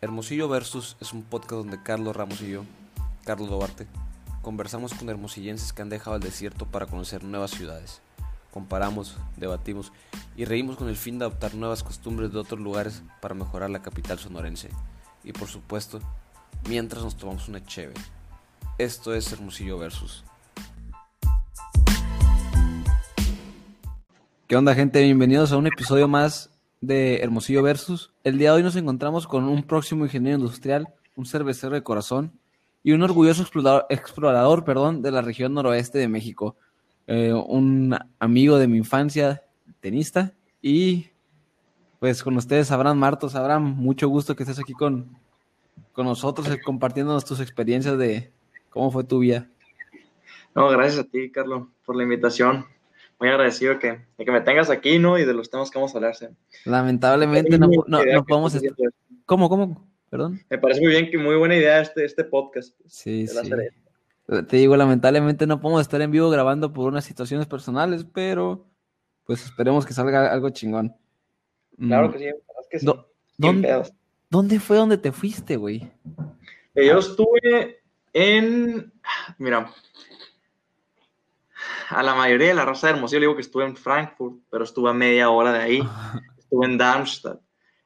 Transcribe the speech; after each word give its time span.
Hermosillo 0.00 0.48
Versus 0.48 0.96
es 1.00 1.12
un 1.12 1.24
podcast 1.24 1.54
donde 1.54 1.82
Carlos 1.82 2.14
Ramos 2.14 2.40
y 2.40 2.50
yo, 2.50 2.64
Carlos 3.24 3.50
Duarte, 3.50 3.88
conversamos 4.42 4.94
con 4.94 5.08
hermosillenses 5.08 5.72
que 5.72 5.82
han 5.82 5.88
dejado 5.88 6.14
el 6.14 6.22
desierto 6.22 6.66
para 6.66 6.86
conocer 6.86 7.24
nuevas 7.24 7.50
ciudades. 7.50 8.00
Comparamos, 8.52 9.16
debatimos 9.36 9.92
y 10.36 10.44
reímos 10.44 10.76
con 10.76 10.88
el 10.88 10.94
fin 10.94 11.18
de 11.18 11.24
adoptar 11.24 11.56
nuevas 11.56 11.82
costumbres 11.82 12.32
de 12.32 12.38
otros 12.38 12.60
lugares 12.60 13.02
para 13.20 13.34
mejorar 13.34 13.70
la 13.70 13.82
capital 13.82 14.20
sonorense. 14.20 14.68
Y 15.24 15.32
por 15.32 15.48
supuesto, 15.48 15.98
mientras 16.68 17.02
nos 17.02 17.16
tomamos 17.16 17.48
una 17.48 17.66
cheve. 17.66 17.94
Esto 18.78 19.12
es 19.12 19.32
Hermosillo 19.32 19.78
Versus. 19.78 20.24
¿Qué 24.46 24.54
onda 24.54 24.76
gente? 24.76 25.02
Bienvenidos 25.02 25.50
a 25.50 25.56
un 25.56 25.66
episodio 25.66 26.06
más 26.06 26.50
de 26.80 27.16
Hermosillo 27.16 27.64
Versus. 27.64 28.12
El 28.28 28.36
día 28.36 28.50
de 28.50 28.56
hoy 28.56 28.62
nos 28.62 28.76
encontramos 28.76 29.26
con 29.26 29.44
un 29.44 29.62
próximo 29.62 30.04
ingeniero 30.04 30.36
industrial, 30.36 30.92
un 31.16 31.24
cervecero 31.24 31.72
de 31.72 31.82
corazón 31.82 32.38
y 32.82 32.92
un 32.92 33.00
orgulloso 33.00 33.40
explorador, 33.40 33.86
explorador 33.88 34.64
perdón, 34.64 35.00
de 35.00 35.10
la 35.10 35.22
región 35.22 35.54
noroeste 35.54 35.96
de 35.96 36.08
México. 36.08 36.54
Eh, 37.06 37.32
un 37.32 37.96
amigo 38.18 38.58
de 38.58 38.68
mi 38.68 38.76
infancia, 38.76 39.44
tenista, 39.80 40.34
y 40.60 41.06
pues 42.00 42.22
con 42.22 42.36
ustedes, 42.36 42.70
Abraham 42.70 42.98
Martos. 42.98 43.34
Abraham, 43.34 43.62
mucho 43.78 44.10
gusto 44.10 44.36
que 44.36 44.42
estés 44.42 44.58
aquí 44.58 44.74
con, 44.74 45.08
con 45.94 46.04
nosotros, 46.04 46.50
eh, 46.50 46.60
compartiéndonos 46.62 47.24
tus 47.24 47.40
experiencias 47.40 47.96
de 47.96 48.30
cómo 48.68 48.90
fue 48.90 49.04
tu 49.04 49.20
vida. 49.20 49.48
No, 50.54 50.68
gracias 50.68 51.00
a 51.00 51.04
ti, 51.04 51.30
Carlos, 51.30 51.68
por 51.86 51.96
la 51.96 52.02
invitación 52.02 52.66
muy 53.18 53.28
agradecido 53.28 53.78
que, 53.78 54.00
de 54.16 54.24
que 54.24 54.30
me 54.30 54.40
tengas 54.40 54.70
aquí, 54.70 54.98
¿no? 54.98 55.18
Y 55.18 55.24
de 55.24 55.34
los 55.34 55.50
temas 55.50 55.70
que 55.70 55.78
vamos 55.78 55.94
a 55.94 55.98
hablar. 55.98 56.14
¿sí? 56.14 56.26
Lamentablemente 56.64 57.58
no, 57.58 57.68
no, 57.86 58.04
no 58.04 58.24
podemos... 58.24 58.54
Estar... 58.54 58.72
¿Cómo, 59.26 59.48
cómo? 59.48 59.88
Perdón. 60.10 60.40
Me 60.48 60.58
parece 60.58 60.80
muy 60.80 60.90
bien, 60.90 61.10
que 61.10 61.18
muy 61.18 61.36
buena 61.36 61.56
idea 61.56 61.80
este, 61.80 62.04
este 62.04 62.24
podcast. 62.24 62.78
Pues, 62.80 62.92
sí, 62.92 63.26
sí. 63.26 63.50
Te 64.46 64.56
digo, 64.56 64.76
lamentablemente 64.76 65.46
no 65.46 65.60
podemos 65.60 65.82
estar 65.82 66.00
en 66.02 66.10
vivo 66.10 66.28
grabando 66.30 66.72
por 66.72 66.88
unas 66.88 67.04
situaciones 67.04 67.46
personales, 67.46 68.04
pero 68.04 68.66
pues 69.24 69.44
esperemos 69.44 69.86
que 69.86 69.94
salga 69.94 70.32
algo 70.32 70.50
chingón. 70.50 70.94
Claro 71.78 72.08
mm. 72.08 72.12
que 72.12 72.18
sí, 72.18 72.24
es 72.26 72.68
que 72.70 72.78
sí. 72.80 72.86
¿Dónde, 73.38 73.82
¿Dónde 74.30 74.60
fue 74.60 74.76
donde 74.76 74.98
te 74.98 75.12
fuiste, 75.12 75.56
güey? 75.56 75.90
Eh, 76.74 76.86
yo 76.86 76.98
estuve 76.98 77.80
en, 78.12 78.92
mira, 79.38 79.72
a 81.88 82.02
la 82.02 82.14
mayoría 82.14 82.48
de 82.48 82.54
la 82.54 82.64
raza 82.64 82.86
de 82.86 82.94
Hermosillo 82.94 83.20
le 83.20 83.26
digo 83.26 83.36
que 83.36 83.42
estuve 83.42 83.64
en 83.64 83.76
Frankfurt, 83.76 84.36
pero 84.50 84.64
estuve 84.64 84.90
a 84.90 84.94
media 84.94 85.30
hora 85.30 85.52
de 85.52 85.58
ahí. 85.58 85.88
Estuve 86.38 86.66
en 86.66 86.78
Darmstadt, 86.78 87.40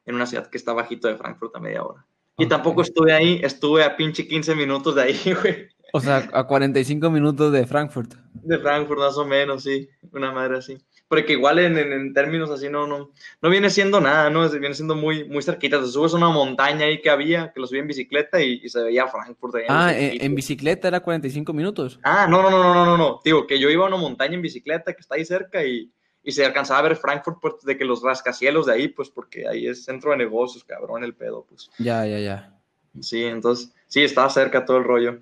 en 0.05 0.15
una 0.15 0.25
ciudad 0.25 0.49
que 0.49 0.57
está 0.57 0.73
bajito 0.73 1.07
de 1.07 1.15
Frankfurt 1.15 1.55
a 1.55 1.59
media 1.59 1.83
hora. 1.83 2.05
Y 2.37 2.47
tampoco 2.47 2.81
estuve 2.81 3.13
ahí, 3.13 3.39
estuve 3.43 3.83
a 3.83 3.95
pinche 3.95 4.27
15 4.27 4.55
minutos 4.55 4.95
de 4.95 5.01
ahí, 5.01 5.19
güey. 5.41 5.67
O 5.93 5.99
sea, 5.99 6.29
a 6.33 6.45
45 6.45 7.09
minutos 7.11 7.51
de 7.51 7.67
Frankfurt. 7.67 8.15
De 8.33 8.57
Frankfurt, 8.57 8.99
más 8.99 9.17
o 9.17 9.25
menos, 9.25 9.63
sí. 9.63 9.87
Una 10.11 10.31
madre 10.31 10.57
así 10.57 10.77
porque 11.07 11.33
igual 11.33 11.59
en, 11.59 11.77
en, 11.77 12.13
términos 12.13 12.49
así 12.49 12.69
no, 12.69 12.87
no, 12.87 13.11
no 13.41 13.49
viene 13.49 13.69
siendo 13.69 14.01
nada, 14.01 14.29
¿no? 14.29 14.49
Viene 14.49 14.73
siendo 14.73 14.95
muy, 14.95 15.23
muy 15.25 15.43
cerquita. 15.43 15.79
Te 15.79 15.87
subes 15.87 16.13
a 16.13 16.17
una 16.17 16.29
montaña 16.29 16.85
ahí 16.85 17.01
que 17.01 17.09
había, 17.09 17.51
que 17.53 17.59
lo 17.59 17.67
subí 17.67 17.79
en 17.79 17.87
bicicleta 17.87 18.41
y, 18.41 18.67
se 18.67 18.81
veía 18.81 19.07
Frankfurt. 19.07 19.55
Ahí 19.55 19.65
ah, 19.69 19.93
en, 19.95 20.33
bicicleta 20.33 20.87
era 20.87 21.01
45 21.01 21.53
minutos. 21.53 21.99
Ah, 22.03 22.25
no, 22.27 22.41
no, 22.41 22.49
no, 22.49 22.73
no, 22.73 22.85
no, 22.85 22.97
no. 22.97 23.19
Digo, 23.23 23.45
que 23.45 23.59
yo 23.59 23.69
iba 23.69 23.83
a 23.85 23.87
una 23.87 23.97
montaña 23.97 24.33
en 24.33 24.41
bicicleta 24.41 24.93
que 24.93 25.01
está 25.01 25.15
ahí 25.15 25.25
cerca 25.25 25.63
y, 25.63 25.91
y 26.23 26.31
se 26.31 26.45
alcanzaba 26.45 26.79
a 26.79 26.83
ver 26.83 26.95
Frankfurt 26.95 27.37
pues, 27.39 27.53
de 27.63 27.77
que 27.77 27.85
los 27.85 28.01
rascacielos 28.01 28.65
de 28.65 28.73
ahí, 28.73 28.87
pues 28.87 29.09
porque 29.09 29.47
ahí 29.47 29.67
es 29.67 29.83
centro 29.83 30.11
de 30.11 30.17
negocios, 30.17 30.63
cabrón, 30.63 31.03
el 31.03 31.13
pedo, 31.13 31.45
pues. 31.47 31.69
Ya, 31.77 32.07
ya, 32.07 32.19
ya. 32.19 32.59
Sí, 33.01 33.23
entonces, 33.23 33.71
sí, 33.87 34.01
estaba 34.01 34.29
cerca 34.29 34.65
todo 34.65 34.77
el 34.77 34.83
rollo. 34.83 35.19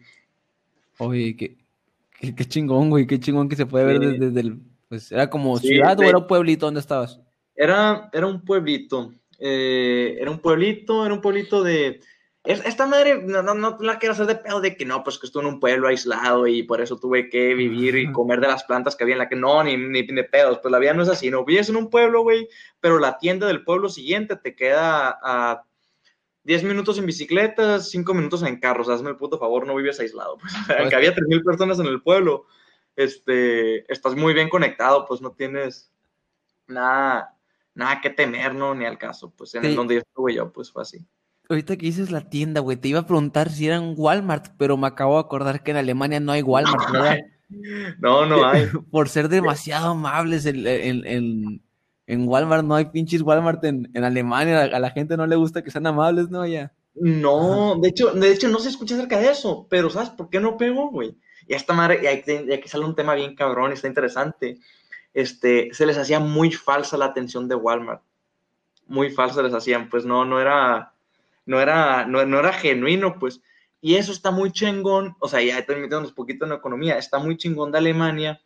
Oye, 1.00 1.36
qué, 1.36 1.58
qué, 2.20 2.46
chingón, 2.46 2.90
güey, 2.90 3.08
qué 3.08 3.20
chingón 3.20 3.50
que 3.50 3.56
se 3.58 3.66
puede 3.66 3.86
ver 3.86 4.00
desde, 4.00 4.20
desde 4.28 4.40
el 4.42 4.71
pues 4.92 5.10
era 5.10 5.30
como 5.30 5.58
ciudad 5.58 5.98
o 5.98 6.04
era 6.04 6.18
un 6.18 6.28
pueblito 6.28 6.66
donde 6.66 6.82
estabas. 6.82 7.18
Era, 7.56 8.10
era 8.12 8.28
un 8.28 8.44
pueblito. 8.44 9.14
Eh, 9.40 10.18
era 10.20 10.30
un 10.30 10.40
pueblito, 10.40 11.06
era 11.06 11.14
un 11.14 11.22
pueblito 11.22 11.64
de. 11.64 12.02
Esta 12.44 12.86
madre 12.88 13.24
no, 13.24 13.42
no, 13.42 13.78
la 13.80 14.00
quiero 14.00 14.12
hacer 14.12 14.26
de 14.26 14.36
pedo 14.36 14.60
de 14.60 14.76
que 14.76 14.84
no, 14.84 15.02
pues 15.02 15.18
que 15.18 15.28
estuve 15.28 15.44
en 15.44 15.48
un 15.48 15.62
pueblo 15.62 15.88
aislado 15.88 16.46
y 16.46 16.64
por 16.64 16.82
eso 16.82 17.00
tuve 17.00 17.30
que 17.30 17.54
vivir 17.54 17.96
y 17.96 18.12
comer 18.12 18.42
de 18.42 18.50
las 18.50 18.66
plantas 18.66 18.98
que 18.98 19.06
había 19.06 19.16
en 19.16 19.20
la 19.20 19.30
que 19.30 19.38
no, 19.38 19.64
ni, 19.64 19.78
ni 19.78 20.02
de 20.02 20.26
pedos. 20.26 20.60
Pues 20.62 20.74
la 20.74 20.80
vida 20.80 20.94
no 20.94 21.04
es 21.04 21.10
así. 21.10 21.32
No 21.32 21.46
vives 21.46 21.70
en 21.70 21.78
un 21.78 21.90
pueblo, 21.90 22.24
güey, 22.24 22.50
pero 22.82 23.00
la 23.00 23.18
tienda 23.18 23.48
del 23.48 23.64
pueblo 23.64 23.88
siguiente 23.88 24.36
te 24.36 24.58
queda 24.58 25.18
a 25.24 25.64
10 26.44 26.66
minutos 26.66 26.98
en 26.98 27.06
bicicleta, 27.06 27.80
5 27.80 28.14
minutos 28.14 28.44
en 28.44 28.60
carros. 28.60 28.90
Hazme 28.90 29.12
el 29.12 29.16
puto 29.16 29.40
favor, 29.40 29.66
no 29.66 29.74
vives 29.74 30.02
aislado. 30.02 30.38
Pues, 30.38 30.54
pues, 30.68 30.94
había 30.94 31.16
3.000 31.16 31.46
personas 31.46 31.80
en 31.80 31.86
el 31.86 32.02
pueblo 32.02 32.48
este, 32.96 33.92
estás 33.92 34.16
muy 34.16 34.34
bien 34.34 34.50
conectado, 34.50 35.06
pues 35.06 35.22
no 35.22 35.32
tienes 35.32 35.92
nada, 36.68 37.38
nada 37.74 38.02
que 38.02 38.10
temer, 38.10 38.56
¿no? 38.56 38.76
Ni 38.76 38.86
al 38.86 38.98
caso, 38.98 39.34
pues 39.36 39.56
en 39.56 39.66
el 39.66 39.76
donde 39.76 39.96
yo 39.96 40.02
estuve 40.02 40.34
yo, 40.34 40.52
pues 40.52 40.72
fue 40.72 40.82
así. 40.82 41.06
Ahorita 41.50 41.76
que 41.76 41.86
dices 41.86 42.12
la 42.12 42.30
tienda, 42.30 42.62
güey, 42.62 42.78
te 42.78 42.88
iba 42.88 43.00
a 43.00 43.06
preguntar 43.06 43.50
si 43.50 43.68
era 43.68 43.82
un 43.82 43.96
Walmart, 43.98 44.54
pero 44.58 44.78
me 44.78 44.88
acabo 44.88 45.16
de 45.16 45.22
acordar 45.22 45.64
que 45.64 45.72
en 45.72 45.78
Alemania 45.78 46.20
no 46.20 46.32
hay 46.32 46.42
Walmart, 46.42 46.92
¿verdad? 46.92 47.18
No, 48.00 48.26
no 48.26 48.46
hay. 48.46 48.68
Por 48.92 49.10
ser 49.10 49.28
demasiado 49.28 49.90
amables 49.90 50.46
en, 50.46 50.66
en, 50.66 51.62
en, 52.08 52.28
Walmart, 52.30 52.64
no 52.64 52.76
hay 52.76 52.86
pinches 52.86 53.22
Walmart 53.22 53.62
en, 53.66 53.92
en 53.94 54.06
Alemania, 54.06 54.62
a 54.62 54.80
la 54.80 54.90
gente 54.92 55.18
no 55.18 55.28
le 55.28 55.36
gusta 55.36 55.62
que 55.62 55.70
sean 55.70 55.86
amables, 55.86 56.30
¿no? 56.30 56.48
Ya. 56.48 56.72
No, 56.96 57.78
de 57.82 57.90
hecho, 57.90 58.14
de 58.14 58.32
hecho 58.32 58.48
no 58.50 58.60
se 58.60 58.70
escucha 58.70 58.96
acerca 58.96 59.20
de 59.20 59.32
eso, 59.32 59.68
pero 59.70 59.90
¿sabes 59.90 60.10
por 60.10 60.30
qué 60.30 60.40
no 60.40 60.58
pegó, 60.58 60.90
güey? 60.90 61.18
Y 61.48 61.54
esta 61.54 61.74
madre, 61.74 62.00
y 62.04 62.08
aquí, 62.08 62.68
sale 62.68 62.86
un 62.86 62.96
tema 62.96 63.16
bien 63.16 63.36
cabrón, 63.36 63.72
está 63.72 63.88
interesante. 63.88 64.58
Este, 65.14 65.74
se 65.74 65.86
les 65.86 65.98
hacía 65.98 66.20
muy 66.20 66.52
falsa 66.52 66.98
la 66.98 67.06
atención 67.06 67.48
de 67.48 67.56
Walmart. 67.56 68.02
Muy 68.88 69.10
falsa 69.10 69.42
les 69.42 69.54
hacían, 69.54 69.90
pues 69.90 70.06
no, 70.06 70.26
no 70.26 70.40
era, 70.40 70.94
no 71.46 71.60
era, 71.60 72.06
no, 72.06 72.26
no 72.26 72.40
era 72.40 72.54
genuino, 72.54 73.18
pues. 73.20 73.42
Y 73.82 73.96
eso 73.96 74.12
está 74.12 74.32
muy 74.32 74.52
chingón, 74.52 75.16
o 75.20 75.28
sea, 75.28 75.42
ya 75.42 75.58
estoy 75.58 75.76
metiéndonos 75.76 76.14
poquito 76.14 76.46
en 76.46 76.52
la 76.52 76.58
economía, 76.58 76.98
está 76.98 77.18
muy 77.18 77.36
chingón 77.36 77.72
de 77.72 77.80
Alemania, 77.80 78.40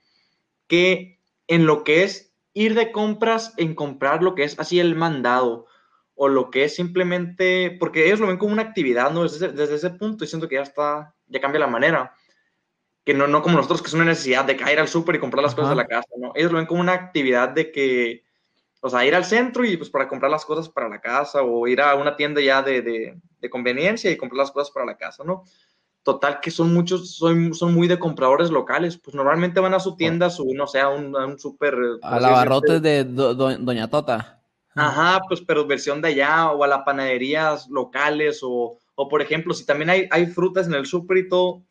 que 0.68 1.20
en 1.48 1.66
lo 1.66 1.84
que 1.84 2.04
es 2.04 2.34
ir 2.54 2.74
de 2.74 2.92
compras, 2.92 3.54
en 3.58 3.76
comprar 3.76 4.24
lo 4.24 4.34
que 4.34 4.44
es 4.44 4.58
así 4.60 4.80
el 4.80 4.96
mandado, 4.96 5.68
o 6.16 6.30
lo 6.30 6.50
que 6.50 6.64
es 6.64 6.76
simplemente, 6.76 7.76
porque 7.80 8.06
ellos 8.06 8.22
lo 8.22 8.28
ven 8.28 8.38
como 8.38 8.54
una 8.54 8.62
actividad, 8.62 9.12
¿no? 9.12 9.24
Desde, 9.24 9.50
desde 9.50 9.76
ese 9.76 9.90
punto, 9.90 10.24
y 10.24 10.28
siento 10.28 10.48
que 10.48 10.56
ya 10.56 10.62
está, 10.62 11.14
ya 11.28 11.42
cambia 11.42 11.60
la 11.60 11.68
manera 11.68 12.16
que 13.06 13.14
no, 13.14 13.28
no 13.28 13.44
como 13.44 13.58
nosotros, 13.58 13.82
que 13.84 13.88
es 13.88 13.94
una 13.94 14.04
necesidad 14.06 14.46
de 14.46 14.58
caer 14.58 14.80
al 14.80 14.88
súper 14.88 15.16
y 15.16 15.20
comprar 15.20 15.44
las 15.44 15.54
cosas 15.54 15.70
de 15.70 15.76
la 15.76 15.86
casa, 15.86 16.10
¿no? 16.18 16.32
Ellos 16.34 16.52
lo 16.52 16.58
ven 16.58 16.66
como 16.66 16.82
una 16.82 16.94
actividad 16.94 17.50
de 17.50 17.72
que, 17.72 18.24
o 18.82 18.90
sea, 18.90 19.06
ir 19.06 19.14
al 19.14 19.26
centro 19.26 19.64
y 19.64 19.78
pues 19.78 19.92
para 19.92 20.08
comprar 20.08 20.32
las 20.32 20.44
cosas 20.44 20.68
para 20.68 20.90
la 20.90 21.00
casa 21.00 21.44
o 21.44 21.68
ir 21.68 21.82
a 21.82 21.94
una 21.96 22.16
tienda 22.16 22.42
ya 22.42 22.64
de, 22.64 22.82
de, 22.82 23.20
de 23.40 23.50
conveniencia 23.50 24.10
y 24.10 24.18
comprar 24.18 24.40
las 24.40 24.52
cosas 24.52 24.72
para 24.72 24.88
la 24.88 24.98
casa, 24.98 25.24
¿no? 25.24 25.44
Total, 26.02 26.40
que 26.40 26.50
son 26.50 26.74
muchos, 26.74 27.16
son, 27.16 27.54
son 27.54 27.76
muy 27.76 27.88
de 27.88 28.00
compradores 28.00 28.50
locales, 28.50 28.98
pues 28.98 29.16
normalmente 29.16 29.60
van 29.60 29.76
a 29.76 29.80
su 29.80 29.96
tienda, 29.96 30.32
su, 30.32 30.52
no 30.56 30.66
sé, 30.66 30.80
a 30.80 30.90
un, 30.90 31.16
a 31.16 31.28
un 31.28 31.38
súper... 31.38 31.76
A 32.02 32.20
la 32.20 32.30
barrotes 32.32 32.82
de 32.82 33.04
Doña 33.04 33.88
Tota. 33.88 34.42
Ajá, 34.74 35.22
pues 35.28 35.42
pero 35.42 35.66
versión 35.66 36.02
de 36.02 36.10
allá, 36.10 36.52
o 36.52 36.64
a 36.64 36.68
las 36.68 36.82
panaderías 36.84 37.68
locales, 37.70 38.42
o, 38.44 38.78
o 38.96 39.08
por 39.08 39.22
ejemplo, 39.22 39.54
si 39.54 39.66
también 39.66 39.90
hay, 39.90 40.08
hay 40.12 40.26
frutas 40.26 40.68
en 40.68 40.74
el 40.74 40.86
súper 40.86 41.18
y 41.18 41.30
todo, 41.30 41.62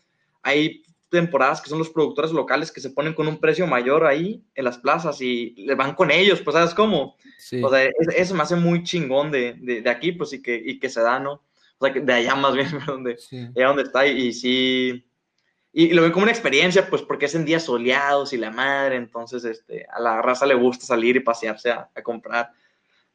hay 0.42 0.82
temporadas 1.14 1.62
que 1.62 1.70
son 1.70 1.78
los 1.78 1.90
productores 1.90 2.32
locales 2.32 2.72
que 2.72 2.80
se 2.80 2.90
ponen 2.90 3.14
con 3.14 3.28
un 3.28 3.38
precio 3.38 3.66
mayor 3.66 4.04
ahí 4.04 4.44
en 4.54 4.64
las 4.64 4.78
plazas 4.78 5.20
y 5.20 5.54
le 5.56 5.74
van 5.74 5.94
con 5.94 6.10
ellos, 6.10 6.40
pues 6.42 6.54
sabes 6.54 6.74
cómo. 6.74 7.16
O 7.62 7.68
sea, 7.68 7.90
eso 8.16 8.34
me 8.34 8.42
hace 8.42 8.56
muy 8.56 8.82
chingón 8.82 9.30
de, 9.30 9.54
de, 9.54 9.88
aquí, 9.88 10.12
pues 10.12 10.32
y 10.32 10.42
que, 10.42 10.60
y 10.62 10.78
que 10.78 10.90
se 10.90 11.00
da, 11.00 11.20
¿no? 11.20 11.42
O 11.78 11.84
sea, 11.84 11.92
que 11.92 12.00
de 12.00 12.12
allá 12.12 12.34
más 12.34 12.54
bien, 12.54 12.68
donde, 12.86 13.16
allá 13.56 13.68
donde 13.68 13.82
está 13.84 14.06
y, 14.06 14.32
sí. 14.32 15.06
Y, 15.72 15.92
lo 15.92 16.02
ven 16.02 16.12
como 16.12 16.24
una 16.24 16.32
experiencia, 16.32 16.88
pues 16.88 17.02
porque 17.02 17.26
es 17.26 17.34
en 17.34 17.44
días 17.44 17.64
soleados 17.64 18.32
y 18.32 18.36
la 18.36 18.50
madre, 18.50 18.96
entonces 18.96 19.44
este, 19.44 19.86
a 19.92 20.00
la 20.00 20.20
raza 20.20 20.46
le 20.46 20.54
gusta 20.54 20.84
salir 20.84 21.16
y 21.16 21.20
pasearse 21.20 21.70
a, 21.70 21.88
a 21.94 22.02
comprar, 22.02 22.50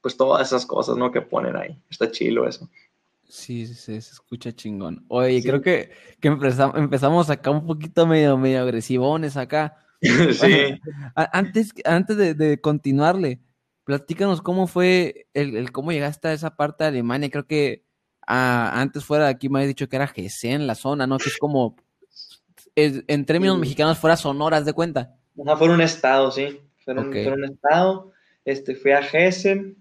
pues 0.02 0.16
todas 0.16 0.48
esas 0.48 0.66
cosas, 0.66 0.96
¿no? 0.96 1.12
Que 1.12 1.22
ponen 1.22 1.56
ahí. 1.58 1.78
Está 1.90 2.10
chilo 2.10 2.48
eso. 2.48 2.70
Sí, 3.30 3.68
sí, 3.68 3.76
se 3.76 3.98
escucha 3.98 4.52
chingón. 4.52 5.06
Oye, 5.08 5.44
creo 5.44 5.62
que, 5.62 5.92
que 6.20 6.28
empezamos, 6.28 7.30
acá 7.30 7.52
un 7.52 7.68
poquito 7.68 8.08
medio, 8.08 8.38
medio 8.38 8.62
agresivones 8.62 9.38
acá. 9.38 9.78
Sí. 10.02 10.80
antes, 11.16 11.74
antes 11.84 12.18
de, 12.18 12.62
continuarle, 12.62 13.42
platícanos 13.84 14.42
cómo 14.42 14.66
fue 14.66 15.28
el, 15.34 15.72
cómo 15.74 15.92
llegaste 15.92 16.30
a 16.30 16.34
esa 16.34 16.56
parte 16.56 16.84
de 16.84 16.88
Alemania. 16.88 17.30
Creo 17.30 17.46
que 17.46 17.84
ah, 18.26 18.72
antes 18.74 19.04
fuera 19.04 19.26
de 19.26 19.32
aquí 19.32 19.50
me 19.50 19.60
había 19.60 19.68
dicho 19.68 19.90
que 19.90 19.98
era 19.98 20.12
en 20.16 20.68
la 20.68 20.76
zona, 20.76 21.06
¿no? 21.06 21.18
Que 21.18 21.30
es 21.30 21.38
como, 21.38 21.76
en 22.76 23.26
términos 23.26 23.60
mexicanos, 23.60 23.98
fuera 24.00 24.16
Sonoras 24.16 24.66
de 24.66 24.74
cuenta. 24.74 25.18
Ajá, 25.46 25.58
fue 25.58 25.70
un 25.70 25.82
estado, 25.82 26.32
sí. 26.32 26.62
Fue 26.84 26.94
un, 26.94 27.10
un 27.10 27.46
estado. 27.46 28.12
Este, 28.46 28.74
fui 28.74 28.92
a 28.92 29.02
Hessen 29.02 29.78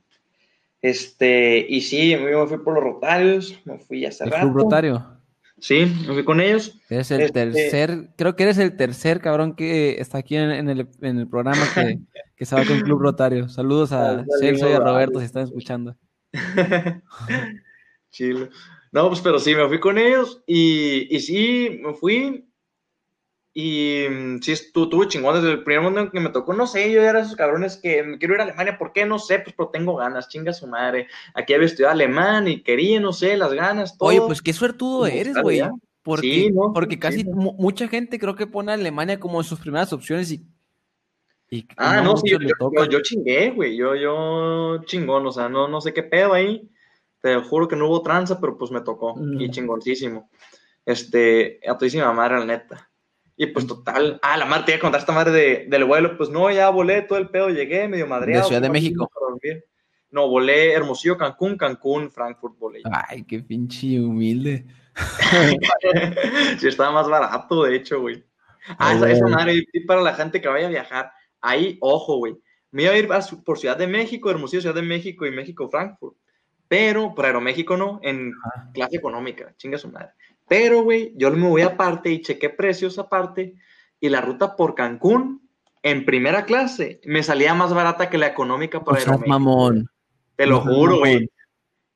Este, 0.81 1.67
y 1.69 1.81
sí, 1.81 2.11
yo 2.11 2.21
me 2.21 2.47
fui 2.47 2.59
por 2.59 2.75
los 2.75 2.83
Rotarios, 2.85 3.59
me 3.65 3.79
fui 3.79 4.05
hace 4.07 4.25
¿El 4.25 4.31
rato. 4.31 4.47
Club 4.47 4.57
Rotario? 4.63 5.05
Sí, 5.61 5.93
me 6.07 6.15
fui 6.15 6.25
con 6.25 6.41
ellos. 6.41 6.79
Eres 6.89 7.11
el 7.11 7.23
Este- 7.23 7.33
tercer, 7.51 8.11
creo 8.17 8.37
que 8.37 8.45
eres 8.45 8.59
el 8.59 8.77
tercer 8.77 9.21
cabrón 9.21 9.57
que 9.57 10.01
está 10.01 10.19
aquí 10.19 10.37
en, 10.37 10.53
en 10.53 10.69
el, 10.71 10.87
en 11.03 11.19
el 11.19 11.29
programa 11.29 11.63
que, 11.75 11.99
que 12.37 12.47
se 12.47 12.55
va 12.55 12.65
con 12.65 12.81
Club 12.81 13.01
Rotario. 13.01 13.49
Saludos 13.49 13.91
a 13.91 14.25
Celso 14.39 14.71
y 14.71 14.73
a. 14.75 14.79
Roberto 14.79 15.19
si 15.19 15.25
están 15.27 15.43
escuchando. 15.45 15.97
Chilo. 18.11 18.49
No, 18.93 19.09
pues 19.09 19.21
pero 19.21 19.39
sí, 19.39 19.55
me 19.55 19.67
fui 19.69 19.81
con 19.81 19.99
ellos 19.99 20.43
y, 20.47 21.15
y 21.15 21.21
sí, 21.21 21.81
me 21.85 21.93
fui. 21.95 22.48
Y 23.61 24.07
mm, 24.09 24.39
sí, 24.41 24.53
estuvo 24.53 25.05
chingón 25.07 25.35
desde 25.35 25.51
el 25.51 25.65
primer 25.65 25.83
momento 25.83 26.03
en 26.03 26.11
que 26.13 26.21
me 26.21 26.31
tocó. 26.31 26.55
No 26.55 26.69
sé, 26.69 26.93
yo 26.93 27.03
era 27.03 27.23
esos 27.23 27.35
cabrones 27.35 27.77
que 27.77 28.05
me 28.05 28.17
quiero 28.17 28.35
ir 28.35 28.41
a 28.41 28.45
Alemania. 28.45 28.79
¿Por 28.79 28.93
qué? 28.93 29.05
No 29.05 29.19
sé, 29.19 29.41
pues 29.41 29.53
pero 29.57 29.71
tengo 29.71 29.97
ganas, 29.97 30.29
chinga 30.29 30.53
su 30.53 30.69
madre. 30.69 31.09
Aquí 31.35 31.55
había 31.55 31.67
estudiado 31.67 31.93
alemán 31.93 32.47
y 32.47 32.63
quería, 32.63 33.01
no 33.01 33.13
sé, 33.13 33.37
las 33.37 33.53
ganas, 33.53 33.99
todo. 33.99 34.11
Oye, 34.11 34.21
pues 34.21 34.43
qué 34.43 34.53
suertudo 34.53 35.09
eres, 35.09 35.35
güey. 35.43 35.61
Porque, 36.05 36.29
Sí, 36.29 36.51
no, 36.53 36.73
porque 36.73 37.01
casi 37.01 37.23
sí. 37.23 37.27
mucha 37.27 37.89
gente 37.89 38.21
creo 38.21 38.37
que 38.37 38.47
pone 38.47 38.71
a 38.71 38.77
Alemania 38.77 39.19
como 39.19 39.43
sus 39.43 39.59
primeras 39.59 39.93
opciones 39.93 40.31
y, 40.31 40.47
y 41.51 41.67
Ah, 41.77 42.01
no, 42.01 42.17
sí, 42.17 42.31
yo, 42.31 42.39
yo, 42.89 43.03
chingué, 43.03 43.51
güey. 43.51 43.77
Yo, 43.77 43.97
yo 43.97 44.85
chingón, 44.85 45.27
o 45.27 45.33
sea, 45.33 45.49
no, 45.49 45.67
no 45.67 45.81
sé 45.81 45.93
qué 45.93 46.05
pedo 46.05 46.33
ahí. 46.33 46.71
Te 47.21 47.35
juro 47.35 47.67
que 47.67 47.75
no 47.75 47.89
hubo 47.89 48.03
tranza, 48.03 48.39
pero 48.41 48.57
pues 48.57 48.71
me 48.71 48.83
tocó. 48.83 49.17
Mm. 49.17 49.41
Y 49.41 49.51
chingoncísimo. 49.51 50.31
Este, 50.87 51.59
a 51.69 51.77
todísima 51.77 52.13
madre, 52.13 52.39
la 52.39 52.45
neta. 52.45 52.89
Y 53.41 53.47
pues 53.47 53.69
total, 53.69 54.19
ah, 54.21 54.37
la 54.37 54.47
madre, 54.47 54.65
te 54.65 54.73
iba 54.73 54.79
a 54.79 54.81
contar 54.81 55.01
esta 55.01 55.13
madre 55.13 55.31
de, 55.31 55.67
del 55.69 55.85
vuelo. 55.85 56.17
Pues 56.17 56.29
no, 56.29 56.51
ya 56.51 56.71
volé 56.71 57.03
todo 57.03 57.19
el 57.19 57.29
pedo, 57.29 57.51
llegué 57.51 57.87
medio 57.87 58.09
madreado. 58.09 58.49
Ciudad 58.49 58.61
de 58.61 58.69
México. 58.69 59.09
No, 60.11 60.29
volé 60.29 60.73
Hermosillo, 60.73 61.17
Cancún, 61.17 61.57
Cancún, 61.57 62.11
Frankfurt, 62.11 62.59
volé. 62.59 62.83
Ay, 62.91 63.23
qué 63.23 63.39
pinche 63.39 64.01
humilde. 64.01 64.67
sí, 66.59 66.67
estaba 66.67 66.91
más 66.91 67.09
barato, 67.09 67.63
de 67.63 67.77
hecho, 67.77 68.01
güey. 68.01 68.25
Ah, 68.77 68.95
esa, 68.95 68.99
güey. 68.99 69.13
esa 69.13 69.27
madre, 69.29 69.65
para 69.87 70.01
la 70.01 70.15
gente 70.15 70.41
que 70.41 70.49
vaya 70.49 70.67
a 70.67 70.71
viajar, 70.71 71.13
ahí, 71.41 71.79
ojo, 71.81 72.17
güey. 72.17 72.37
Me 72.73 72.83
iba 72.83 72.93
a 72.93 72.99
ir 72.99 73.09
a 73.13 73.21
por 73.45 73.59
Ciudad 73.59 73.77
de 73.77 73.87
México, 73.87 74.31
Hermosillo, 74.31 74.63
Ciudad 74.63 74.75
de 74.75 74.83
México 74.83 75.27
y 75.27 75.31
México, 75.31 75.71
Frankfurt. 75.71 76.17
Pero, 76.67 77.15
por 77.15 77.25
Aeroméxico 77.25 77.77
no, 77.77 78.01
en 78.03 78.33
clase 78.75 78.97
económica, 78.97 79.55
chinga 79.57 79.79
su 79.79 79.93
madre. 79.93 80.11
Pero, 80.49 80.83
güey, 80.83 81.13
yo 81.17 81.31
me 81.31 81.49
voy 81.49 81.63
aparte 81.63 82.11
y 82.11 82.23
chequé 82.23 82.51
precios 82.51 82.99
aparte 82.99 83.55
y 84.01 84.09
la 84.09 84.21
ruta 84.21 84.57
por 84.57 84.75
Cancún, 84.75 85.49
en 85.83 86.05
primera 86.05 86.45
clase, 86.45 87.01
me 87.05 87.23
salía 87.23 87.55
más 87.55 87.73
barata 87.73 88.11
que 88.11 88.19
la 88.19 88.27
económica 88.27 88.83
por 88.83 88.97
Aeroméxico. 88.97 89.29
mamón. 89.29 89.89
Te 90.37 90.47
lo 90.47 90.61
juro, 90.61 90.99
güey. 90.99 91.29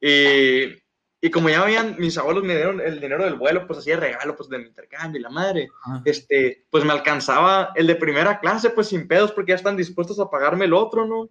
Y, 0.00 0.82
y 1.20 1.30
como 1.30 1.48
ya 1.48 1.62
habían, 1.62 1.96
mis 1.98 2.18
abuelos 2.18 2.42
me 2.42 2.56
dieron 2.56 2.80
el 2.80 3.00
dinero 3.00 3.24
del 3.24 3.36
vuelo, 3.36 3.66
pues 3.66 3.78
así 3.78 3.90
de 3.90 3.96
regalo, 3.96 4.34
pues 4.36 4.48
de 4.48 4.58
mi 4.58 4.66
intercambio 4.66 5.20
y 5.20 5.22
la 5.22 5.30
madre, 5.30 5.68
Ajá. 5.84 6.02
este, 6.04 6.66
pues 6.70 6.84
me 6.84 6.92
alcanzaba 6.92 7.70
el 7.76 7.86
de 7.86 7.94
primera 7.94 8.40
clase, 8.40 8.70
pues 8.70 8.88
sin 8.88 9.06
pedos, 9.06 9.30
porque 9.32 9.50
ya 9.50 9.56
están 9.56 9.76
dispuestos 9.76 10.18
a 10.18 10.28
pagarme 10.28 10.64
el 10.64 10.74
otro, 10.74 11.06
¿no? 11.06 11.28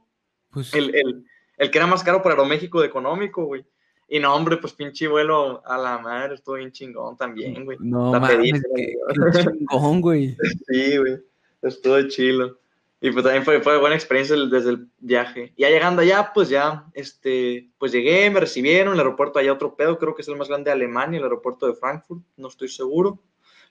Pues, 0.50 0.74
El, 0.74 0.96
el, 0.96 1.26
el 1.58 1.72
que 1.72 1.78
era 1.78 1.88
más 1.88 2.04
caro 2.04 2.22
para 2.22 2.36
Aeroméxico 2.36 2.80
de 2.80 2.88
económico, 2.88 3.44
güey. 3.44 3.66
Y 4.14 4.20
no, 4.20 4.36
hombre, 4.36 4.58
pues 4.58 4.74
pinche 4.74 5.08
vuelo 5.08 5.66
a 5.66 5.78
la 5.78 5.98
madre, 5.98 6.36
estuvo 6.36 6.56
bien 6.56 6.74
chingón 6.74 7.16
también, 7.16 7.64
güey. 7.64 7.78
no 7.80 8.12
la 8.12 8.20
mames, 8.20 8.36
pedí, 8.36 8.52
qué, 8.52 8.96
güey. 9.08 9.32
qué 9.32 9.42
chingón, 9.42 10.02
güey. 10.02 10.38
Sí, 10.68 10.98
güey. 10.98 11.18
Estuvo 11.62 12.02
chilo. 12.10 12.60
Y 13.00 13.10
pues 13.12 13.24
también 13.24 13.46
fue, 13.46 13.62
fue 13.62 13.80
buena 13.80 13.96
experiencia 13.96 14.36
desde 14.36 14.72
el 14.72 14.90
viaje. 15.00 15.54
Ya 15.58 15.70
llegando 15.70 16.02
allá, 16.02 16.32
pues 16.34 16.50
ya, 16.50 16.88
este, 16.94 17.70
pues 17.78 17.94
llegué, 17.94 18.30
me 18.30 18.42
recibieron, 18.42 18.96
el 18.96 19.00
aeropuerto 19.00 19.40
allá 19.40 19.54
otro 19.54 19.78
pedo, 19.78 19.98
creo 19.98 20.14
que 20.14 20.24
es 20.24 20.28
el 20.28 20.36
más 20.36 20.50
grande 20.50 20.72
de 20.72 20.74
Alemania, 20.74 21.18
el 21.18 21.24
aeropuerto 21.24 21.66
de 21.66 21.76
Frankfurt, 21.76 22.22
no 22.36 22.50
estoy 22.50 22.68
seguro, 22.68 23.24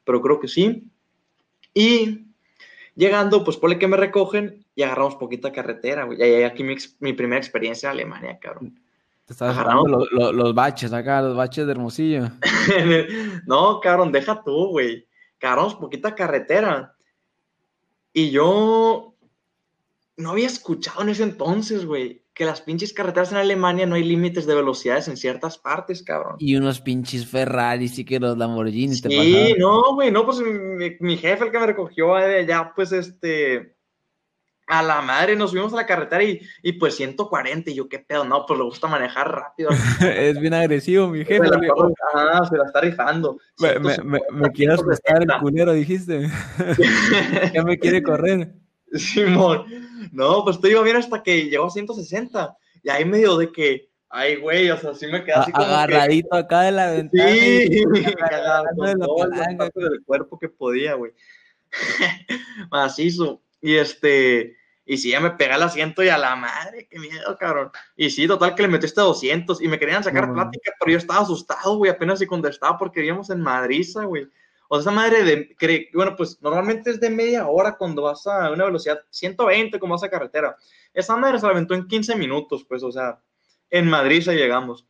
pero 0.05 0.23
creo 0.23 0.41
que 0.41 0.49
sí. 0.49 0.91
Y 1.75 2.29
llegando, 2.95 3.45
pues 3.45 3.59
ponle 3.59 3.79
que 3.79 3.89
me 3.89 3.99
recogen 3.99 4.65
y 4.75 4.85
agarramos 4.85 5.17
poquita 5.17 5.53
carretera, 5.53 6.05
güey. 6.05 6.17
Llegué 6.17 6.47
aquí 6.47 6.65
mi, 6.65 6.77
mi 7.01 7.13
primera 7.13 7.39
experiencia 7.39 7.91
en 7.91 7.99
Alemania, 7.99 8.39
cabrón. 8.41 8.81
Te 9.31 9.35
estabas 9.35 9.57
Ajá, 9.57 9.63
agarrando 9.63 9.89
¿no? 9.91 9.99
los, 9.99 10.09
los- 10.11 10.35
los 10.35 10.55
baches 10.57 10.93
acá, 10.93 11.23
los 11.23 11.37
baches 11.37 11.65
de 11.65 11.71
Hermosillo. 11.71 12.31
no, 13.47 13.79
cabrón, 13.79 14.11
deja 14.11 14.43
tú, 14.43 14.71
güey. 14.71 15.07
Agarramos 15.41 15.77
poquita 15.77 16.17
carretera. 16.17 16.97
Y 18.13 18.33
yo 18.33 19.15
no 20.17 20.31
había 20.31 20.49
escuchado 20.49 21.03
en 21.03 21.11
ese 21.11 21.23
entonces, 21.23 21.87
güey, 21.87 22.25
que 22.35 22.45
las 22.45 22.61
pinches 22.61 22.93
carreteras 22.93 23.31
en 23.31 23.39
Alemania 23.39 23.87
no 23.87 23.95
hay 23.95 24.03
límites 24.03 24.47
de 24.47 24.55
velocidades 24.57 25.07
en 25.07 25.17
ciertas 25.17 25.57
partes, 25.59 26.03
cabrón. 26.03 26.35
Y 26.41 26.57
unos 26.57 26.81
pinches 26.81 27.25
Ferraris 27.25 28.01
y 28.01 28.05
que 28.05 28.19
los 28.19 28.37
Lamborghinis 28.37 29.01
te 29.01 29.11
Sí, 29.11 29.17
pasaban. 29.17 29.59
no, 29.61 29.95
güey, 29.95 30.11
no, 30.11 30.25
pues 30.27 30.41
mi, 30.41 30.97
mi 30.99 31.17
jefe, 31.17 31.45
el 31.45 31.53
que 31.53 31.59
me 31.61 31.67
recogió 31.69 32.17
de 32.17 32.39
allá, 32.41 32.73
pues 32.75 32.91
este, 32.91 33.77
a 34.71 34.83
la 34.85 35.03
madre, 35.03 35.35
nos 35.35 35.51
subimos 35.51 35.73
a 35.73 35.77
la 35.77 35.87
carretera 35.87 36.23
y, 36.23 36.41
y 36.63 36.73
pues 36.75 36.95
140, 36.95 37.71
y 37.71 37.75
yo, 37.75 37.89
qué 37.89 37.99
pedo, 37.99 38.25
no, 38.25 38.47
pues 38.47 38.57
le 38.57 38.65
gusta 38.65 38.87
manejar 38.87 39.29
rápido. 39.29 39.71
es 40.01 40.39
bien 40.41 40.55
agresivo, 40.55 41.09
mi 41.09 41.25
jefe. 41.25 41.49
se, 41.49 41.51
la, 41.51 41.61
ajá, 42.15 42.47
se 42.47 42.57
la 42.57 42.65
está 42.65 42.81
rifando. 42.81 43.39
Me, 43.59 43.79
me, 43.81 43.97
me, 44.05 44.47
asustar 44.73 45.23
el 45.23 45.29
160. 45.29 45.41
culero, 45.41 45.73
dijiste. 45.73 46.29
ya 47.53 47.65
me 47.65 47.79
quiere 47.79 48.01
correr. 48.01 48.55
Simón, 48.93 49.65
no, 50.13 50.45
pues 50.45 50.61
te 50.61 50.71
iba 50.71 50.83
bien 50.83 50.97
hasta 50.97 51.21
que 51.23 51.51
llegó 51.51 51.67
a 51.67 51.71
160, 51.71 52.57
y 52.85 52.91
ahí 52.91 53.05
medio 53.05 53.37
de 53.37 53.51
que, 53.51 53.89
ay, 54.09 54.37
güey, 54.37 54.71
o 54.71 54.77
sea, 54.79 54.95
sí 54.95 55.07
me 55.09 55.25
quedé 55.25 55.35
así 55.35 55.51
como 55.51 55.67
que- 55.67 55.73
agarradito 55.73 56.37
acá 56.37 56.63
de 56.63 56.73
la 56.73 56.93
ventana. 56.93 57.29
Sí, 57.29 57.67
y- 57.71 57.85
agarrando 58.23 58.85
de 58.85 58.95
la 58.95 59.07
palanca. 59.19 59.71
del 59.75 60.05
cuerpo 60.05 60.39
que 60.39 60.49
podía, 60.49 60.95
güey. 60.95 61.13
Macizo. 62.71 63.43
Y 63.63 63.75
este, 63.77 64.57
y 64.93 64.97
sí, 64.97 65.11
ya 65.11 65.21
me 65.21 65.31
pegué 65.31 65.53
al 65.53 65.63
asiento 65.63 66.03
y 66.03 66.09
a 66.09 66.19
la 66.19 66.35
madre, 66.35 66.89
qué 66.91 66.99
miedo, 66.99 67.37
cabrón. 67.39 67.71
Y 67.97 68.11
sí, 68.11 68.27
total 68.27 68.57
que 68.57 68.63
le 68.63 68.69
metí 68.69 68.87
este 68.87 69.01
200 69.01 69.63
y 69.63 69.69
me 69.69 69.79
querían 69.79 70.03
sacar 70.03 70.27
No, 70.27 70.35
plática, 70.35 70.73
pero 70.81 70.91
yo 70.91 70.99
estaba 70.99 71.21
asustado, 71.21 71.77
güey, 71.77 71.93
apenas 71.93 72.19
si 72.19 72.27
contestaba 72.27 72.77
porque 72.77 72.99
vivíamos 72.99 73.31
en 73.31 73.41
Madriza, 73.41 74.05
güey. 74.05 74.27
O 74.69 74.81
sea, 74.81 74.81
esa 74.81 74.91
madre 74.91 75.23
de, 75.23 75.89
bueno, 75.95 76.17
pues 76.17 76.43
normalmente 76.43 76.91
es 76.91 76.99
de 76.99 77.09
media 77.09 77.47
hora 77.47 77.77
cuando 77.77 78.03
vas 78.03 78.27
a 78.27 78.51
una 78.51 78.65
velocidad 78.65 79.01
120 79.11 79.79
como 79.79 79.95
vas 79.95 80.03
a 80.03 80.11
carretera. 80.11 80.57
Esa 80.93 81.17
madre 81.17 81.39
se 81.39 81.47
la 81.47 81.53
aventó 81.53 81.75
en 81.75 81.87
15 81.87 82.17
minutos, 82.17 82.65
pues, 82.69 82.83
o 82.83 82.91
sea, 82.91 83.21
en 83.71 83.89
Madriza 83.89 84.33
llegamos 84.33 84.87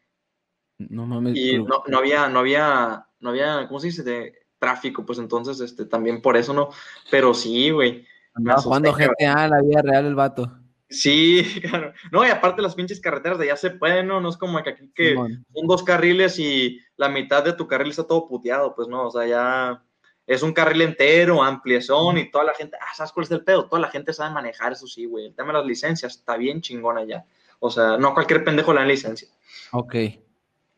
No 0.79 1.05
mames. 1.05 1.35
y 1.37 1.53
pero- 1.53 1.65
no, 1.65 1.83
no 1.87 1.99
había, 1.99 2.27
no 2.29 2.39
había, 2.39 3.07
no 3.21 3.29
había, 3.31 3.67
¿cómo 3.69 3.81
se 3.81 3.89
dice? 3.89 4.03
De 4.03 4.47
tráfico, 4.59 5.05
pues 5.05 5.19
entonces, 5.19 5.61
este, 5.61 5.85
también 5.85 6.23
por 6.23 6.39
eso 6.39 6.55
no, 6.55 6.71
pero 7.11 7.35
sí, 7.35 7.69
güey, 7.71 8.07
andaba 8.41 8.63
jugando. 8.63 8.93
GTA 8.93 9.45
en 9.45 9.51
la 9.51 9.61
vida 9.63 9.83
real 9.83 10.07
el 10.07 10.15
vato. 10.15 10.51
sí, 10.89 11.45
claro, 11.63 11.93
no, 12.11 12.27
y 12.27 12.31
aparte 12.31 12.63
las 12.63 12.75
pinches 12.75 13.01
carreteras 13.01 13.39
de 13.39 13.45
allá 13.47 13.57
se 13.57 13.71
pueden, 13.71 14.09
¿no? 14.09 14.21
No 14.21 14.29
es 14.29 14.37
como 14.37 14.63
que 14.63 14.71
aquí 14.71 14.91
que 14.95 15.15
son 15.15 15.67
dos 15.67 15.83
carriles 15.85 16.39
y 16.39 16.81
la 16.97 17.09
mitad 17.09 17.45
de 17.45 17.53
tu 17.53 17.67
carril 17.67 17.91
está 17.91 18.05
todo 18.07 18.27
puteado, 18.29 18.75
pues 18.75 18.89
no, 18.89 19.07
o 19.07 19.11
sea, 19.11 19.27
ya 19.27 19.83
es 20.27 20.43
un 20.43 20.53
carril 20.53 20.83
entero, 20.83 21.43
ampliación 21.43 22.19
y 22.19 22.31
toda 22.31 22.45
la 22.45 22.55
gente, 22.55 22.77
ah, 22.81 22.95
¿sabes 22.95 23.13
cuál 23.13 23.25
es 23.25 23.31
el 23.33 23.43
pedo? 23.45 23.67
Toda 23.67 23.81
la 23.83 23.89
gente 23.89 24.13
sabe 24.13 24.35
manejar, 24.35 24.73
eso 24.73 24.87
sí, 24.87 25.05
güey, 25.07 25.27
el 25.27 25.35
tema 25.35 25.49
de 25.49 25.59
las 25.59 25.67
licencias 25.67 26.17
está 26.17 26.37
bien 26.37 26.61
chingón 26.61 26.99
allá, 26.99 27.25
o 27.59 27.71
sea, 27.71 27.97
no 27.97 28.13
cualquier 28.15 28.45
pendejo 28.45 28.73
le 28.73 28.81
dan 28.81 28.89
licencia, 28.89 29.29
Ok. 29.73 29.95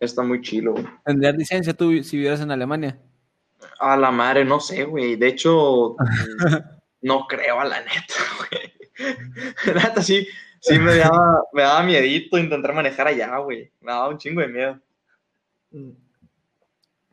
está 0.01 0.23
muy 0.23 0.41
chilo, 0.43 0.73
güey. 0.73 0.87
¿Tendrías 1.05 1.37
licencia 1.37 1.73
tú 1.75 2.03
si 2.03 2.17
vivieras 2.17 2.41
en 2.41 2.51
Alemania? 2.51 2.99
A 3.79 3.97
la 3.97 4.11
madre, 4.11 4.45
no 4.45 4.59
sé, 4.59 4.85
güey. 4.85 5.15
De 5.17 5.29
hecho, 5.29 5.97
no 7.03 7.27
creo 7.27 7.61
a 7.61 7.65
la 7.65 7.81
neta, 7.81 8.15
güey. 8.39 9.75
La 9.75 9.83
neta, 9.83 10.03
sí, 10.03 10.27
sí 10.61 10.79
me 10.79 10.97
daba, 10.97 11.43
me 11.53 11.63
daba 11.63 11.83
miedito 11.83 12.39
intentar 12.39 12.73
manejar 12.75 13.09
allá, 13.09 13.37
güey. 13.39 13.71
Me 13.81 13.93
daba 13.93 14.09
un 14.09 14.19
chingo 14.19 14.41
de 14.41 14.49
miedo. 14.49 14.81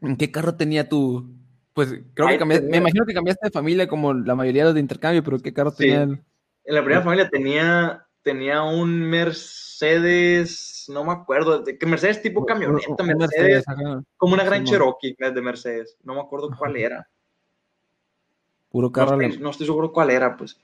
¿En 0.02 0.16
qué 0.18 0.32
carro 0.32 0.56
tenía 0.56 0.88
tu...? 0.88 1.36
Pues 1.74 1.94
creo 2.14 2.28
Ay, 2.28 2.36
que 2.36 2.40
cambiaste, 2.40 2.68
me 2.68 2.78
imagino 2.78 3.06
que 3.06 3.14
cambiaste 3.14 3.48
de 3.48 3.52
familia 3.52 3.88
como 3.88 4.14
la 4.14 4.36
mayoría 4.36 4.64
de 4.64 4.70
los 4.70 4.74
de 4.74 4.82
intercambio, 4.82 5.24
pero 5.24 5.40
¿qué 5.40 5.54
carro 5.54 5.72
Sí. 5.72 5.78
tenía 5.78 6.04
él? 6.04 6.22
En 6.66 6.76
la 6.76 6.82
primera 6.82 7.02
familia 7.02 7.30
tenía, 7.30 8.06
tenía 8.22 8.64
un 8.64 9.00
Mercedes, 9.10 10.86
no 10.90 11.06
me 11.06 11.14
acuerdo, 11.14 11.64
que 11.64 11.86
Mercedes 11.86 12.22
tipo 12.22 12.46
camioneta, 12.46 13.04
Mercedes, 13.04 13.64
como 14.18 14.34
una 14.34 14.44
gran. 14.44 14.66
Cherokee 14.66 15.16
de 15.18 15.42
Mercedes. 15.42 15.98
No 16.04 16.16
me 16.16 16.22
acuerdo 16.22 16.50
cuál 16.58 16.76
era. 16.76 17.10
Puro 18.70 18.88
No 18.88 18.92
carro, 18.92 19.22
estoy, 19.22 19.42
no 19.42 19.50
estoy 19.50 19.66
seguro 19.66 19.92
cuál 19.92 20.10
era, 20.12 20.36
pues. 20.38 20.60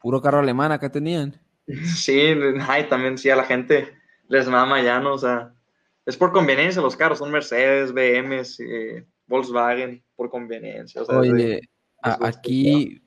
puro 0.00 0.20
carro 0.20 0.38
alemán 0.38 0.72
acá 0.72 0.90
tenían. 0.90 1.34
Sí, 1.96 2.18
ay, 2.66 2.88
también 2.88 3.18
sí, 3.18 3.28
a 3.28 3.36
la 3.36 3.44
gente 3.44 3.92
les 4.28 4.48
mama 4.48 4.82
ya, 4.82 5.00
¿no? 5.00 5.12
O 5.14 5.18
sea, 5.18 5.52
es 6.06 6.16
por 6.16 6.32
conveniencia 6.32 6.80
los 6.80 6.96
carros, 6.96 7.18
son 7.18 7.30
Mercedes, 7.30 7.92
BMs, 7.92 8.60
eh, 8.60 9.04
Volkswagen, 9.26 10.02
por 10.16 10.30
conveniencia. 10.30 11.02
O 11.02 11.04
sea, 11.04 11.16
es 11.16 11.22
de- 11.22 11.28
Oye, 11.28 11.60
a- 12.02 12.26
aquí 12.28 13.02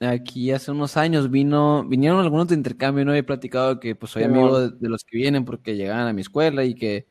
aquí 0.00 0.50
hace 0.50 0.70
unos 0.70 0.96
años 0.96 1.30
vino, 1.30 1.84
vinieron 1.84 2.20
algunos 2.20 2.48
de 2.48 2.54
intercambio, 2.54 3.04
¿no? 3.04 3.14
He 3.14 3.22
platicado 3.22 3.78
que 3.78 3.94
pues 3.94 4.10
soy 4.12 4.24
amigo 4.24 4.58
de, 4.58 4.70
de 4.76 4.88
los 4.88 5.04
que 5.04 5.18
vienen 5.18 5.44
porque 5.44 5.76
llegaban 5.76 6.06
a 6.06 6.12
mi 6.12 6.22
escuela 6.22 6.64
y 6.64 6.74
que, 6.74 7.06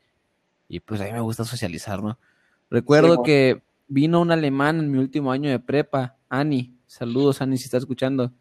y 0.68 0.80
pues 0.80 1.00
a 1.02 1.06
mí 1.06 1.12
me 1.14 1.22
gusta 1.22 1.46
socializar, 1.46 2.02
¿no? 2.02 2.20
Recuerdo 2.70 3.24
que 3.24 3.62
vino 3.88 4.20
un 4.22 4.32
alemán 4.32 4.80
en 4.80 4.92
mi 4.92 4.98
último 4.98 5.32
año 5.32 5.50
de 5.50 5.60
prepa, 5.60 6.18
Ani, 6.30 6.76
saludos 6.90 7.40
Ani 7.42 7.58
si 7.58 7.66
estás 7.66 7.84
escuchando, 7.84 8.32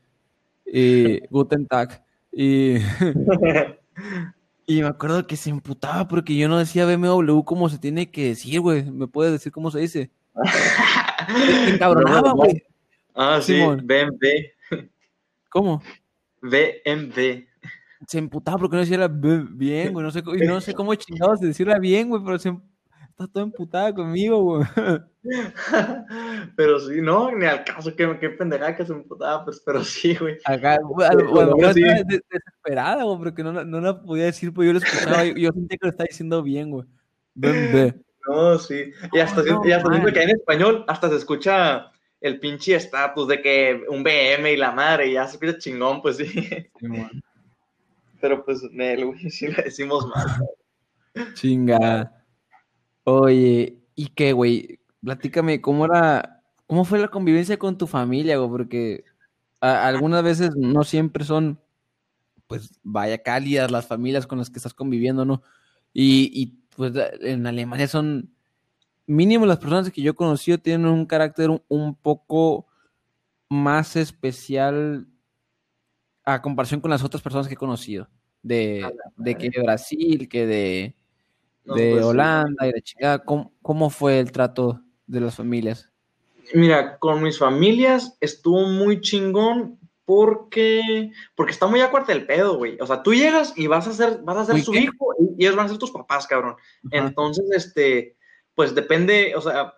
y 0.64 1.21
Guten 1.28 1.67
Tag, 1.67 2.02
y, 2.33 2.76
y 4.67 4.81
me 4.83 4.88
acuerdo 4.88 5.26
que 5.26 5.37
se 5.37 5.50
emputaba 5.50 6.09
porque 6.09 6.35
yo 6.35 6.49
no 6.49 6.59
decía 6.59 6.87
BMW 6.87 7.43
como 7.45 7.69
se 7.69 7.78
tiene 7.78 8.11
que 8.11 8.28
decir, 8.28 8.61
güey, 8.61 8.90
¿me 8.90 9.07
puedes 9.07 9.33
decir 9.33 9.52
cómo 9.52 9.71
se 9.71 9.81
dice? 9.81 10.11
Se 11.67 11.75
encabronaba, 11.75 12.33
güey, 12.33 12.62
Ah, 13.14 13.40
sí, 13.43 13.55
Simón. 13.55 13.85
BMW. 13.85 14.26
¿cómo? 15.50 15.83
BMW. 16.40 17.45
se 18.07 18.19
emputaba 18.19 18.59
porque 18.59 18.76
no 18.76 18.81
decía 18.83 19.09
bien, 19.09 19.93
güey. 19.93 20.05
No 20.05 20.11
sé, 20.11 20.23
no 20.23 20.61
sé 20.61 20.73
cómo 20.73 20.95
chingados 20.95 21.40
decirla 21.40 21.78
bien, 21.78 22.09
güey, 22.09 22.23
pero 22.25 22.38
se 22.38 22.50
em- 22.50 22.62
está 23.19 23.33
todo 23.33 23.43
emputada 23.45 23.93
conmigo, 23.95 24.43
güey. 24.43 24.65
Pero 26.57 26.79
sí, 26.81 27.01
no, 27.03 27.33
ni 27.33 27.45
al 27.47 27.65
caso, 27.65 27.95
qué, 27.95 28.17
qué 28.21 28.31
pendejada 28.31 28.77
que 28.77 28.87
se 28.87 28.95
me 28.95 29.03
putaba, 29.03 29.45
pues, 29.45 29.61
pero 29.65 29.83
sí, 29.85 30.15
güey. 30.15 30.39
Acá, 30.45 30.79
bueno, 30.83 31.51
ahora 31.51 31.75
sí. 31.75 31.83
estaba 31.83 32.03
des- 32.05 32.23
desesperada, 32.31 33.03
güey, 33.05 33.19
porque 33.19 33.43
no, 33.43 33.53
la- 33.53 33.65
no 33.65 33.81
la 33.81 34.01
podía 34.01 34.25
decir, 34.27 34.55
pues 34.55 34.67
yo 34.67 34.73
lo 34.73 34.79
escuchaba 34.79 35.25
y 35.27 35.41
yo 35.43 35.51
sentía 35.53 35.77
que 35.79 35.87
lo 35.87 35.91
estaba 35.91 36.07
diciendo 36.09 36.43
bien, 36.43 36.71
güey. 36.71 36.87
No, 37.35 38.59
sí. 38.59 38.93
Y 39.13 39.19
hasta, 39.19 39.43
No, 39.43 39.63
y 39.67 39.73
hasta 39.73 39.91
siento 39.91 40.13
que 40.13 40.23
en 40.23 40.31
español 40.31 40.85
hasta 40.89 41.09
se 41.09 41.17
escucha 41.17 41.91
el 42.21 42.41
pinche 42.41 42.75
estatus 42.77 43.29
de 43.29 43.43
que 43.43 43.85
un 43.89 44.03
BM 44.03 44.53
y 44.53 44.57
la 44.57 44.73
madre, 44.73 45.09
y 45.09 45.13
ya 45.15 45.27
se 45.27 45.33
escucha 45.37 45.59
chingón, 45.59 46.01
pues 46.03 46.17
sí. 46.19 46.49
Pero 48.21 48.45
pues, 48.45 48.63
Nel, 48.71 49.05
güey, 49.07 49.31
sí 49.31 49.49
le 49.49 49.63
decimos 49.63 50.07
mal. 50.09 51.35
Chinga. 51.35 52.13
Oye, 53.11 53.79
¿y 53.95 54.09
qué, 54.09 54.33
güey? 54.35 54.81
Platícame, 55.03 55.62
¿cómo 55.62 55.87
era, 55.87 56.43
cómo 56.67 56.85
fue 56.85 56.99
la 56.99 57.09
convivencia 57.09 57.59
con 57.59 57.79
tu 57.79 57.87
familia, 57.87 58.37
güey? 58.37 58.50
Porque 58.50 59.05
a- 59.62 59.87
algunas 59.88 60.23
veces 60.23 60.55
no 60.57 60.85
siempre 60.85 61.25
son, 61.25 61.59
pues, 62.47 62.79
vaya, 62.83 63.23
cálidas 63.23 63.71
las 63.71 63.87
familias 63.87 64.27
con 64.27 64.38
las 64.38 64.50
que 64.50 64.59
estás 64.59 64.75
conviviendo, 64.75 65.25
¿no? 65.25 65.43
Y, 65.95 66.31
y, 66.35 66.47
pues 66.77 66.93
en 67.23 67.47
Alemania 67.47 67.88
son, 67.88 68.31
mínimo 69.07 69.47
las 69.47 69.59
personas 69.59 69.91
que 69.91 70.03
yo 70.03 70.11
he 70.12 70.15
conocido 70.15 70.59
tienen 70.59 70.87
un 70.87 71.07
carácter 71.07 71.49
un, 71.49 71.62
un 71.69 71.95
poco 71.95 72.67
más 73.49 73.97
especial 73.97 75.07
a 76.27 76.43
comparación 76.43 76.83
con 76.83 76.91
las 76.91 77.03
otras 77.03 77.23
personas 77.23 77.49
que 77.49 77.55
he 77.55 77.57
conocido. 77.57 78.11
De, 78.43 78.87
de 79.17 79.35
que 79.37 79.49
de 79.50 79.62
Brasil, 79.62 80.29
que 80.29 80.47
de, 80.47 80.98
No, 81.69 81.75
de 81.75 81.91
pues. 81.93 82.05
Holanda 82.05 82.67
y 82.67 82.73
de 82.73 82.83
chingada. 82.83 83.19
¿Cómo, 83.25 83.53
cómo 83.63 83.91
fue 83.91 84.19
el 84.19 84.33
trato 84.33 84.81
de 85.07 85.21
las 85.21 85.37
familias? 85.37 85.89
Mira, 86.55 86.99
con 86.99 87.23
mis 87.23 87.39
familias 87.39 88.17
estuvo 88.21 88.67
muy 88.67 89.01
chingón 89.01 89.79
porque, 90.07 91.13
porque 91.35 91.53
está 91.53 91.67
muy 91.67 91.81
acuerdo 91.83 92.13
el 92.13 92.25
pedo, 92.27 92.57
güey. 92.57 92.79
O 92.81 92.87
sea, 92.87 93.03
tú 93.03 93.13
llegas 93.13 93.53
y 93.57 93.67
vas 93.67 93.87
a 93.87 93.93
ser, 93.93 94.21
vas 94.23 94.39
a 94.39 94.45
ser 94.47 94.55
¿Muy 94.55 94.63
su 94.63 94.73
qué? 94.73 94.79
hijo 94.81 95.15
y 95.37 95.45
ellos 95.45 95.57
van 95.57 95.67
a 95.67 95.69
ser 95.69 95.77
tus 95.79 95.91
papás, 95.91 96.27
cabrón. 96.27 96.57
Ajá. 96.91 97.07
Entonces, 97.07 97.45
este, 97.55 98.17
pues 98.55 98.75
depende, 98.75 99.35
o 99.37 99.43
sea, 99.43 99.75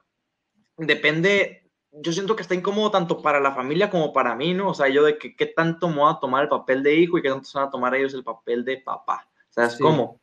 depende, 0.77 1.69
yo 1.91 2.13
siento 2.13 2.37
que 2.37 2.43
está 2.43 2.55
incómodo 2.55 2.93
tanto 2.93 3.21
para 3.21 3.41
la 3.41 3.53
familia 3.53 3.91
como 3.91 4.13
para 4.13 4.37
mí, 4.37 4.55
¿no? 4.55 4.71
O 4.71 4.75
sea, 4.75 4.89
yo 4.89 5.03
de 5.05 5.19
que 5.19 5.35
qué 5.35 5.47
tanto 5.47 5.89
me 5.89 5.97
voy 5.97 6.13
a 6.13 6.21
tomar 6.21 6.45
el 6.45 6.49
papel 6.49 6.83
de 6.85 6.95
hijo 6.95 7.19
y 7.19 7.23
qué 7.23 7.29
tanto 7.31 7.45
se 7.47 7.59
van 7.59 7.67
a 7.67 7.71
tomar 7.71 7.95
ellos 7.97 8.15
el 8.15 8.23
papel 8.23 8.65
de 8.65 8.77
papá. 8.79 9.29
¿Sabes 9.49 9.73
Sí. 9.73 9.83
cómo? 9.83 10.21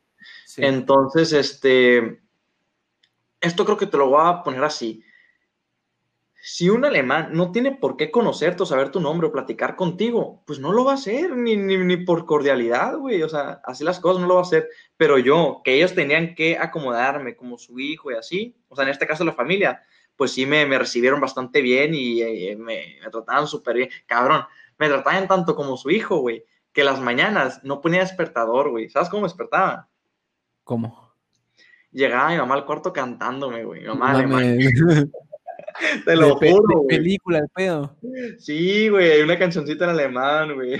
Entonces, 0.56 1.32
este, 1.32 2.20
esto 3.40 3.64
creo 3.64 3.76
que 3.76 3.86
te 3.86 3.96
lo 3.96 4.08
voy 4.08 4.22
a 4.24 4.42
poner 4.42 4.64
así. 4.64 5.02
Si 6.40 6.70
un 6.70 6.84
alemán 6.84 7.30
no 7.32 7.52
tiene 7.52 7.72
por 7.72 7.96
qué 7.96 8.10
conocerte 8.10 8.62
o 8.62 8.66
saber 8.66 8.90
tu 8.90 9.00
nombre 9.00 9.26
o 9.26 9.32
platicar 9.32 9.76
contigo, 9.76 10.42
pues 10.46 10.58
no 10.58 10.72
lo 10.72 10.84
va 10.84 10.92
a 10.92 10.94
hacer, 10.94 11.36
ni, 11.36 11.56
ni, 11.56 11.96
por 11.98 12.26
cordialidad, 12.26 12.96
güey. 12.96 13.22
O 13.22 13.28
sea, 13.28 13.60
así 13.64 13.84
las 13.84 14.00
cosas 14.00 14.22
no 14.22 14.28
lo 14.28 14.34
va 14.34 14.40
a 14.40 14.44
hacer. 14.44 14.68
Pero 14.96 15.18
yo, 15.18 15.60
que 15.64 15.74
ellos 15.74 15.94
tenían 15.94 16.34
que 16.34 16.56
acomodarme 16.56 17.36
como 17.36 17.58
su 17.58 17.78
hijo 17.80 18.10
y 18.12 18.14
así, 18.14 18.56
o 18.68 18.76
sea, 18.76 18.84
en 18.84 18.90
este 18.90 19.06
caso 19.06 19.24
la 19.24 19.34
familia, 19.34 19.82
pues 20.16 20.32
sí 20.32 20.46
me, 20.46 20.64
me 20.66 20.78
recibieron 20.78 21.20
bastante 21.20 21.60
bien 21.60 21.94
y 21.94 22.22
eh, 22.22 22.56
me, 22.56 22.98
me 23.02 23.10
trataban 23.10 23.46
súper 23.46 23.76
bien. 23.76 23.90
Cabrón, 24.06 24.44
me 24.78 24.88
trataban 24.88 25.28
tanto 25.28 25.54
como 25.54 25.76
su 25.76 25.90
hijo, 25.90 26.18
güey, 26.18 26.44
que 26.72 26.84
las 26.84 27.00
mañanas 27.00 27.62
no 27.64 27.80
ponía 27.80 28.00
despertador, 28.00 28.70
güey. 28.70 28.88
¿Sabes 28.88 29.08
cómo 29.08 29.22
me 29.22 29.28
despertaba? 29.28 29.87
¿Cómo? 30.68 31.14
Llegaba 31.92 32.28
mi 32.28 32.36
mamá 32.36 32.56
al 32.56 32.66
cuarto 32.66 32.92
cantándome, 32.92 33.64
güey. 33.64 33.80
Mi 33.80 33.86
mamá, 33.86 34.12
No 34.12 34.18
alemán, 34.18 34.58
mames. 34.58 34.74
te 36.04 36.14
lo 36.14 36.34
De 36.38 36.50
juro, 36.52 36.82
de 36.82 36.96
película, 36.96 37.38
el 37.38 37.48
pedo. 37.48 37.96
Sí, 38.38 38.90
güey, 38.90 39.12
hay 39.12 39.22
una 39.22 39.38
cancioncita 39.38 39.84
en 39.84 39.90
alemán, 39.92 40.54
güey. 40.54 40.72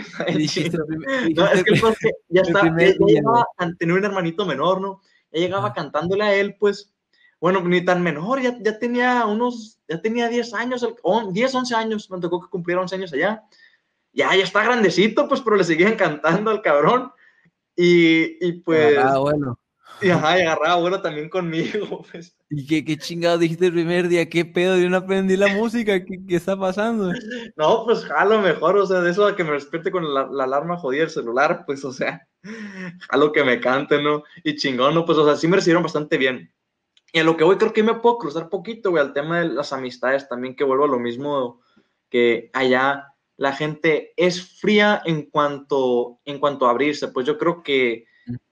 No, 1.34 1.46
es 1.46 1.64
que 1.64 1.70
el 1.72 1.80
que 1.80 2.10
ya 2.28 2.42
el 2.42 2.46
está, 2.48 2.62
ya, 2.78 2.92
llegaba, 2.98 3.46
a- 3.56 3.72
tenía 3.78 3.94
un 3.94 4.04
hermanito 4.04 4.44
menor, 4.44 4.82
¿no? 4.82 5.00
Ya 5.32 5.40
llegaba 5.40 5.72
cantándole 5.72 6.22
a 6.22 6.34
él, 6.34 6.56
pues, 6.60 6.94
bueno, 7.40 7.62
ni 7.62 7.82
tan 7.82 8.02
menor, 8.02 8.42
ya, 8.42 8.58
ya 8.60 8.78
tenía 8.78 9.24
unos, 9.24 9.78
ya 9.88 10.02
tenía 10.02 10.28
10 10.28 10.52
años, 10.52 10.82
el- 10.82 10.96
on- 11.02 11.32
10, 11.32 11.54
11 11.54 11.74
años, 11.74 12.10
me 12.10 12.20
tocó 12.20 12.42
que 12.42 12.50
cumpliera 12.50 12.82
11 12.82 12.94
años 12.96 13.10
allá. 13.14 13.42
Ya, 14.12 14.36
ya 14.36 14.44
está 14.44 14.62
grandecito, 14.62 15.26
pues, 15.28 15.40
pero 15.40 15.56
le 15.56 15.64
seguían 15.64 15.96
cantando 15.96 16.50
al 16.50 16.60
cabrón. 16.60 17.10
Y, 17.74 18.44
y 18.46 18.52
pues, 18.60 18.98
Ah, 18.98 19.18
bueno. 19.18 19.58
y, 20.02 20.10
ajá, 20.10 20.38
y 20.38 20.42
agarraba 20.42 20.76
bueno 20.76 21.02
también 21.02 21.28
conmigo, 21.28 22.02
pues. 22.12 22.36
¿Y 22.50 22.66
qué, 22.66 22.84
qué 22.84 22.96
chingado 22.96 23.38
dijiste 23.38 23.66
el 23.66 23.72
primer 23.72 24.08
día? 24.08 24.28
¿Qué 24.28 24.44
pedo? 24.44 24.78
Yo 24.78 24.88
no 24.88 24.98
aprendí 24.98 25.36
la 25.36 25.48
música. 25.48 26.04
¿Qué, 26.04 26.18
qué 26.26 26.36
está 26.36 26.56
pasando? 26.58 27.12
No, 27.56 27.84
pues 27.84 28.06
a 28.10 28.24
lo 28.24 28.40
mejor, 28.40 28.76
o 28.76 28.86
sea, 28.86 29.00
de 29.00 29.10
eso 29.10 29.26
a 29.26 29.36
que 29.36 29.44
me 29.44 29.52
despierte 29.52 29.90
con 29.90 30.12
la, 30.12 30.26
la 30.26 30.44
alarma 30.44 30.78
jodida 30.78 31.02
del 31.02 31.10
celular, 31.10 31.64
pues, 31.66 31.84
o 31.84 31.92
sea, 31.92 32.26
a 33.08 33.16
lo 33.16 33.32
que 33.32 33.44
me 33.44 33.60
cante, 33.60 34.00
¿no? 34.02 34.22
Y 34.44 34.56
chingón, 34.56 34.94
¿no? 34.94 35.04
Pues, 35.04 35.18
o 35.18 35.24
sea, 35.24 35.36
sí 35.36 35.48
me 35.48 35.56
recibieron 35.56 35.82
bastante 35.82 36.16
bien. 36.16 36.52
Y 37.12 37.20
a 37.20 37.24
lo 37.24 37.36
que 37.36 37.44
voy, 37.44 37.56
creo 37.56 37.72
que 37.72 37.82
me 37.82 37.94
puedo 37.94 38.18
cruzar 38.18 38.48
poquito, 38.48 38.90
güey, 38.90 39.02
al 39.02 39.12
tema 39.12 39.40
de 39.40 39.48
las 39.48 39.72
amistades 39.72 40.28
también, 40.28 40.54
que 40.54 40.64
vuelvo 40.64 40.84
a 40.84 40.88
lo 40.88 40.98
mismo 40.98 41.60
que 42.10 42.50
allá 42.52 43.14
la 43.36 43.52
gente 43.52 44.12
es 44.16 44.58
fría 44.60 45.00
en 45.04 45.30
cuanto, 45.30 46.20
en 46.24 46.38
cuanto 46.38 46.66
a 46.66 46.70
abrirse. 46.70 47.08
Pues 47.08 47.26
yo 47.26 47.38
creo 47.38 47.62
que 47.62 48.04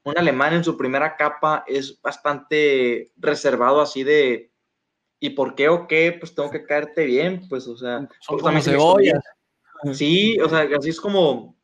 un 0.04 0.18
alemán 0.18 0.54
en 0.54 0.64
su 0.64 0.76
primera 0.76 1.16
capa 1.16 1.64
es 1.66 2.00
bastante 2.00 3.12
reservado 3.16 3.80
así 3.80 4.04
de, 4.04 4.50
¿y 5.21 5.30
por 5.30 5.54
qué 5.54 5.68
o 5.68 5.87
qué? 5.87 6.16
Pues 6.18 6.35
tengo 6.35 6.50
que 6.50 6.64
caerte 6.64 7.04
bien, 7.04 7.47
pues, 7.49 7.66
o 7.66 7.76
sea, 7.76 8.09
Son 8.21 8.38
pues, 8.38 8.42
como 8.42 8.61
cebollas. 8.61 9.23
Sí, 9.92 10.38
o 10.40 10.49
sea, 10.49 10.68
así 10.78 10.90
es 10.90 11.00
como, 11.00 11.56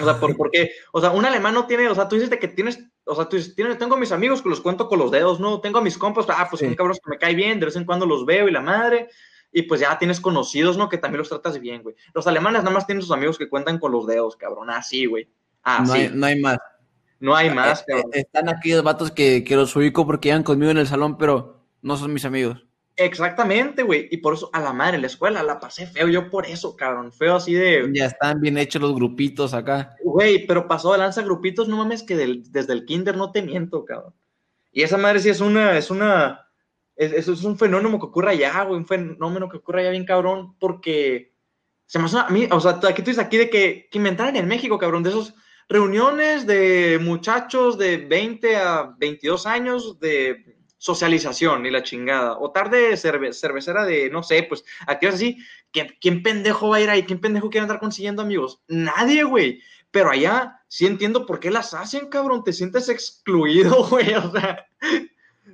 o 0.00 0.04
sea, 0.04 0.18
por, 0.18 0.36
porque, 0.36 0.70
o 0.92 1.00
sea, 1.00 1.10
un 1.10 1.24
alemán 1.24 1.54
no 1.54 1.66
tiene, 1.66 1.88
o 1.88 1.94
sea, 1.94 2.08
tú 2.08 2.14
dices 2.16 2.30
de 2.30 2.38
que 2.38 2.48
tienes, 2.48 2.78
o 3.04 3.14
sea, 3.14 3.28
tú 3.28 3.36
dices, 3.36 3.54
tienes, 3.54 3.78
tengo 3.78 3.96
a 3.96 3.98
mis 3.98 4.12
amigos 4.12 4.42
que 4.42 4.48
los 4.48 4.60
cuento 4.60 4.88
con 4.88 4.98
los 4.98 5.10
dedos, 5.10 5.40
¿no? 5.40 5.60
Tengo 5.60 5.78
a 5.78 5.82
mis 5.82 5.98
compas, 5.98 6.26
ah, 6.28 6.46
pues 6.48 6.60
Sí. 6.60 6.66
son 6.66 6.74
cabros 6.74 6.98
que 7.02 7.10
me 7.10 7.18
cae 7.18 7.34
bien, 7.34 7.58
de 7.58 7.66
vez 7.66 7.76
en 7.76 7.84
cuando 7.84 8.06
los 8.06 8.24
veo 8.24 8.48
y 8.48 8.52
la 8.52 8.60
madre, 8.60 9.08
y 9.50 9.62
pues 9.62 9.80
ya 9.80 9.98
tienes 9.98 10.20
conocidos, 10.20 10.78
¿no? 10.78 10.88
Que 10.88 10.98
también 10.98 11.18
los 11.18 11.28
tratas 11.28 11.60
bien, 11.60 11.82
güey. 11.82 11.94
Los 12.14 12.26
alemanes 12.26 12.62
nada 12.62 12.74
más 12.74 12.86
tienen 12.86 13.02
sus 13.02 13.10
amigos 13.10 13.36
que 13.36 13.48
cuentan 13.48 13.78
con 13.78 13.92
los 13.92 14.06
dedos, 14.06 14.36
cabrón, 14.36 14.70
así, 14.70 15.06
güey. 15.06 15.28
Así, 15.62 15.86
No 15.86 15.92
hay, 15.94 16.10
no 16.14 16.26
hay 16.26 16.40
más. 16.40 16.58
No 17.22 17.34
hay 17.36 17.50
más, 17.50 17.80
Eh, 17.80 17.84
cabrón. 17.88 18.10
eh, 18.14 18.20
Están 18.20 18.48
aquellos 18.48 18.82
vatos 18.82 19.10
que, 19.10 19.42
que 19.44 19.56
los 19.56 19.74
ubico 19.76 20.04
porque 20.06 20.28
iban 20.28 20.42
conmigo 20.42 20.70
en 20.70 20.78
el 20.78 20.86
salón, 20.86 21.16
pero 21.16 21.64
no 21.80 21.96
son 21.96 22.12
mis 22.12 22.24
amigos. 22.24 22.64
Exactamente, 22.96 23.82
güey, 23.82 24.08
y 24.10 24.18
por 24.18 24.34
eso 24.34 24.50
a 24.52 24.60
la 24.60 24.72
madre, 24.72 24.96
en 24.96 25.00
la 25.00 25.06
escuela 25.06 25.42
la 25.42 25.58
pasé 25.58 25.86
feo, 25.86 26.08
yo 26.08 26.28
por 26.30 26.46
eso, 26.46 26.76
cabrón, 26.76 27.10
feo 27.12 27.36
así 27.36 27.54
de... 27.54 27.90
Ya 27.94 28.04
están 28.06 28.40
bien 28.40 28.58
hechos 28.58 28.82
los 28.82 28.94
grupitos 28.94 29.54
acá. 29.54 29.96
Güey, 30.04 30.46
pero 30.46 30.68
pasó 30.68 30.92
de 30.92 30.98
lanza 30.98 31.22
grupitos, 31.22 31.68
no 31.68 31.78
mames, 31.78 32.02
que 32.02 32.16
del- 32.16 32.42
desde 32.52 32.72
el 32.74 32.84
kinder 32.84 33.16
no 33.16 33.32
te 33.32 33.40
miento, 33.42 33.84
cabrón. 33.84 34.12
Y 34.72 34.82
esa 34.82 34.98
madre 34.98 35.20
sí 35.20 35.28
es 35.30 35.40
una, 35.40 35.76
es 35.78 35.90
una, 35.90 36.48
es, 36.96 37.12
es- 37.12 37.28
es 37.28 37.44
un 37.44 37.56
fenómeno 37.58 37.98
que 37.98 38.06
ocurre 38.06 38.30
allá, 38.32 38.62
güey, 38.64 38.78
un 38.78 38.86
fenómeno 38.86 39.48
que 39.48 39.56
ocurre 39.58 39.80
allá 39.82 39.90
bien 39.90 40.04
cabrón, 40.04 40.54
porque 40.58 41.32
se 41.86 41.98
me 41.98 42.04
hace 42.06 42.16
una- 42.16 42.26
a 42.26 42.30
mí, 42.30 42.46
o 42.50 42.60
sea, 42.60 42.72
aquí 42.88 43.02
tú 43.02 43.10
dices 43.10 43.24
aquí 43.24 43.36
de 43.38 43.48
que, 43.48 43.88
que 43.90 43.98
inventaran 43.98 44.36
en 44.36 44.46
México, 44.48 44.78
cabrón, 44.78 45.02
de 45.02 45.10
esos 45.10 45.34
reuniones 45.72 46.46
de 46.46 46.98
muchachos 47.02 47.78
de 47.78 47.96
20 47.98 48.56
a 48.56 48.94
22 48.98 49.46
años 49.46 49.98
de 50.00 50.56
socialización 50.78 51.64
y 51.64 51.70
la 51.70 51.82
chingada, 51.82 52.38
o 52.38 52.50
tarde 52.50 52.92
cerve- 52.96 53.32
cervecera 53.32 53.84
de, 53.84 54.10
no 54.10 54.22
sé, 54.22 54.42
pues, 54.48 54.64
actividades 54.86 55.20
así, 55.20 55.38
¿quién, 55.70 55.88
quién 56.00 56.22
pendejo 56.22 56.70
va 56.70 56.76
a 56.76 56.80
ir 56.80 56.90
ahí? 56.90 57.04
¿Quién 57.04 57.20
pendejo 57.20 57.50
quiere 57.50 57.62
andar 57.62 57.78
consiguiendo 57.78 58.22
amigos? 58.22 58.60
Nadie, 58.68 59.22
güey. 59.24 59.60
Pero 59.92 60.10
allá 60.10 60.60
sí 60.68 60.86
entiendo 60.86 61.24
por 61.26 61.38
qué 61.38 61.50
las 61.50 61.74
hacen, 61.74 62.08
cabrón. 62.08 62.42
Te 62.44 62.52
sientes 62.52 62.88
excluido, 62.88 63.84
güey. 63.90 64.12
O 64.14 64.32
sea, 64.32 64.66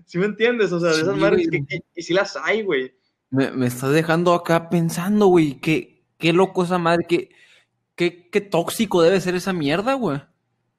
¿sí 0.06 0.16
me 0.16 0.26
entiendes? 0.26 0.72
O 0.72 0.80
sea, 0.80 0.90
de 0.90 1.02
esas 1.02 1.14
Sí, 1.14 1.20
madres 1.20 1.48
que, 1.50 1.64
que- 1.66 1.80
y 1.94 2.02
sí 2.02 2.14
las 2.14 2.36
hay, 2.36 2.62
güey. 2.62 2.94
Me, 3.30 3.50
me 3.50 3.66
estás 3.66 3.92
dejando 3.92 4.32
acá 4.32 4.70
pensando, 4.70 5.26
güey, 5.26 5.60
que 5.60 6.04
qué 6.18 6.32
loco 6.32 6.64
esa 6.64 6.78
madre, 6.78 7.04
qué, 7.08 7.28
qué, 7.98 8.30
qué 8.30 8.40
tóxico 8.40 9.02
debe 9.02 9.20
ser 9.20 9.34
esa 9.34 9.52
mierda, 9.52 9.94
güey. 9.94 10.22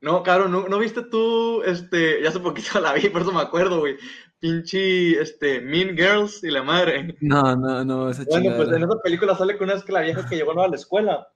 No, 0.02 0.24
claro, 0.24 0.48
¿no, 0.48 0.70
¿no 0.70 0.80
viste 0.80 1.02
tú, 1.04 1.62
este, 1.64 2.24
ya 2.24 2.30
hace 2.30 2.40
poquito 2.40 2.80
la 2.80 2.94
vi, 2.94 3.10
por 3.10 3.22
eso 3.22 3.34
me 3.34 3.42
acuerdo, 3.42 3.80
güey, 3.80 3.98
pinche, 4.40 5.22
este, 5.22 5.60
Mean 5.60 5.96
Girls 5.96 6.42
y 6.44 6.50
la 6.50 6.64
madre. 6.64 7.16
No, 7.20 7.56
no, 7.56 7.84
no, 7.84 8.10
esa 8.10 8.24
Bueno, 8.24 8.56
pues 8.56 8.70
en 8.70 8.84
esa 8.84 9.02
película 9.04 9.36
sale 9.36 9.58
con 9.58 9.66
una 9.66 9.76
vez 9.76 9.84
que 9.84 9.92
la 9.92 10.02
vieja 10.02 10.28
que 10.28 10.38
llegó 10.38 10.54
nueva 10.54 10.68
a 10.68 10.72
la 10.72 10.78
escuela, 10.78 11.28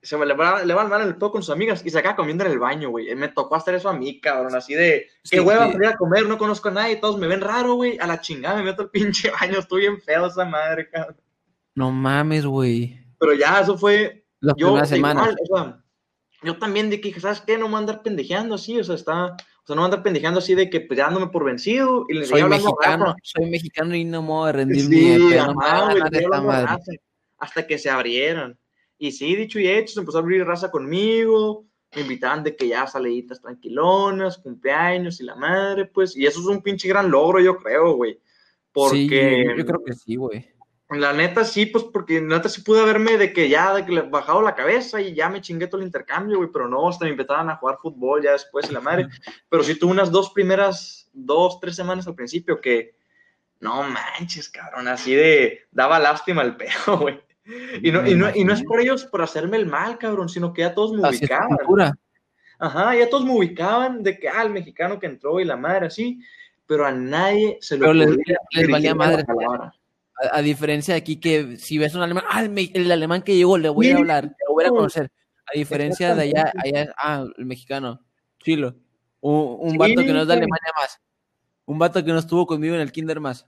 se 0.00 0.16
me 0.16 0.26
le 0.26 0.34
va, 0.34 0.64
le 0.64 0.74
va 0.74 0.86
mal 0.86 1.02
el 1.02 1.16
todo 1.16 1.32
con 1.32 1.42
sus 1.42 1.54
amigas 1.54 1.82
y 1.84 1.90
se 1.90 1.98
acaba 1.98 2.16
comiendo 2.16 2.44
en 2.44 2.52
el 2.52 2.58
baño, 2.60 2.90
güey. 2.90 3.12
Me 3.16 3.28
tocó 3.28 3.56
hacer 3.56 3.74
eso 3.74 3.88
a 3.88 3.92
mí, 3.92 4.20
cabrón, 4.20 4.54
así 4.54 4.74
de, 4.74 5.08
qué 5.28 5.40
hueva 5.40 5.66
sí. 5.66 5.72
salir 5.72 5.88
a 5.88 5.96
comer, 5.96 6.26
no 6.26 6.38
conozco 6.38 6.68
a 6.68 6.72
nadie, 6.72 6.96
todos 6.96 7.18
me 7.18 7.26
ven 7.26 7.40
raro, 7.40 7.74
güey, 7.74 7.98
a 7.98 8.06
la 8.06 8.20
chingada 8.20 8.56
me 8.56 8.64
meto 8.64 8.82
al 8.82 8.90
pinche 8.92 9.32
baño, 9.32 9.58
estoy 9.58 9.80
bien 9.80 10.00
feo 10.00 10.26
esa 10.26 10.44
madre, 10.44 10.88
cabrón. 10.88 11.16
No 11.74 11.90
mames, 11.90 12.46
güey. 12.46 13.00
Pero 13.18 13.32
ya, 13.34 13.60
eso 13.60 13.78
fue, 13.78 14.21
Las 14.42 14.56
yo, 14.56 14.66
primeras 14.66 14.88
semanas. 14.88 15.28
igual, 15.28 15.36
o 15.40 15.56
sea, 15.56 15.84
yo 16.42 16.58
también 16.58 16.90
de 16.90 17.00
que, 17.00 17.18
¿sabes 17.20 17.40
qué? 17.40 17.56
No 17.56 17.68
me 17.68 17.76
andar 17.76 18.02
pendejeando 18.02 18.56
así, 18.56 18.78
o 18.78 18.82
sea, 18.82 18.96
está, 18.96 19.26
o 19.26 19.66
sea, 19.66 19.76
no 19.76 19.82
me 19.82 19.84
andar 19.84 20.02
pendejeando 20.02 20.40
así 20.40 20.56
de 20.56 20.68
que, 20.68 20.80
pues, 20.80 20.98
ya 20.98 21.04
dándome 21.04 21.28
por 21.28 21.44
vencido 21.44 22.04
y 22.08 22.24
Soy 22.24 22.42
mexicano, 22.42 23.06
Rafa. 23.06 23.16
soy 23.22 23.48
mexicano 23.48 23.94
y 23.94 24.04
no 24.04 24.20
me 24.20 24.28
voy 24.28 24.48
a 24.48 24.52
rendir 24.52 24.80
Sí, 24.80 24.88
pedo, 25.30 25.54
no 25.54 26.78
hasta 27.38 27.66
que 27.66 27.78
se 27.78 27.90
abrieran. 27.90 28.58
Y 28.98 29.12
sí, 29.12 29.34
dicho 29.34 29.58
y 29.58 29.68
hecho, 29.68 29.94
se 29.94 30.00
empezó 30.00 30.18
a 30.18 30.20
abrir 30.20 30.44
raza 30.44 30.70
conmigo, 30.70 31.66
me 31.94 32.02
invitaban 32.02 32.42
de 32.42 32.56
que 32.56 32.68
ya 32.68 32.86
saliditas 32.86 33.40
tranquilonas, 33.40 34.38
cumpleaños 34.38 35.20
y 35.20 35.24
la 35.24 35.36
madre, 35.36 35.86
pues, 35.86 36.16
y 36.16 36.26
eso 36.26 36.40
es 36.40 36.46
un 36.46 36.62
pinche 36.62 36.88
gran 36.88 37.10
logro, 37.10 37.40
yo 37.40 37.56
creo, 37.56 37.94
güey. 37.94 38.18
Porque, 38.72 39.44
Sí, 39.46 39.58
yo 39.58 39.66
creo 39.66 39.84
que 39.84 39.92
sí, 39.92 40.16
güey. 40.16 40.51
La 41.00 41.12
neta 41.12 41.44
sí, 41.44 41.66
pues, 41.66 41.84
porque 41.84 42.20
la 42.20 42.36
neta 42.36 42.48
sí 42.48 42.62
pude 42.62 42.84
verme 42.84 43.16
de 43.16 43.32
que 43.32 43.48
ya, 43.48 43.74
de 43.74 43.84
que 43.86 43.92
le 43.92 44.02
bajado 44.02 44.42
la 44.42 44.54
cabeza 44.54 45.00
y 45.00 45.14
ya 45.14 45.28
me 45.28 45.40
chingué 45.40 45.66
todo 45.66 45.80
el 45.80 45.86
intercambio, 45.86 46.38
güey, 46.38 46.50
pero 46.52 46.68
no, 46.68 46.88
hasta 46.88 47.04
me 47.04 47.10
invitaban 47.12 47.48
a 47.50 47.56
jugar 47.56 47.78
fútbol 47.80 48.22
ya 48.22 48.32
después 48.32 48.68
y 48.70 48.72
la 48.74 48.80
madre. 48.80 49.08
Pero 49.48 49.62
sí 49.62 49.78
tuve 49.78 49.92
unas 49.92 50.10
dos 50.10 50.30
primeras, 50.30 51.08
dos, 51.12 51.60
tres 51.60 51.76
semanas 51.76 52.06
al 52.06 52.14
principio 52.14 52.60
que, 52.60 52.96
no 53.60 53.82
manches, 53.84 54.48
cabrón, 54.48 54.88
así 54.88 55.14
de, 55.14 55.60
daba 55.70 55.98
lástima 55.98 56.42
el 56.42 56.56
pedo, 56.56 56.70
güey. 57.00 57.20
Y 57.82 57.90
no, 57.90 58.06
y, 58.06 58.14
no, 58.14 58.30
y 58.34 58.44
no 58.44 58.52
es 58.52 58.62
por 58.62 58.80
ellos 58.80 59.04
por 59.04 59.22
hacerme 59.22 59.56
el 59.56 59.66
mal, 59.66 59.98
cabrón, 59.98 60.28
sino 60.28 60.52
que 60.52 60.62
ya 60.62 60.74
todos 60.74 60.92
me 60.92 61.06
Así 61.08 61.18
ubicaban. 61.24 61.58
Ajá, 62.58 62.94
ya 62.96 63.08
todos 63.10 63.24
me 63.24 63.32
ubicaban 63.36 64.02
de 64.04 64.18
que, 64.18 64.28
ah, 64.28 64.42
el 64.42 64.50
mexicano 64.50 65.00
que 65.00 65.06
entró 65.06 65.40
y 65.40 65.44
la 65.44 65.56
madre 65.56 65.86
así, 65.86 66.20
pero 66.66 66.86
a 66.86 66.92
nadie 66.92 67.58
se 67.60 67.74
le 67.74 67.80
Pero 67.80 67.92
les- 67.94 68.06
ocurría 68.08 68.36
les 68.52 68.70
valía 68.70 68.92
dirigirme 68.92 69.04
la 69.04 69.10
madre. 69.10 69.24
palabra. 69.24 69.74
A, 70.30 70.38
a 70.38 70.42
diferencia 70.42 70.94
de 70.94 71.00
aquí 71.00 71.16
que 71.18 71.56
si 71.56 71.78
ves 71.78 71.94
un 71.94 72.02
alemán, 72.02 72.24
ah, 72.28 72.44
el, 72.44 72.92
alemán 72.92 73.22
que 73.22 73.36
llegó, 73.36 73.58
le 73.58 73.68
voy 73.68 73.90
a 73.90 73.96
hablar, 73.96 74.24
le 74.24 74.52
voy 74.52 74.64
a 74.64 74.68
no. 74.68 74.74
conocer. 74.74 75.10
A 75.46 75.58
diferencia 75.58 76.14
de 76.14 76.22
allá, 76.22 76.52
allá 76.62 76.94
ah, 76.96 77.26
el 77.36 77.46
mexicano, 77.46 78.00
chilo. 78.42 78.76
Un, 79.20 79.56
un 79.60 79.78
vato 79.78 80.00
que 80.00 80.12
no 80.12 80.22
es 80.22 80.26
de. 80.26 80.32
Alemania 80.34 80.72
más. 80.76 81.00
Un 81.64 81.78
vato 81.78 82.04
que 82.04 82.12
no 82.12 82.18
estuvo 82.18 82.46
conmigo 82.46 82.74
en 82.74 82.80
el 82.80 82.92
kinder 82.92 83.20
más. 83.20 83.46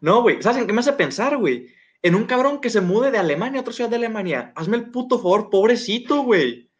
No, 0.00 0.22
güey, 0.22 0.42
¿sabes 0.42 0.58
en 0.58 0.66
qué 0.66 0.72
me 0.72 0.80
hace 0.80 0.92
pensar, 0.92 1.36
güey? 1.36 1.68
En 2.02 2.14
un 2.14 2.24
cabrón 2.24 2.60
que 2.60 2.70
se 2.70 2.80
mude 2.80 3.10
de 3.10 3.18
Alemania 3.18 3.60
a 3.60 3.62
otra 3.62 3.72
ciudad 3.72 3.88
de 3.88 3.96
Alemania. 3.96 4.52
Hazme 4.56 4.76
el 4.76 4.90
puto 4.90 5.18
favor, 5.18 5.48
pobrecito, 5.48 6.22
güey. 6.22 6.70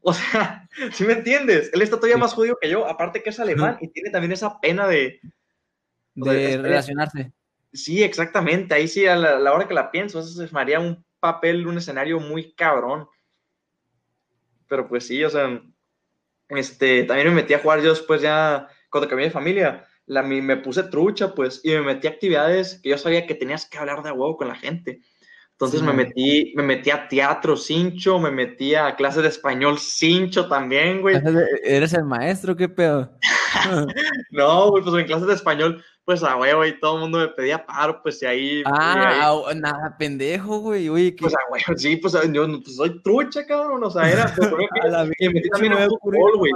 O 0.00 0.12
sea, 0.12 0.68
¿sí 0.92 1.04
me 1.04 1.12
entiendes? 1.12 1.70
Él 1.72 1.82
está 1.82 1.96
todavía 1.96 2.16
Sí. 2.16 2.20
más 2.20 2.34
jodido 2.34 2.56
que 2.60 2.70
yo, 2.70 2.86
aparte 2.86 3.22
que 3.22 3.30
es 3.30 3.38
alemán 3.40 3.78
y 3.80 3.88
tiene 3.88 4.10
también 4.10 4.32
esa 4.32 4.58
pena 4.60 4.88
de... 4.88 5.20
O 6.18 6.24
sea, 6.24 6.32
De 6.32 6.58
relacionarse. 6.58 7.32
Sí, 7.72 8.02
exactamente, 8.02 8.74
ahí 8.74 8.86
sí, 8.86 9.06
a 9.06 9.16
la, 9.16 9.38
la 9.38 9.52
hora 9.52 9.66
que 9.66 9.74
la 9.74 9.90
pienso, 9.90 10.20
eso 10.20 10.46
se 10.46 10.58
haría 10.58 10.78
un 10.78 11.04
papel, 11.20 11.66
un 11.66 11.78
escenario 11.78 12.20
muy 12.20 12.52
cabrón. 12.52 13.08
Pero 14.68 14.88
pues 14.88 15.06
sí, 15.06 15.22
o 15.24 15.30
sea, 15.30 15.62
este, 16.48 17.04
también 17.04 17.28
me 17.28 17.34
metí 17.34 17.54
a 17.54 17.60
jugar 17.60 17.80
yo 17.80 17.90
después 17.90 18.20
ya, 18.20 18.68
cuando 18.90 19.08
cambié 19.08 19.26
de 19.26 19.32
familia, 19.32 19.86
la, 20.06 20.22
me, 20.22 20.42
me 20.42 20.56
puse 20.56 20.82
trucha, 20.84 21.34
pues, 21.34 21.60
y 21.64 21.70
me 21.70 21.82
metí 21.82 22.06
a 22.06 22.10
actividades 22.10 22.80
que 22.82 22.90
yo 22.90 22.98
sabía 22.98 23.26
que 23.26 23.34
tenías 23.34 23.66
que 23.66 23.78
hablar 23.78 24.02
de 24.02 24.10
huevo 24.10 24.36
con 24.36 24.48
la 24.48 24.54
gente. 24.54 25.00
Entonces 25.52 25.80
Sí, 25.80 25.86
me 25.86 25.92
metí, 25.92 26.52
me 26.56 26.62
metí 26.64 26.90
a 26.90 27.06
teatro 27.06 27.56
cincho, 27.56 28.18
me 28.18 28.32
metí 28.32 28.74
a 28.74 28.96
clases 28.96 29.22
de 29.22 29.28
español 29.28 29.78
cincho 29.78 30.48
también, 30.48 31.00
güey. 31.00 31.16
¿Eres 31.62 31.92
el 31.92 32.04
maestro? 32.04 32.56
¿Qué 32.56 32.68
pedo? 32.68 33.16
No, 34.30 34.70
güey, 34.70 34.82
pues 34.82 34.96
en 34.96 35.06
clases 35.06 35.28
de 35.28 35.34
español, 35.34 35.84
pues 36.04 36.22
a 36.24 36.36
huevo, 36.36 36.64
y 36.66 36.78
todo 36.80 36.96
el 36.96 37.00
mundo 37.02 37.18
me 37.18 37.28
pedía 37.28 37.64
paro, 37.64 38.02
pues 38.02 38.20
y 38.22 38.26
ahí... 38.26 38.46
y 38.46 38.56
ahí- 38.58 38.64
ah, 38.66 39.34
ah, 39.46 39.54
nada, 39.54 39.96
pendejo, 39.98 40.58
güey. 40.58 40.88
Oye, 40.88 41.14
Pues, 41.18 41.34
ah, 41.34 41.40
güey, 41.48 41.62
sí, 41.76 41.96
pues 41.96 42.12
yo 42.32 42.46
pues, 42.62 42.76
soy 42.76 43.00
trucha, 43.02 43.46
cabrón. 43.46 43.84
O 43.84 43.90
sea, 43.90 44.10
era. 44.10 44.32
pues, 44.34 44.48
a 44.94 45.04
me 45.04 45.28
metí 45.32 45.48
también 45.48 45.72
a 45.74 45.86
fútbol, 45.88 46.38
güey. 46.38 46.52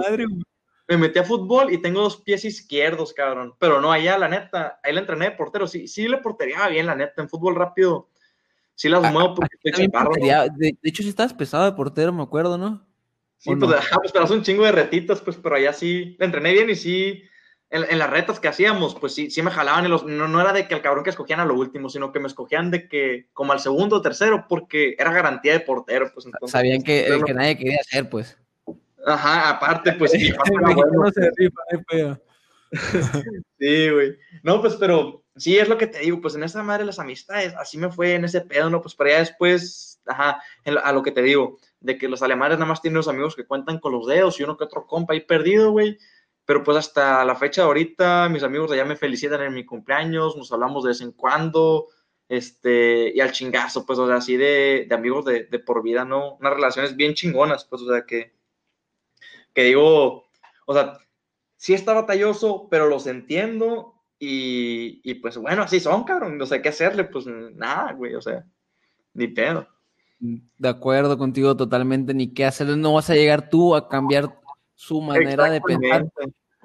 Me 0.88 0.96
metí 0.96 1.18
a 1.18 1.24
fútbol 1.24 1.72
y 1.72 1.78
tengo 1.78 2.00
dos 2.02 2.18
pies 2.22 2.44
izquierdos, 2.44 3.12
cabrón. 3.12 3.54
Pero 3.58 3.80
no, 3.80 3.90
allá, 3.90 4.18
la 4.18 4.28
neta, 4.28 4.78
ahí 4.84 4.92
la 4.92 5.00
entrené 5.00 5.26
de 5.26 5.30
portero. 5.32 5.66
Sí, 5.66 5.88
sí 5.88 6.06
le 6.06 6.18
portereaba 6.18 6.68
bien, 6.68 6.86
la 6.86 6.94
neta. 6.94 7.22
En 7.22 7.28
fútbol 7.28 7.56
rápido, 7.56 8.08
sí 8.74 8.88
las 8.88 9.02
Ah, 9.02 9.10
muevo 9.10 9.34
porque 9.34 9.56
estoy 9.62 9.86
chaparro. 9.86 10.04
¿no? 10.04 10.10
portería- 10.10 10.44
de, 10.44 10.76
de 10.80 10.88
hecho, 10.88 11.02
sí 11.02 11.08
estabas 11.08 11.34
pesado 11.34 11.64
de 11.64 11.72
portero, 11.72 12.12
me 12.12 12.22
acuerdo, 12.22 12.56
¿no? 12.56 12.86
Sí, 13.36 13.50
¿o 13.52 13.58
pues, 13.58 13.70
no? 13.70 13.76
ajá, 13.76 13.96
pues, 13.96 14.12
pero 14.12 14.24
hace 14.24 14.34
un 14.34 14.42
chingo 14.42 14.64
de 14.64 14.72
retitas, 14.72 15.20
pues, 15.20 15.36
pero 15.36 15.56
allá 15.56 15.72
sí 15.72 16.14
la 16.20 16.26
entrené 16.26 16.52
bien 16.52 16.70
y 16.70 16.76
sí. 16.76 17.22
En, 17.68 17.84
en 17.90 17.98
las 17.98 18.10
retas 18.10 18.38
que 18.38 18.46
hacíamos, 18.46 18.94
pues 18.94 19.12
sí, 19.12 19.28
sí 19.30 19.42
me 19.42 19.50
jalaban 19.50 19.84
y 19.84 19.88
los, 19.88 20.04
no, 20.04 20.28
no 20.28 20.40
era 20.40 20.52
de 20.52 20.68
que 20.68 20.74
el 20.74 20.82
cabrón 20.82 21.02
que 21.02 21.10
escogían 21.10 21.40
a 21.40 21.44
lo 21.44 21.54
último, 21.54 21.88
sino 21.88 22.12
que 22.12 22.20
me 22.20 22.28
escogían 22.28 22.70
de 22.70 22.88
que 22.88 23.28
como 23.32 23.52
al 23.52 23.60
segundo 23.60 23.96
o 23.96 24.02
tercero, 24.02 24.46
porque 24.48 24.94
era 24.98 25.12
garantía 25.12 25.52
de 25.52 25.60
portero, 25.60 26.10
pues 26.14 26.26
entonces. 26.26 26.52
Sabían 26.52 26.82
que, 26.82 27.06
el 27.06 27.24
que 27.24 27.34
nadie 27.34 27.58
quería 27.58 27.78
hacer, 27.80 28.08
pues. 28.08 28.38
Ajá, 29.04 29.50
aparte, 29.50 29.92
pues 29.92 30.12
sí, 30.12 30.32
bueno, 30.50 31.10
se 31.12 31.30
rifa. 31.36 32.20
Sí, 33.58 33.90
güey. 33.90 34.16
No, 34.42 34.60
pues, 34.60 34.74
pero 34.76 35.24
sí 35.36 35.58
es 35.58 35.68
lo 35.68 35.78
que 35.78 35.86
te 35.86 36.00
digo, 36.00 36.20
pues 36.20 36.34
en 36.34 36.42
esa 36.42 36.62
madre 36.62 36.84
las 36.84 36.98
amistades, 36.98 37.54
así 37.54 37.78
me 37.78 37.90
fue 37.90 38.14
en 38.14 38.24
ese 38.24 38.40
pedo, 38.40 38.70
¿no? 38.70 38.82
Pues 38.82 38.94
para 38.94 39.10
allá 39.10 39.18
después, 39.20 40.00
ajá, 40.06 40.42
en 40.64 40.76
a 40.78 40.92
lo 40.92 41.02
que 41.02 41.12
te 41.12 41.22
digo, 41.22 41.58
de 41.80 41.96
que 41.96 42.08
los 42.08 42.22
alemanes 42.22 42.58
nada 42.58 42.68
más 42.68 42.82
tienen 42.82 42.96
los 42.96 43.08
amigos 43.08 43.36
que 43.36 43.46
cuentan 43.46 43.78
con 43.78 43.92
los 43.92 44.06
dedos 44.06 44.38
y 44.40 44.42
uno 44.42 44.56
que 44.56 44.64
otro 44.64 44.86
compa 44.86 45.14
ahí 45.14 45.20
perdido, 45.20 45.70
güey. 45.70 45.98
Pero 46.46 46.62
pues 46.62 46.78
hasta 46.78 47.24
la 47.24 47.34
fecha 47.34 47.62
de 47.62 47.66
ahorita, 47.66 48.28
mis 48.28 48.44
amigos 48.44 48.70
de 48.70 48.76
allá 48.76 48.84
me 48.88 48.96
felicitan 48.96 49.42
en 49.42 49.52
mi 49.52 49.66
cumpleaños, 49.66 50.36
nos 50.36 50.52
hablamos 50.52 50.84
de 50.84 50.88
vez 50.88 51.00
en 51.00 51.12
cuando, 51.12 51.88
este, 52.28 53.12
y 53.14 53.20
al 53.20 53.32
chingazo, 53.32 53.84
pues, 53.84 53.98
o 53.98 54.06
sea, 54.06 54.16
así 54.16 54.36
de, 54.36 54.86
de 54.88 54.94
amigos 54.94 55.24
de, 55.24 55.44
de 55.44 55.58
por 55.58 55.82
vida, 55.82 56.04
¿no? 56.04 56.36
Unas 56.36 56.54
relaciones 56.54 56.96
bien 56.96 57.14
chingonas, 57.14 57.64
pues, 57.64 57.82
o 57.82 57.92
sea, 57.92 58.06
que, 58.06 58.32
que 59.52 59.64
digo, 59.64 60.24
o 60.66 60.74
sea, 60.74 60.98
sí 61.56 61.74
está 61.74 61.92
batalloso, 61.92 62.68
pero 62.70 62.86
los 62.86 63.06
entiendo 63.06 63.94
y, 64.18 65.00
y 65.04 65.14
pues 65.14 65.36
bueno, 65.36 65.62
así 65.62 65.80
son, 65.80 66.04
cabrón, 66.04 66.38
no 66.38 66.46
sé 66.46 66.62
qué 66.62 66.70
hacerle, 66.70 67.04
pues 67.04 67.26
nada, 67.26 67.92
güey, 67.92 68.14
o 68.14 68.20
sea, 68.20 68.46
ni 69.14 69.28
pedo. 69.28 69.66
De 70.18 70.68
acuerdo 70.68 71.18
contigo 71.18 71.56
totalmente, 71.56 72.14
ni 72.14 72.32
qué 72.32 72.44
hacer, 72.44 72.68
no 72.76 72.94
vas 72.94 73.10
a 73.10 73.14
llegar 73.14 73.50
tú 73.50 73.74
a 73.74 73.88
cambiar 73.88 74.40
su 74.76 75.00
manera 75.00 75.50
de 75.50 75.60
pensar, 75.60 76.06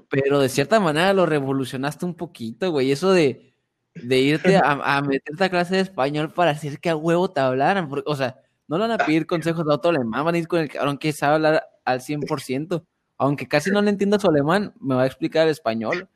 pero 0.10 0.40
de 0.40 0.50
cierta 0.50 0.80
manera 0.80 1.14
lo 1.14 1.26
revolucionaste 1.26 2.06
un 2.06 2.14
poquito, 2.14 2.70
güey, 2.72 2.92
eso 2.92 3.12
de, 3.12 3.54
de 3.96 4.20
irte 4.20 4.58
a, 4.58 4.98
a 4.98 5.02
meterte 5.02 5.44
a 5.46 5.50
clase 5.50 5.76
de 5.76 5.82
español 5.82 6.32
para 6.32 6.52
hacer 6.52 6.80
que 6.80 6.90
a 6.90 6.96
huevo 6.96 7.32
te 7.32 7.40
hablaran, 7.40 7.90
porque, 7.90 8.04
o 8.12 8.16
sea, 8.16 8.38
no 8.68 8.78
le 8.78 8.88
van 8.88 8.92
a 8.92 9.06
pedir 9.06 9.26
consejos 9.26 9.66
otro 9.68 9.90
alemán, 9.90 10.24
van 10.26 10.36
a 10.36 10.38
ir 10.38 10.48
con 10.48 10.60
el 10.60 10.70
cabrón 10.70 10.98
que 10.98 11.12
sabe 11.14 11.36
hablar 11.36 11.64
al 11.86 12.02
100%, 12.02 12.86
aunque 13.18 13.48
casi 13.48 13.72
no 13.72 13.82
le 13.82 13.90
entienda 13.90 14.20
su 14.20 14.30
alemán, 14.30 14.74
me 14.80 14.96
va 14.96 15.04
a 15.04 15.08
explicar 15.08 15.46
el 15.48 15.52
español. 15.52 16.08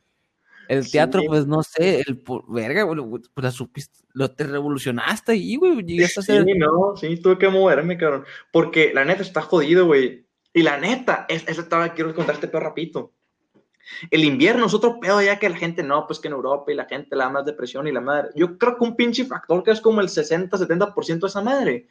El 0.68 0.84
Sí. 0.84 0.94
teatro, 0.94 1.22
pues 1.28 1.46
no 1.46 1.62
sé, 1.62 2.02
el 2.08 2.24
verga, 2.48 2.84
güey, 2.84 3.00
pues 3.34 3.44
la 3.44 3.52
supiste, 3.52 4.00
lo 4.14 4.32
te 4.32 4.46
revolucionaste 4.46 5.34
ahí, 5.34 5.58
güey, 5.58 5.84
llegaste 5.84 6.20
a 6.22 6.24
Sí, 6.24 6.32
ser 6.32 6.46
no, 6.58 6.96
sí, 6.98 7.18
tuve 7.18 7.38
que 7.38 7.50
moverme, 7.50 7.98
cabrón, 7.98 8.26
porque 8.52 8.92
la 8.94 9.06
neta 9.06 9.22
está 9.22 9.42
jodido, 9.42 9.86
güey, 9.86 10.25
y 10.56 10.64
la 10.64 10.78
neta, 10.78 11.26
es, 11.30 11.48
eso 11.48 11.62
estaba, 11.62 11.94
quiero 11.94 12.16
contarte 12.16 12.48
peor 12.48 12.64
rapidito. 12.64 13.12
El 14.10 14.24
invierno 14.24 14.66
es 14.66 14.74
otro 14.74 15.00
pedo 15.00 15.22
ya 15.22 15.38
que 15.38 15.48
la 15.48 15.58
gente 15.58 15.84
no, 15.84 16.08
pues 16.08 16.20
que 16.20 16.28
en 16.28 16.34
Europa 16.34 16.72
y 16.72 16.76
la 16.76 16.86
gente 16.86 17.16
la 17.16 17.30
más 17.30 17.46
depresión 17.46 17.88
y 17.88 17.92
la 17.92 18.02
madre. 18.02 18.30
Yo 18.36 18.58
creo 18.58 18.78
que 18.78 18.84
un 18.84 18.96
pinche 18.96 19.26
factor 19.26 19.62
que 19.64 19.70
es 19.72 19.80
como 19.82 20.02
el 20.02 20.08
60-70% 20.08 21.20
de 21.20 21.28
esa 21.28 21.42
madre 21.44 21.88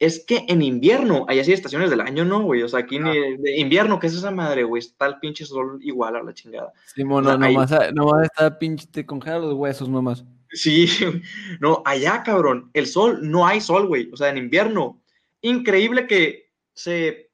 es 0.00 0.24
que 0.24 0.44
en 0.48 0.62
invierno, 0.62 1.26
hay 1.28 1.40
así 1.40 1.52
estaciones 1.52 1.90
del 1.90 2.00
año, 2.00 2.24
¿no, 2.24 2.42
güey? 2.42 2.62
O 2.62 2.68
sea, 2.68 2.80
aquí 2.80 2.98
ni- 2.98 3.36
de 3.36 3.58
invierno, 3.58 3.98
¿qué 3.98 4.06
es 4.08 4.14
esa 4.14 4.30
madre, 4.30 4.62
güey? 4.64 4.80
Está 4.80 5.06
el 5.06 5.18
pinche 5.18 5.44
sol 5.44 5.78
igual 5.82 6.16
a 6.16 6.22
la 6.22 6.32
chingada. 6.32 6.72
Simón, 6.94 7.26
O 7.26 7.36
sea, 7.36 7.46
ahí- 7.86 7.92
nomás 7.94 8.22
está 8.22 8.58
pinche, 8.58 8.86
te 8.86 9.04
congela 9.04 9.38
los 9.40 9.54
huesos 9.54 9.88
nomás. 9.88 10.24
Sí, 10.50 10.86
no, 11.60 11.82
allá, 11.84 12.22
cabrón, 12.24 12.70
el 12.74 12.86
sol, 12.86 13.18
no 13.22 13.46
hay 13.46 13.60
sol, 13.60 13.86
güey. 13.86 14.08
O 14.12 14.16
sea, 14.16 14.28
en 14.30 14.38
invierno, 14.38 15.02
increíble 15.40 16.06
que 16.06 16.50
se, 16.74 17.27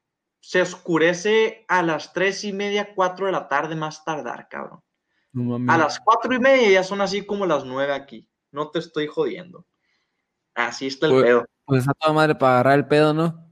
se 0.46 0.60
oscurece 0.60 1.64
a 1.68 1.82
las 1.82 2.12
tres 2.12 2.44
y 2.44 2.52
media, 2.52 2.94
cuatro 2.94 3.24
de 3.24 3.32
la 3.32 3.48
tarde 3.48 3.74
más 3.76 4.04
tardar, 4.04 4.46
cabrón. 4.50 4.82
No. 5.32 5.56
A 5.72 5.78
las 5.78 5.98
cuatro 5.98 6.34
y 6.34 6.38
media 6.38 6.68
ya 6.68 6.84
son 6.84 7.00
así 7.00 7.24
como 7.24 7.46
las 7.46 7.64
nueve 7.64 7.94
aquí. 7.94 8.28
No 8.52 8.70
te 8.70 8.78
estoy 8.78 9.06
jodiendo. 9.06 9.66
Así 10.54 10.88
está 10.88 11.06
el 11.06 11.12
Pues- 11.12 11.24
pedo. 11.24 11.46
Pues 11.64 11.80
está 11.80 11.94
toda 11.94 12.12
madre 12.12 12.34
para 12.34 12.56
agarrar 12.56 12.78
el 12.78 12.86
pedo, 12.86 13.14
¿no? 13.14 13.50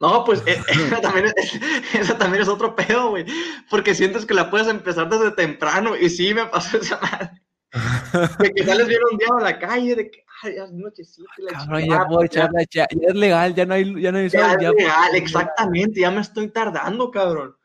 No, 0.00 0.24
pues 0.24 0.42
eh, 0.46 0.62
esa 0.96 1.02
también, 1.02 1.26
es, 1.36 1.60
esa 1.92 2.16
también 2.16 2.42
es 2.42 2.48
otro 2.48 2.74
pedo, 2.74 3.10
güey. 3.10 3.26
Porque 3.68 3.94
sientes 3.94 4.24
que 4.24 4.32
la 4.32 4.48
puedes 4.50 4.66
empezar 4.68 5.10
desde 5.10 5.30
temprano. 5.32 5.94
Y 5.94 6.08
sí, 6.08 6.32
me 6.32 6.46
pasó 6.46 6.78
esa 6.78 6.98
madre. 7.02 7.42
De 8.38 8.50
que 8.50 8.64
sales 8.64 8.88
bien 8.88 9.00
un 9.12 9.18
día 9.18 9.28
a 9.38 9.42
la 9.42 9.58
calle, 9.58 9.94
de 9.94 10.10
que, 10.10 10.23
ya 10.50 10.64
es 10.64 10.72
nochecita. 10.72 11.28
la 11.38 11.52
Cabrón, 11.52 11.82
ya 11.88 12.04
puedo 12.06 12.18
pues, 12.20 12.30
echar 12.30 12.50
la 12.52 12.64
cha- 12.66 12.86
Ya 12.90 13.08
es 13.08 13.14
legal, 13.14 13.54
ya 13.54 13.66
no 13.66 13.74
hay, 13.74 14.00
ya 14.02 14.12
no 14.12 14.18
hay 14.18 14.28
Ya 14.28 14.40
sol, 14.40 14.56
es 14.56 14.62
ya- 14.62 14.70
legal, 14.72 15.14
exactamente, 15.14 16.00
ya 16.00 16.10
me 16.10 16.20
estoy 16.20 16.48
tardando, 16.48 17.10
cabrón. 17.10 17.56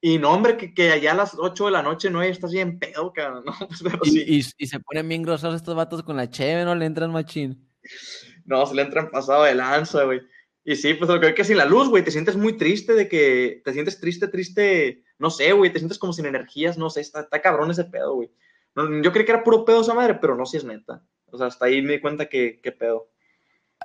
Y 0.00 0.18
no, 0.18 0.32
hombre, 0.32 0.56
que, 0.56 0.72
que 0.74 0.90
allá 0.92 1.12
a 1.12 1.16
las 1.16 1.34
8 1.38 1.66
de 1.66 1.70
la 1.72 1.82
noche 1.82 2.10
no, 2.10 2.22
ya 2.22 2.28
estás 2.30 2.52
bien 2.52 2.78
pedo, 2.78 3.12
cabrón. 3.12 3.44
No, 3.46 3.52
pues, 3.66 3.80
pero 3.82 3.98
Y, 4.04 4.10
sí. 4.10 4.24
y, 4.26 4.64
y 4.64 4.66
se 4.66 4.80
ponen 4.80 5.08
bien 5.08 5.22
grosos 5.22 5.54
estos 5.54 5.74
vatos 5.74 6.02
con 6.02 6.16
la 6.16 6.30
cheve, 6.30 6.64
¿no? 6.64 6.74
Le 6.74 6.86
entran 6.86 7.10
machín. 7.12 7.68
No, 8.44 8.64
se 8.66 8.74
le 8.74 8.82
entran 8.82 9.10
pasado 9.10 9.44
de 9.44 9.54
lanza, 9.54 10.04
güey. 10.04 10.20
Y 10.64 10.76
sí, 10.76 10.94
pues 10.94 11.08
lo 11.08 11.20
que 11.20 11.28
es 11.28 11.34
que 11.34 11.44
sin 11.44 11.56
la 11.56 11.64
luz, 11.64 11.88
güey, 11.88 12.02
te 12.04 12.10
sientes 12.10 12.36
muy 12.36 12.56
triste 12.56 12.92
de 12.94 13.08
que 13.08 13.62
te 13.64 13.72
sientes 13.72 14.00
triste, 14.00 14.26
triste, 14.28 15.04
no 15.18 15.30
sé, 15.30 15.52
güey, 15.52 15.72
te 15.72 15.78
sientes 15.78 15.98
como 15.98 16.12
sin 16.12 16.26
energías, 16.26 16.76
no 16.76 16.90
sé, 16.90 17.00
está, 17.00 17.20
está 17.20 17.40
cabrón 17.40 17.70
ese 17.70 17.84
pedo, 17.84 18.14
güey. 18.16 18.30
No, 18.74 19.00
yo 19.02 19.12
creí 19.12 19.24
que 19.24 19.32
era 19.32 19.44
puro 19.44 19.64
pedo 19.64 19.80
esa 19.80 19.94
madre, 19.94 20.14
pero 20.20 20.36
no, 20.36 20.44
si 20.44 20.56
es 20.58 20.64
neta. 20.64 21.02
O 21.36 21.38
sea, 21.38 21.48
hasta 21.48 21.66
ahí 21.66 21.82
me 21.82 21.94
di 21.94 22.00
cuenta 22.00 22.26
que, 22.26 22.60
que 22.62 22.72
pedo. 22.72 23.08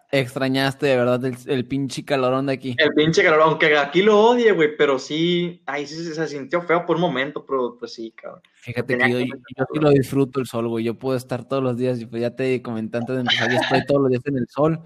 Extrañaste 0.09 0.87
de 0.87 0.97
verdad 0.97 1.23
el, 1.25 1.35
el 1.47 1.65
pinche 1.65 2.03
calorón 2.03 2.47
de 2.47 2.53
aquí. 2.53 2.75
El 2.77 2.93
pinche 2.93 3.23
calor, 3.23 3.41
aunque 3.41 3.77
aquí 3.77 4.01
lo 4.01 4.19
odie, 4.19 4.51
güey, 4.51 4.75
pero 4.75 4.99
sí, 4.99 5.61
ahí 5.65 5.85
sí 5.85 5.95
se, 6.03 6.13
se 6.13 6.27
sintió 6.27 6.61
feo 6.61 6.85
por 6.85 6.97
un 6.97 7.01
momento, 7.01 7.45
pero 7.45 7.77
pues 7.77 7.93
sí, 7.93 8.11
cabrón. 8.11 8.41
Fíjate 8.55 8.97
que 8.97 9.09
yo, 9.09 9.17
que 9.19 9.25
yo 9.25 9.65
sí 9.73 9.79
lo 9.79 9.89
disfruto 9.91 10.39
el 10.39 10.47
sol, 10.47 10.67
güey. 10.67 10.83
Yo 10.83 10.99
puedo 10.99 11.15
estar 11.15 11.47
todos 11.47 11.63
los 11.63 11.77
días, 11.77 11.99
y 12.01 12.05
pues 12.05 12.21
ya 12.21 12.35
te 12.35 12.61
comenté 12.61 12.97
antes 12.97 13.15
de 13.15 13.21
empezar, 13.21 13.51
yo 13.51 13.57
estoy 13.59 13.85
todos 13.85 14.01
los 14.01 14.11
días 14.11 14.25
en 14.25 14.37
el 14.37 14.47
sol, 14.49 14.79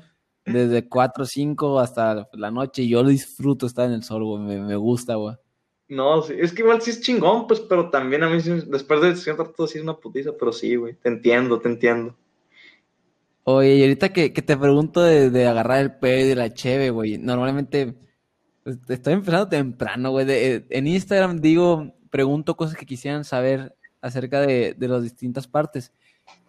desde 0.45 0.87
4 0.87 1.25
5 1.25 1.79
hasta 1.79 2.29
la 2.33 2.51
noche, 2.51 2.83
y 2.83 2.89
yo 2.89 3.03
disfruto 3.03 3.65
estar 3.65 3.87
en 3.87 3.93
el 3.93 4.03
sol, 4.03 4.23
güey. 4.23 4.43
Me, 4.43 4.59
me 4.59 4.75
gusta, 4.75 5.15
güey. 5.15 5.35
No, 5.87 6.21
sí, 6.23 6.33
es 6.37 6.51
que 6.51 6.61
igual 6.63 6.81
sí 6.81 6.91
es 6.91 7.01
chingón, 7.01 7.47
pues, 7.47 7.59
pero 7.61 7.89
también 7.89 8.23
a 8.23 8.29
mí, 8.29 8.41
después 8.41 9.01
de 9.01 9.15
cierto 9.15 9.43
rato, 9.43 9.67
sí 9.67 9.77
es 9.77 9.83
una 9.83 9.97
putiza, 9.97 10.31
pero 10.37 10.51
sí, 10.51 10.75
güey, 10.75 10.95
te 10.95 11.09
entiendo, 11.09 11.59
te 11.59 11.69
entiendo. 11.69 12.15
Oye, 13.47 13.75
y 13.75 13.81
ahorita 13.83 14.09
que, 14.11 14.33
que 14.33 14.41
te 14.41 14.57
pregunto 14.57 15.01
de, 15.03 15.29
de 15.29 15.47
agarrar 15.47 15.79
el 15.79 15.95
pedo 15.97 16.25
y 16.25 16.29
de 16.29 16.35
la 16.35 16.51
cheve, 16.53 16.89
güey. 16.89 17.19
Normalmente 17.19 17.93
pues, 18.63 18.77
estoy 18.89 19.13
empezando 19.13 19.47
temprano, 19.47 20.09
güey. 20.09 20.25
de- 20.25 20.55
eh, 20.55 20.65
en 20.71 20.87
Instagram 20.87 21.39
digo, 21.39 21.93
pregunto 22.09 22.57
cosas 22.57 22.75
que 22.75 22.87
quisieran 22.87 23.23
saber 23.23 23.75
acerca 24.01 24.41
de, 24.41 24.73
de 24.75 24.87
las 24.87 25.03
distintas 25.03 25.47
partes. 25.47 25.93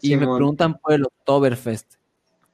Y 0.00 0.16
me 0.16 0.26
preguntan 0.38 0.78
por 0.78 0.94
el 0.94 1.04
Oktoberfest. 1.04 1.96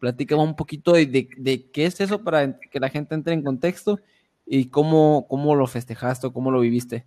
Platícame 0.00 0.42
un 0.42 0.56
poquito 0.56 0.92
de, 0.94 1.06
de- 1.06 1.28
de 1.36 1.70
qué 1.70 1.86
es 1.86 2.00
eso 2.00 2.24
para 2.24 2.58
que 2.58 2.80
la 2.80 2.88
gente 2.88 3.14
entre 3.14 3.34
en 3.34 3.44
contexto 3.44 4.00
y 4.44 4.66
cómo, 4.70 5.26
cómo 5.28 5.54
lo 5.54 5.68
festejaste 5.68 6.26
o 6.26 6.32
cómo 6.32 6.50
lo 6.50 6.58
viviste. 6.58 7.06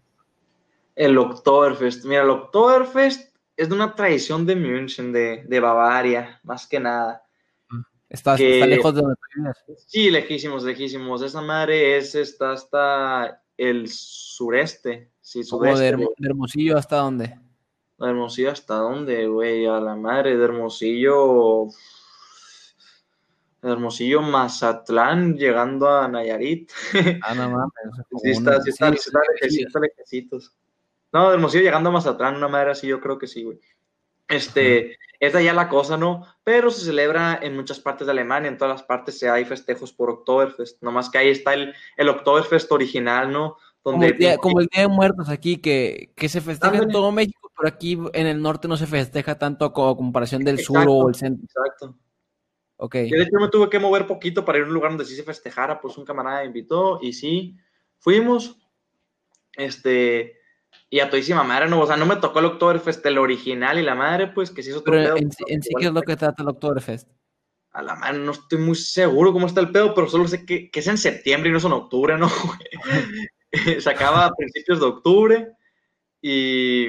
El 0.96 1.18
Oktoberfest. 1.18 2.06
Mira, 2.06 2.22
el 2.24 2.30
Oktoberfest 2.30 3.36
es 3.58 3.68
de 3.68 3.76
una 3.76 3.94
tradición 3.94 4.46
de 4.46 4.56
München, 4.56 5.12
de, 5.12 5.44
de 5.46 5.60
Bavaria, 5.60 6.40
más 6.44 6.66
que 6.66 6.80
nada. 6.80 7.24
Estás, 8.16 8.38
Que- 8.38 8.54
está 8.56 8.66
lejos 8.66 8.96
de 8.96 9.02
donde 9.02 9.16
tú. 9.66 9.74
Sí, 9.88 10.10
lejísimos, 10.10 10.64
lejísimos. 10.64 11.22
Esa 11.22 11.42
madre 11.42 11.98
es, 11.98 12.16
está 12.16 12.54
hasta 12.54 13.44
el 13.58 13.90
sureste. 13.90 15.12
Sí, 15.20 15.42
de, 15.42 16.08
Hermosillo 16.24 16.78
hasta 16.78 16.96
dónde. 16.96 17.38
De 17.98 18.08
Hermosillo 18.08 18.52
hasta 18.52 18.76
dónde, 18.76 19.28
güey, 19.28 19.66
a 19.66 19.82
la 19.82 19.96
madre 19.96 20.38
de 20.38 20.46
Hermosillo. 20.46 21.68
de 23.62 23.70
Hermosillo, 23.70 24.22
Mazatlán, 24.22 25.36
llegando 25.36 25.90
a 25.90 26.08
Nayarit. 26.08 26.72
Ah, 27.22 27.36
no 27.36 27.50
mames. 27.50 27.72
Sí, 28.24 28.30
está, 28.30 28.62
sí, 28.62 28.70
está, 28.70 28.94
sí, 28.94 28.98
sí 29.02 29.64
está 29.64 29.66
está 29.68 29.80
lejecitos. 29.82 30.56
No, 31.12 31.28
de 31.30 31.36
Hermosillo 31.36 31.64
llegando 31.66 31.90
a 31.90 31.94
Mazatlán, 31.94 32.38
una 32.38 32.48
madre 32.48 32.72
así, 32.72 32.88
yo 32.88 33.02
creo 33.02 33.18
que 33.18 33.28
sí, 33.28 33.44
güey. 33.44 33.60
Este, 34.28 34.98
es 35.20 35.34
de 35.34 35.40
allá 35.40 35.54
la 35.54 35.70
cosa, 35.70 35.98
¿no? 35.98 36.26
Pero 36.44 36.70
se 36.72 36.86
celebra 36.86 37.40
en 37.42 37.56
muchas 37.56 37.80
partes 37.80 38.08
de 38.08 38.12
Alemania, 38.12 38.50
en 38.50 38.58
todas 38.58 38.80
las 38.80 38.84
partes 38.84 39.18
se 39.20 39.30
hay 39.30 39.46
festejos 39.46 39.94
por 39.94 40.10
Oktoberfest, 40.10 40.82
nomás 40.82 41.10
que 41.10 41.18
ahí 41.18 41.30
está 41.30 41.54
el, 41.54 41.74
el 41.98 42.10
Oktoberfest 42.10 42.72
original, 42.72 43.32
¿no? 43.32 43.58
Como 43.82 43.98
Donde 43.98 44.08
el, 44.08 44.18
día, 44.18 44.38
como 44.38 44.60
el 44.60 44.68
Día 44.68 44.84
de 44.84 44.88
Muertos 44.88 45.30
aquí, 45.30 45.58
que, 45.58 46.12
que 46.16 46.28
se 46.28 46.42
festeja 46.42 46.78
en 46.78 46.90
todo 46.90 47.12
México, 47.12 47.52
pero 47.56 47.70
aquí 47.70 48.00
en 48.14 48.28
el 48.28 48.42
norte 48.42 48.68
no 48.68 48.78
se 48.78 48.88
festeja 48.88 49.38
tanto 49.38 49.72
como 49.74 49.96
comparación 49.96 50.44
del 50.44 50.60
sur 50.60 50.86
o 50.88 51.08
el 51.08 51.16
centro. 51.16 51.46
Exacto. 51.46 51.96
Ok. 52.78 52.96
Yo 53.08 53.18
de 53.18 53.24
hecho 53.24 53.40
me 53.40 53.50
tuve 53.50 53.70
que 53.70 53.80
mover 53.80 54.08
poquito 54.08 54.44
para 54.44 54.58
ir 54.58 54.66
a 54.66 54.68
un 54.68 54.74
lugar 54.74 54.92
donde 54.92 55.06
sí 55.06 55.16
se 55.16 55.24
festejara, 55.24 55.80
pues 55.80 55.98
un 55.98 56.06
camarada 56.06 56.42
me 56.42 56.48
invitó 56.48 57.00
y 57.02 57.14
sí, 57.14 57.56
fuimos, 58.00 58.58
este, 59.54 60.35
y 60.96 61.02
a 61.02 61.10
todísima 61.10 61.44
madre, 61.44 61.68
no, 61.68 61.82
o 61.82 61.86
sea, 61.86 61.98
no 61.98 62.06
me 62.06 62.16
tocó 62.16 62.40
el 62.40 62.46
Oktoberfest, 62.46 63.06
el 63.06 63.18
original 63.18 63.78
y 63.78 63.82
la 63.82 63.96
madre, 63.96 64.28
pues 64.28 64.50
que 64.50 64.64
sí 64.64 64.70
es 64.70 64.78
otro 64.78 64.94
Pero 64.94 65.04
pedo, 65.04 65.18
en, 65.18 65.30
sí- 65.30 65.44
en 65.48 65.62
sí, 65.62 65.72
¿qué 65.78 65.88
es 65.88 65.92
lo 65.92 66.02
que 66.02 66.16
trata 66.16 66.42
el 66.42 66.48
Oktoberfest? 66.48 67.10
A 67.74 67.82
la 67.82 67.96
mano, 67.96 68.20
no 68.20 68.32
estoy 68.32 68.60
muy 68.60 68.76
seguro 68.76 69.34
cómo 69.34 69.46
está 69.46 69.60
el 69.60 69.74
pedo, 69.74 69.94
pero 69.94 70.08
solo 70.08 70.26
sé 70.26 70.46
que, 70.46 70.72
que 70.72 70.80
es 70.80 70.88
en 70.88 70.98
septiembre 70.98 71.50
y 71.50 71.52
no 71.52 71.58
es 71.58 71.66
en 71.66 71.74
octubre, 71.74 72.18
¿no? 72.18 72.30
Se 73.82 73.90
acaba 73.90 74.26
a 74.26 74.32
principios 74.32 74.80
de 74.80 74.86
octubre 74.86 75.52
y 76.22 76.88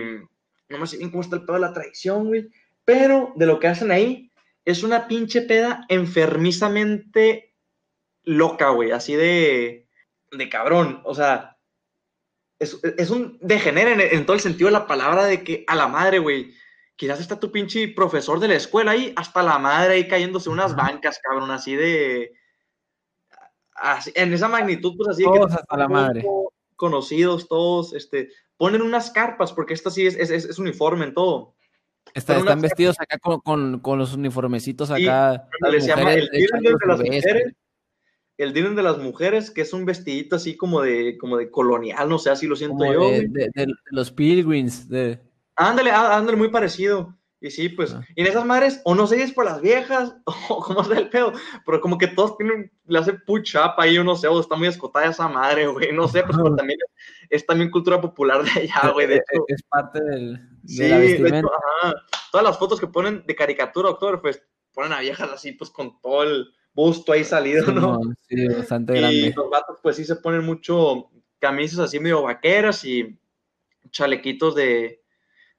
no 0.69 0.79
me 0.79 0.87
sé 0.87 0.99
bien 0.99 1.11
cómo 1.11 1.23
está 1.25 1.35
el 1.35 1.42
pedo 1.42 1.55
de 1.55 1.61
la 1.62 1.73
tradición, 1.73 2.29
güey. 2.29 2.49
Pero 2.85 3.33
de 3.35 3.47
lo 3.47 3.59
que 3.59 3.66
hacen 3.66 3.90
ahí 3.90 4.31
es 4.64 4.85
una 4.85 5.09
pinche 5.09 5.42
peda 5.42 5.85
enfermizamente 5.88 7.57
loca, 8.23 8.71
güey, 8.71 8.92
así 8.92 9.16
de, 9.16 9.88
de 10.31 10.49
cabrón. 10.49 11.01
O 11.05 11.12
sea, 11.16 11.56
es, 12.59 12.79
es 12.83 13.11
un 13.11 13.38
degenera 13.40 13.92
en, 13.92 14.01
en 14.01 14.27
todo 14.27 14.35
el 14.35 14.40
sentido 14.40 14.69
de 14.69 14.73
la 14.73 14.87
palabra 14.87 15.25
de 15.25 15.42
que 15.45 15.64
a 15.66 15.75
la 15.75 15.88
madre, 15.88 16.19
güey. 16.19 16.53
Quizás 16.99 17.21
está 17.21 17.38
tu 17.38 17.53
pinche 17.53 17.88
profesor 17.88 18.40
de 18.40 18.49
la 18.49 18.55
escuela 18.55 18.92
ahí, 18.92 19.12
hasta 19.16 19.42
la 19.42 19.59
madre 19.59 19.95
ahí 19.95 20.09
cayéndose 20.09 20.49
unas 20.49 20.75
bancas, 20.75 21.21
cabrón, 21.23 21.51
así 21.51 21.77
de. 21.77 22.33
así- 23.75 24.12
en 24.14 24.33
esa 24.33 24.49
magnitud, 24.49 24.95
pues 24.97 25.11
así 25.11 25.23
Todos 25.25 25.49
que 25.49 25.55
hasta 25.55 25.77
la 25.77 25.88
madre. 25.88 26.25
conocidos, 26.77 27.49
todos, 27.49 27.92
este, 27.92 28.31
ponen 28.57 28.81
unas 28.83 29.11
carpas, 29.11 29.53
porque 29.53 29.75
esta 29.75 29.90
sí 29.90 30.07
es, 30.07 30.16
es, 30.16 30.31
es- 30.31 30.59
uniforme 30.59 31.05
en 31.05 31.12
todo. 31.14 31.55
Está- 32.14 32.38
están 32.38 32.61
vestidos 32.62 32.97
acá 32.99 33.19
con, 33.19 33.40
con, 33.40 33.81
con 33.81 33.99
los 33.99 34.14
uniformecitos 34.14 34.88
Sí, 34.88 35.07
acá. 35.07 35.49
las 35.61 35.73
Le 35.73 35.81
se 35.83 35.88
llama 35.88 36.03
mujeres 36.03 36.29
el 36.33 36.62
de 36.62 36.73
las 36.87 36.99
mujeres. 37.01 37.53
El 38.38 38.53
Dirndl 38.53 38.77
de 38.77 38.83
las 38.83 38.99
mujeres, 38.99 39.51
que 39.51 39.62
es 39.62 39.72
un 39.72 39.85
vestidito 39.87 40.37
así 40.37 40.57
como 40.57 40.83
de, 40.83 41.16
como 41.18 41.37
de 41.38 41.51
colonial, 41.51 42.09
no 42.09 42.18
sé, 42.18 42.31
así 42.31 42.46
lo 42.46 42.55
siento 42.57 42.77
Como 42.77 42.92
yo. 42.92 43.01
de, 43.01 43.07
güey. 43.07 43.29
de- 43.29 43.51
de 43.55 43.66
los 43.90 44.11
pilgrims. 44.11 44.88
De, 44.88 45.20
Ándale, 45.57 45.90
ándale, 45.90 46.37
muy 46.37 46.49
parecido. 46.49 47.16
Y 47.40 47.51
sí, 47.51 47.68
pues, 47.68 47.92
Ah. 47.94 48.03
y 48.14 48.22
en 48.22 48.27
esas 48.29 48.44
madres, 48.46 48.81
o 48.85 48.94
no 48.94 49.07
sé 49.07 49.16
si 49.16 49.22
es 49.22 49.33
por 49.33 49.44
las 49.44 49.61
viejas, 49.61 50.14
o 50.51 50.61
cómo 50.62 50.83
está 50.83 50.99
el 50.99 51.09
pedo, 51.11 51.33
pero 51.64 51.81
como 51.81 51.96
que 51.99 52.09
todos 52.09 52.37
tienen, 52.38 52.70
le 52.87 52.99
hace 52.99 53.12
push 53.12 53.57
up 53.57 53.75
ahí, 53.79 54.03
no 54.03 54.16
sé, 54.16 54.27
o 54.27 54.40
está 54.40 54.57
muy 54.57 54.68
escotada 54.68 55.07
esa 55.07 55.29
madre, 55.29 55.66
güey, 55.66 55.92
no 55.92 56.09
sé, 56.09 56.22
pues, 56.22 56.37
pero 56.37 56.55
también 56.57 56.79
es, 56.83 57.40
es 57.42 57.46
también 57.46 57.70
cultura 57.70 58.01
popular 58.01 58.42
de 58.42 58.51
allá, 58.62 58.90
güey, 58.92 59.07
de 59.07 59.16
eh, 59.16 59.22
hecho. 59.33 59.44
es 59.49 59.62
parte 59.64 60.03
del, 60.03 60.35
de 60.62 60.68
Sí, 60.68 60.88
la 60.88 60.99
de 60.99 61.07
vestimenta. 61.07 61.38
hecho, 61.38 61.51
ajá. 61.83 61.94
Todas 62.33 62.44
las 62.46 62.59
fotos 62.59 62.81
que 62.81 62.87
ponen 62.87 63.22
de 63.27 63.35
caricatura 63.37 63.90
Oktoberfest, 63.90 64.42
ponen 64.72 64.92
a 64.94 65.01
viejas 65.01 65.31
así, 65.31 65.53
pues, 65.53 65.70
con 65.70 66.01
todo 66.01 66.22
el 66.22 66.46
busto 66.77 67.11
ahí 67.12 67.25
salido, 67.25 67.67
¿no? 67.73 67.81
Simón, 67.99 68.17
Sí, 68.29 68.47
bastante 68.47 68.97
Y 68.97 69.01
grande. 69.01 69.33
los 69.35 69.51
vatos, 69.51 69.79
pues 69.83 69.97
sí 69.97 70.05
se 70.05 70.17
ponen 70.17 70.45
mucho 70.45 71.09
camisas 71.41 71.81
así 71.81 71.99
medio 71.99 72.23
vaqueras 72.23 72.85
y 72.85 73.19
chalequitos 73.91 74.55
de, 74.55 75.01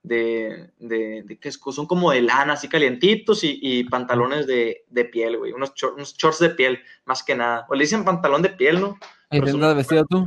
de, 0.03 0.69
de, 0.77 1.23
de 1.23 1.39
¿qué 1.39 1.49
es? 1.49 1.60
son 1.71 1.88
como 1.88 2.12
de 2.12 2.21
lana, 2.21 2.53
así 2.53 2.69
calientitos 2.69 3.43
y, 3.43 3.60
y 3.62 3.84
pantalones 3.86 4.45
de, 4.47 4.86
de 4.88 5.06
piel, 5.06 5.38
güey, 5.38 5.51
unos, 5.51 5.73
shor- 5.73 5.95
unos 5.95 6.15
shorts 6.15 6.39
de 6.39 6.51
piel, 6.51 6.80
más 7.06 7.23
que 7.23 7.36
nada. 7.36 7.65
O 7.69 7.75
le 7.75 7.84
dicen 7.84 8.06
pantalón 8.06 8.41
de 8.43 8.49
piel, 8.49 8.80
¿no? 8.80 8.97
¿Y 9.32 9.39
pero 9.39 9.45
te 9.45 9.51
son- 9.51 9.63
andas 9.63 9.77
vestido 9.77 10.06
tú? 10.06 10.25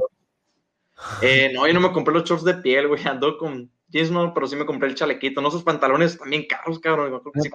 Eh, 1.22 1.50
no, 1.54 1.66
yo 1.66 1.72
no 1.72 1.80
me 1.80 1.92
compré 1.92 2.12
los 2.12 2.24
shorts 2.24 2.44
de 2.44 2.54
piel, 2.54 2.88
güey, 2.88 3.02
ando 3.06 3.38
con 3.38 3.70
jeans, 3.88 4.10
no, 4.10 4.34
pero 4.34 4.46
sí 4.46 4.56
me 4.56 4.66
compré 4.66 4.88
el 4.88 4.94
chalequito, 4.94 5.40
no, 5.40 5.48
esos 5.48 5.62
pantalones 5.62 6.18
también 6.18 6.46
caros, 6.46 6.78
cabrón, 6.78 7.10
yo 7.10 7.20
creo 7.22 7.32
que 7.32 7.40
sí. 7.40 7.50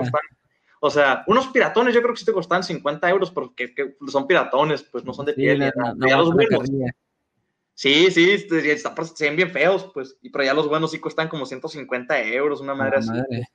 O 0.88 0.90
sea, 0.92 1.24
unos 1.26 1.48
piratones 1.48 1.96
yo 1.96 2.02
creo 2.04 2.14
que 2.14 2.20
sí 2.20 2.26
te 2.26 2.32
costan 2.32 2.64
50 2.64 3.10
euros 3.10 3.32
porque 3.32 3.74
que 3.74 3.96
son 4.08 4.28
piratones, 4.28 4.84
pues 4.84 5.04
no 5.04 5.16
son 5.16 5.26
de 5.26 5.34
Sí, 5.34 5.42
piel. 5.42 5.58
ni 5.60 5.66
no, 5.66 5.96
no 5.96 6.08
ya 6.08 6.18
los 6.18 6.32
buenos. 6.32 6.70
Sí, 7.74 8.12
sí, 8.12 8.30
este, 8.34 8.72
está- 8.72 8.94
se 9.04 9.26
ven 9.26 9.36
bien 9.36 9.50
feos, 9.50 9.90
pues, 9.96 10.16
y 10.22 10.30
pero 10.30 10.44
ya 10.44 10.54
los 10.54 10.70
buenos 10.70 10.92
sí 10.92 11.00
cuestan 11.00 11.28
como 11.28 11.48
150 11.48 12.22
euros, 12.22 12.62
una 12.62 12.76
madre 12.76 12.98
Ah, 12.98 13.00
así. 13.00 13.10
madre. 13.10 13.48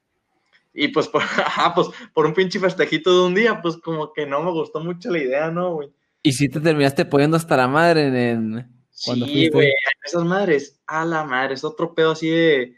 Y 0.74 0.88
pues 0.88 1.06
por, 1.06 1.22
ajá, 1.62 1.72
pues, 1.72 1.86
por 2.12 2.26
un 2.26 2.34
pinche 2.34 2.58
festejito 2.58 3.12
de 3.14 3.26
un 3.28 3.34
día, 3.36 3.62
pues 3.62 3.76
como 3.76 4.12
que 4.12 4.26
no 4.26 4.42
me 4.42 4.50
gustó 4.50 4.80
mucho 4.80 5.08
la 5.12 5.18
idea, 5.20 5.50
¿no, 5.52 5.74
güey? 5.74 5.92
Y 6.24 6.32
si 6.32 6.48
te 6.48 6.58
terminaste 6.60 7.04
poniendo 7.04 7.36
hasta 7.36 7.56
la 7.56 7.68
madre 7.68 8.08
en, 8.08 8.16
en- 8.16 8.72
cuando 9.04 9.26
Sí, 9.26 9.32
fuiste. 9.34 9.50
güey, 9.56 9.72
esas 10.04 10.24
madres, 10.24 10.80
a 10.88 11.04
la 11.04 11.22
madre, 11.22 11.54
es 11.54 11.62
otro 11.62 11.94
pedo 11.94 12.10
así 12.10 12.28
de... 12.28 12.74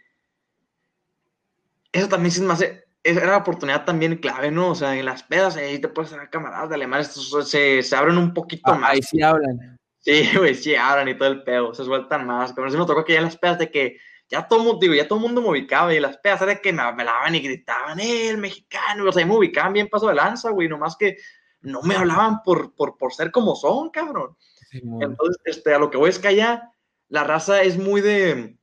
Eso 1.91 2.09
también 2.09 2.31
sí 2.33 2.43
me 2.43 2.53
hace 2.53 2.82
era 3.05 3.27
la 3.27 3.37
oportunidad 3.39 3.85
también 3.85 4.17
clave, 4.17 4.51
¿no? 4.51 4.71
O 4.71 4.75
sea, 4.75 4.97
en 4.97 5.05
las 5.05 5.23
pedas 5.23 5.57
ahí 5.57 5.79
te 5.81 5.89
puedes 5.89 6.13
hacer 6.13 6.31
camaradas 6.31 6.69
de 6.69 6.75
alemanes, 6.77 7.09
se, 7.45 7.83
se 7.83 7.97
abren 7.97 8.17
un 8.19 8.33
poquito 8.33 8.73
Ah, 8.73 8.79
más. 8.79 8.91
ahí 8.93 9.03
sí 9.03 9.21
hablan. 9.23 9.79
Sí, 9.99 10.23
güey, 10.37 10.55
sí 10.55 10.75
hablan 10.75 11.09
y 11.09 11.17
todo 11.17 11.29
el 11.29 11.43
pedo, 11.43 11.75
se 11.75 11.85
sueltan 11.85 12.27
más. 12.27 12.53
Pero 12.53 12.71
sí 12.71 12.77
me 12.77 12.87
tocó 12.87 13.05
que 13.05 13.13
ya 13.15 13.19
en 13.19 13.25
las 13.25 13.37
pedas 13.37 13.59
de 13.59 13.71
que 13.71 13.99
ya 14.29 14.47
todo 14.49 14.61
mundo, 14.65 14.79
digo, 14.81 14.95
ya 14.95 15.07
todo 15.07 15.19
el 15.19 15.25
mundo 15.25 15.43
me 15.43 15.49
ubicaba 15.49 15.93
y 15.93 15.97
en 15.97 16.03
las 16.03 16.17
pedas 16.19 16.41
era 16.43 16.55
de 16.55 16.61
que 16.61 16.73
me 16.73 16.83
hablaban 16.83 17.35
y 17.35 17.41
gritaban, 17.41 18.01
¡eh, 18.01 18.29
el 18.29 18.39
mexicano! 18.39 19.09
O 19.09 19.13
sea, 19.13 19.27
me 19.27 19.37
ubicaban 19.37 19.73
bien 19.75 19.89
paso 19.89 20.09
de 20.09 20.15
lanza, 20.15 20.51
güey, 20.51 20.69
nomás 20.69 20.97
que 20.97 21.19
no 21.61 21.83
me 21.83 21.95
hablaban 21.95 22.43
por, 22.43 22.75
por, 22.75 22.97
por 22.97 23.13
ser 23.13 23.31
como 23.31 23.55
son, 23.55 23.91
cabrón. 23.91 24.37
Entonces, 24.73 25.37
este, 25.45 25.75
a 25.75 25.79
lo 25.79 25.91
que 25.91 25.99
voy 25.99 26.09
es 26.09 26.19
que 26.19 26.29
allá 26.29 26.73
la 27.09 27.25
raza 27.25 27.63
es 27.63 27.77
muy 27.77 28.01
de. 28.01 28.57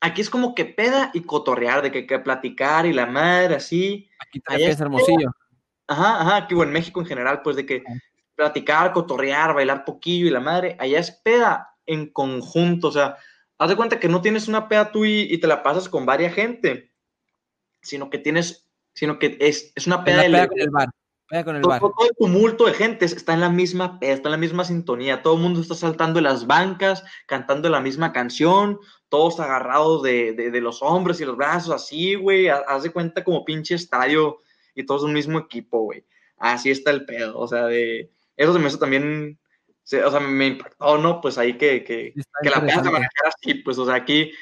Aquí 0.00 0.22
es 0.22 0.30
como 0.30 0.54
que 0.54 0.64
peda 0.64 1.10
y 1.12 1.22
cotorrear, 1.22 1.82
de 1.82 1.90
que, 1.90 2.06
que 2.06 2.18
platicar 2.18 2.86
y 2.86 2.92
la 2.92 3.06
madre, 3.06 3.56
así. 3.56 4.08
Aquí 4.18 4.40
también 4.40 4.70
es 4.70 4.80
hermosillo. 4.80 5.30
Ajá, 5.86 6.20
ajá, 6.20 6.36
aquí 6.36 6.54
o 6.54 6.62
en 6.62 6.72
México 6.72 7.00
en 7.00 7.06
general, 7.06 7.42
pues 7.42 7.56
de 7.56 7.66
que 7.66 7.82
platicar, 8.34 8.92
cotorrear, 8.92 9.54
bailar 9.54 9.84
poquillo 9.84 10.26
y 10.26 10.30
la 10.30 10.40
madre. 10.40 10.76
Allá 10.78 10.98
es 10.98 11.10
peda 11.10 11.76
en 11.84 12.10
conjunto, 12.10 12.88
o 12.88 12.92
sea, 12.92 13.16
haz 13.58 13.68
de 13.68 13.76
cuenta 13.76 14.00
que 14.00 14.08
no 14.08 14.22
tienes 14.22 14.48
una 14.48 14.68
peda 14.68 14.92
tú 14.92 15.04
y, 15.04 15.22
y 15.30 15.38
te 15.38 15.46
la 15.46 15.62
pasas 15.62 15.88
con 15.88 16.06
varias 16.06 16.32
gente, 16.32 16.92
sino 17.82 18.08
que 18.08 18.18
tienes, 18.18 18.66
sino 18.94 19.18
que 19.18 19.36
es, 19.40 19.72
es 19.74 19.86
una 19.86 20.04
peda 20.04 20.22
de 20.22 20.30
peda 20.30 20.48
con 20.48 20.60
el 20.60 20.70
bar. 20.70 20.88
Peda 21.30 21.44
con 21.44 21.56
el 21.56 21.62
todo, 21.62 21.70
bar. 21.70 21.80
todo 21.80 21.94
el 22.08 22.16
tumulto 22.18 22.66
de 22.66 22.74
gente 22.74 23.04
está 23.06 23.32
en 23.34 23.40
la 23.40 23.48
misma 23.48 23.98
está 24.00 24.28
en 24.28 24.32
la 24.32 24.36
misma 24.36 24.64
sintonía, 24.64 25.22
todo 25.22 25.36
el 25.36 25.40
mundo 25.42 25.60
está 25.60 25.74
saltando 25.74 26.18
en 26.18 26.24
las 26.24 26.46
bancas, 26.46 27.04
cantando 27.26 27.68
la 27.70 27.80
misma 27.80 28.12
canción, 28.12 28.78
todos 29.08 29.38
agarrados 29.40 30.02
de, 30.02 30.32
de, 30.32 30.50
de 30.50 30.60
los 30.60 30.82
hombres 30.82 31.20
y 31.20 31.24
los 31.24 31.36
brazos, 31.36 31.72
así, 31.72 32.16
güey, 32.16 32.48
ha- 32.48 32.64
haz 32.66 32.82
de 32.82 32.90
cuenta 32.90 33.22
como 33.24 33.44
pinche 33.44 33.76
estadio 33.76 34.38
y 34.74 34.84
todos 34.84 35.04
un 35.04 35.12
mismo 35.12 35.38
equipo, 35.38 35.80
güey. 35.84 36.04
Así 36.36 36.70
está 36.70 36.90
el 36.90 37.04
pedo, 37.06 37.38
o 37.38 37.46
sea, 37.46 37.66
de... 37.66 38.10
Eso 38.36 38.52
se 38.52 38.58
me 38.58 38.68
hizo 38.68 38.78
también, 38.78 39.38
o 40.04 40.10
sea, 40.10 40.20
me 40.20 40.46
impactó, 40.46 40.98
¿no? 40.98 41.20
Pues 41.20 41.38
ahí 41.38 41.54
que, 41.58 41.84
que, 41.84 42.12
que 42.42 42.50
la 42.50 42.56
interesante. 42.58 42.90
manejara 42.90 43.28
así, 43.28 43.54
pues, 43.54 43.78
o 43.78 43.86
sea, 43.86 43.94
aquí... 43.94 44.32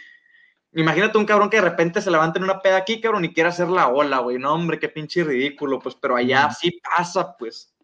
Imagínate 0.74 1.16
un 1.16 1.24
cabrón 1.24 1.48
que 1.48 1.56
de 1.56 1.62
repente 1.62 2.00
se 2.02 2.10
levanta 2.10 2.38
en 2.38 2.44
una 2.44 2.60
peda 2.60 2.76
aquí, 2.76 3.00
cabrón, 3.00 3.24
y 3.24 3.32
quiere 3.32 3.48
hacer 3.48 3.68
la 3.68 3.88
ola, 3.88 4.18
güey. 4.18 4.38
No, 4.38 4.52
hombre, 4.54 4.78
qué 4.78 4.88
pinche 4.88 5.24
ridículo, 5.24 5.78
pues, 5.78 5.94
pero 5.94 6.14
allá 6.16 6.50
sí 6.50 6.78
pasa, 6.82 7.36
pues. 7.36 7.74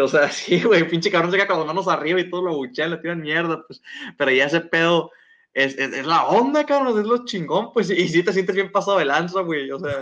O 0.00 0.08
sea, 0.08 0.28
sí, 0.30 0.62
güey, 0.62 0.88
pinche 0.88 1.10
cabrón 1.10 1.30
se 1.30 1.36
queda 1.36 1.46
con 1.48 1.58
las 1.58 1.66
manos 1.66 1.88
arriba 1.88 2.20
y 2.20 2.30
todo 2.30 2.42
lo 2.42 2.54
buchean, 2.56 2.90
le 2.90 2.96
tiran 2.98 3.20
mierda, 3.20 3.62
pues. 3.66 3.82
Pero 4.16 4.30
ya 4.30 4.46
ese 4.46 4.60
pedo 4.62 5.10
es, 5.52 5.76
es, 5.78 5.92
es 5.92 6.06
la 6.06 6.24
onda, 6.24 6.64
cabrón, 6.64 6.98
es 6.98 7.06
lo 7.06 7.24
chingón, 7.24 7.72
pues. 7.72 7.90
Y 7.90 8.08
sí 8.08 8.22
te 8.22 8.32
sientes 8.32 8.54
bien 8.54 8.72
pasado 8.72 8.98
de 8.98 9.04
lanza, 9.04 9.40
güey, 9.42 9.70
o 9.70 9.78
sea. 9.78 10.00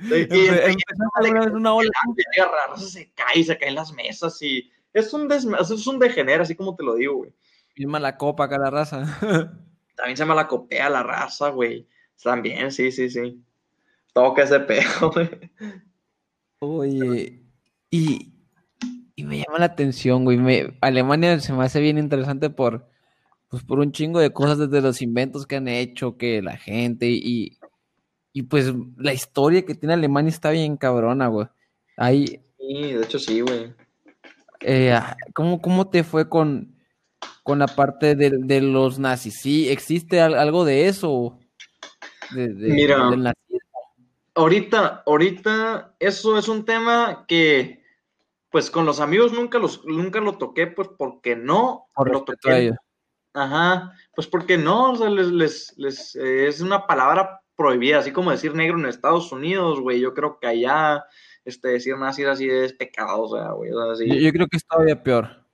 y- 0.00 0.14
y- 0.14 0.48
y- 0.48 1.48
una 1.52 1.74
ola. 1.74 1.90
y 2.16 2.22
llega 2.40 2.76
se 2.76 3.10
cae, 3.12 3.42
se 3.42 3.58
caen 3.58 3.74
las 3.74 3.92
mesas 3.92 4.40
y 4.40 4.70
es 4.92 5.12
un, 5.12 5.28
desma- 5.28 5.60
es 5.60 5.86
un 5.86 5.98
degener, 5.98 6.40
así 6.40 6.54
como 6.54 6.76
te 6.76 6.84
lo 6.84 6.94
digo, 6.94 7.16
güey. 7.16 7.32
Bien 7.74 7.90
mala 7.90 8.16
copa 8.16 8.44
acá 8.44 8.56
la 8.58 8.70
raza. 8.70 9.02
También 9.98 10.16
se 10.16 10.24
me 10.24 10.34
la 10.34 10.46
copea 10.48 10.88
la 10.88 11.02
raza, 11.02 11.50
güey. 11.50 11.86
También, 12.22 12.70
sí, 12.72 12.90
sí, 12.92 13.10
sí. 13.10 13.42
Toca 14.14 14.44
ese 14.44 14.60
pedo, 14.60 15.10
güey. 15.12 15.28
Oye, 16.60 17.42
y, 17.90 18.32
y 19.14 19.24
me 19.24 19.38
llama 19.38 19.58
la 19.58 19.66
atención, 19.66 20.24
güey. 20.24 20.38
me- 20.38 20.76
Alemania 20.80 21.38
se 21.40 21.52
me 21.52 21.64
hace 21.64 21.80
bien 21.80 21.98
interesante 21.98 22.48
por, 22.50 22.88
pues, 23.48 23.62
por 23.64 23.78
un 23.80 23.92
chingo 23.92 24.20
de 24.20 24.32
cosas 24.32 24.58
desde 24.58 24.80
los 24.80 25.02
inventos 25.02 25.46
que 25.46 25.56
han 25.56 25.68
hecho, 25.68 26.16
que 26.16 26.42
la 26.42 26.56
gente 26.56 27.06
y, 27.08 27.58
y 28.32 28.42
pues 28.42 28.72
la 28.96 29.12
historia 29.12 29.64
que 29.64 29.74
tiene 29.74 29.94
Alemania 29.94 30.30
está 30.30 30.50
bien 30.50 30.76
cabrona, 30.76 31.26
güey. 31.28 31.48
Ahí, 31.96 32.40
Sí, 32.58 32.92
de 32.92 33.04
hecho 33.04 33.18
sí, 33.18 33.40
güey. 33.40 33.72
eh, 34.60 34.92
ah, 34.92 35.16
¿cómo, 35.34 35.60
cómo 35.60 35.88
te 35.88 36.02
fue 36.04 36.28
con, 36.28 36.74
con 37.48 37.60
la 37.60 37.66
parte 37.66 38.14
de, 38.14 38.28
de 38.30 38.60
los 38.60 38.98
nazis? 38.98 39.40
¿Sí 39.40 39.70
existe 39.70 40.20
al- 40.20 40.34
algo 40.34 40.66
de 40.66 40.86
eso? 40.86 41.38
De, 42.34 42.48
de- 42.48 42.68
Mira. 42.68 43.08
del. 43.08 43.32
Ahorita, 44.34 45.02
ahorita, 45.06 45.94
eso 45.98 46.36
es 46.36 46.46
un 46.46 46.66
tema 46.66 47.24
que, 47.26 47.82
pues 48.50 48.70
con 48.70 48.84
los 48.84 49.00
amigos 49.00 49.32
nunca, 49.32 49.58
los, 49.58 49.82
nunca 49.86 50.20
lo 50.20 50.36
toqué, 50.36 50.66
pues 50.66 50.88
porque 50.98 51.36
no 51.36 51.86
Por 51.94 52.12
lo 52.12 52.24
toqué. 52.24 52.72
Ajá, 53.32 53.94
pues 54.14 54.26
porque 54.26 54.58
no, 54.58 54.92
o 54.92 54.96
sea, 54.96 55.08
les, 55.08 55.28
les, 55.28 55.72
les, 55.78 56.14
eh, 56.16 56.48
es 56.48 56.60
una 56.60 56.86
palabra 56.86 57.40
prohibida, 57.56 58.00
así 58.00 58.12
como 58.12 58.30
decir 58.30 58.54
negro 58.54 58.78
en 58.78 58.84
Estados 58.84 59.32
Unidos, 59.32 59.80
güey, 59.80 60.00
yo 60.00 60.12
creo 60.12 60.38
que 60.38 60.48
allá, 60.48 61.02
este, 61.46 61.68
decir 61.68 61.96
nazi 61.96 62.24
así 62.24 62.46
es 62.48 62.74
pecado, 62.74 63.22
o 63.22 63.34
sea, 63.34 63.52
güey, 63.52 63.72
o 63.72 63.82
sea, 63.86 63.96
sí. 63.96 64.06
Yo, 64.06 64.16
yo 64.16 64.32
creo 64.32 64.46
que 64.48 64.58
es 64.58 64.66
todavía 64.66 65.02
peor. 65.02 65.47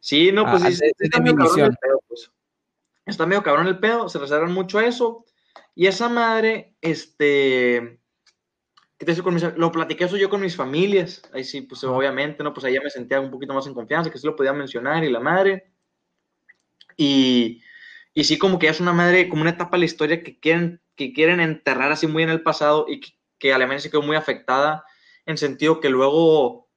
Sí, 0.00 0.32
no, 0.32 0.50
pues 0.50 0.62
Ah, 0.64 0.70
sí, 0.70 0.84
está 0.98 1.20
medio 1.20 1.36
cabrón 1.36 1.60
el 1.60 1.76
pedo, 1.76 2.02
pues. 2.08 2.30
Está 3.06 3.26
medio 3.26 3.42
cabrón 3.42 3.66
el 3.66 3.78
pedo, 3.78 4.08
se 4.08 4.18
reservan 4.18 4.52
mucho 4.52 4.78
a 4.78 4.86
eso. 4.86 5.24
Y 5.74 5.86
esa 5.86 6.08
madre, 6.08 6.74
este, 6.80 8.00
¿qué 8.98 9.06
te 9.06 9.22
con 9.22 9.34
mis, 9.34 9.42
lo 9.56 9.70
platiqué 9.70 10.04
eso 10.04 10.16
yo 10.16 10.30
con 10.30 10.40
mis 10.40 10.56
familias. 10.56 11.22
Ahí 11.32 11.44
sí, 11.44 11.62
pues 11.62 11.84
obviamente, 11.84 12.42
¿no? 12.42 12.52
Pues 12.52 12.64
ahí 12.64 12.74
ya 12.74 12.80
me 12.82 12.90
sentía 12.90 13.20
un 13.20 13.30
poquito 13.30 13.54
más 13.54 13.66
en 13.66 13.74
confianza, 13.74 14.10
que 14.10 14.18
sí 14.18 14.26
lo 14.26 14.36
podía 14.36 14.52
mencionar 14.52 15.04
y 15.04 15.10
la 15.10 15.20
madre. 15.20 15.72
Y, 16.96 17.62
y 18.14 18.24
sí, 18.24 18.38
como 18.38 18.58
que 18.58 18.66
ya 18.66 18.72
es 18.72 18.80
una 18.80 18.92
madre, 18.92 19.28
como 19.28 19.42
una 19.42 19.52
etapa 19.52 19.76
de 19.76 19.80
la 19.80 19.84
historia 19.86 20.22
que 20.22 20.38
quieren, 20.38 20.80
que 20.96 21.12
quieren 21.12 21.40
enterrar 21.40 21.92
así 21.92 22.06
muy 22.06 22.22
en 22.22 22.30
el 22.30 22.42
pasado 22.42 22.86
y 22.88 23.00
que, 23.00 23.10
que 23.38 23.52
Alemania 23.52 23.80
se 23.80 23.90
quedó 23.90 24.02
muy 24.02 24.16
afectada 24.16 24.84
en 25.26 25.36
sentido 25.38 25.80
que 25.80 25.88
luego, 25.88 26.69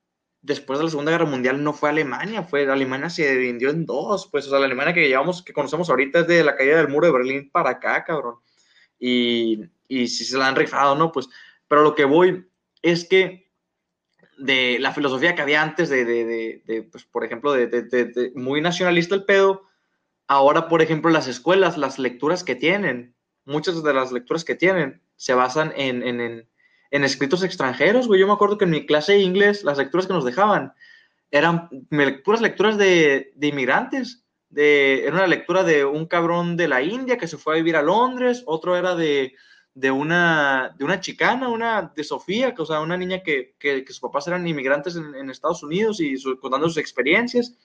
después 0.44 0.78
de 0.78 0.86
la 0.86 0.92
Segunda 0.92 1.12
Guerra 1.12 1.26
Mundial, 1.26 1.64
no 1.64 1.74
fue 1.74 1.90
Alemania, 1.90 2.44
fue 2.44 2.70
Alemania 2.70 3.10
se 3.10 3.36
dividió 3.36 3.72
en 3.72 3.86
dos, 3.86 4.28
pues, 4.28 4.46
o 4.46 4.50
sea, 4.50 4.60
la 4.60 4.66
Alemania 4.66 4.94
que 4.94 5.08
llevamos, 5.08 5.42
que 5.42 5.54
conocemos 5.54 5.90
ahorita 5.90 6.20
es 6.20 6.28
de 6.28 6.44
la 6.44 6.56
caída 6.56 6.78
del 6.78 6.90
muro 6.90 7.08
de 7.08 7.14
Berlín 7.14 7.50
para 7.50 7.72
acá, 7.72 8.04
cabrón. 8.04 8.36
Y, 9.00 9.62
y 9.88 10.08
sí 10.08 10.26
se 10.26 10.38
la 10.38 10.48
han 10.48 10.56
rifado, 10.56 10.96
¿no? 10.96 11.12
Pues, 11.12 11.30
pero 11.68 11.82
lo 11.82 11.96
que 11.96 12.06
voy 12.06 12.46
es 12.82 13.06
que 13.06 13.50
de 14.38 14.78
la 14.80 14.92
filosofía 14.92 15.34
que 15.34 15.42
había 15.42 15.62
antes 15.62 15.90
de, 15.90 16.06
de, 16.06 16.62
de, 16.66 16.84
pues, 16.84 17.06
por 17.06 17.24
ejemplo, 17.24 17.54
de, 17.54 18.32
muy 18.36 18.62
nacionalista 18.62 19.16
el 19.16 19.24
pedo, 19.24 19.64
ahora, 20.28 20.68
por 20.68 20.82
ejemplo, 20.82 21.10
las 21.10 21.28
escuelas, 21.28 21.78
las 21.78 22.00
lecturas 22.00 22.44
que 22.44 22.56
tienen, 22.56 23.16
muchas 23.46 23.82
de 23.82 23.94
las 23.94 24.12
lecturas 24.12 24.44
que 24.44 24.56
tienen 24.56 25.02
se 25.16 25.34
basan 25.34 25.74
en, 25.76 26.04
en, 26.04 26.50
en 26.94 27.04
escritos 27.04 27.44
extranjeros, 27.44 28.08
güey. 28.08 28.22
Yo 28.22 28.28
me 28.28 28.34
acuerdo 28.34 28.60
que 28.60 28.66
en 28.66 28.72
mi 28.72 28.86
clase 28.86 29.14
de 29.14 29.22
inglés, 29.22 29.64
las 29.64 29.80
lecturas 29.80 30.06
que 30.06 30.14
nos 30.14 30.24
dejaban 30.24 30.74
eran 31.32 31.68
puras 32.24 32.40
lecturas 32.40 32.78
de, 32.78 33.32
de 33.36 33.48
inmigrantes. 33.48 34.24
De, 34.50 35.04
era 35.04 35.16
una 35.16 35.26
lectura 35.26 35.64
de 35.64 35.86
un 35.86 36.06
cabrón 36.06 36.56
de 36.56 36.68
la 36.68 36.84
India 36.84 37.18
que 37.18 37.28
se 37.28 37.40
fue 37.40 37.56
a 37.56 37.58
vivir 37.58 37.76
a 37.76 37.82
Londres, 37.82 38.44
otro 38.46 38.78
era 38.78 38.94
de, 38.94 39.34
de, 39.74 39.90
una, 39.90 40.76
de 40.78 40.86
una 40.86 41.00
chicana, 41.00 41.50
una 41.50 41.92
de 41.96 42.04
Sofía, 42.04 42.54
que, 42.54 42.62
o 42.62 42.66
sea, 42.68 42.80
una 42.80 42.96
niña 42.96 43.24
que, 43.24 43.56
que, 43.58 43.84
que 43.84 43.92
sus 43.92 44.00
papás 44.00 44.28
eran 44.28 44.48
inmigrantes 44.48 44.96
en, 44.96 45.32
Estados 45.32 45.64
Unidos 45.64 46.00
y 46.00 46.16
su, 46.18 46.40
contando 46.40 46.68
sus 46.68 46.78
experiencias. 46.78 47.58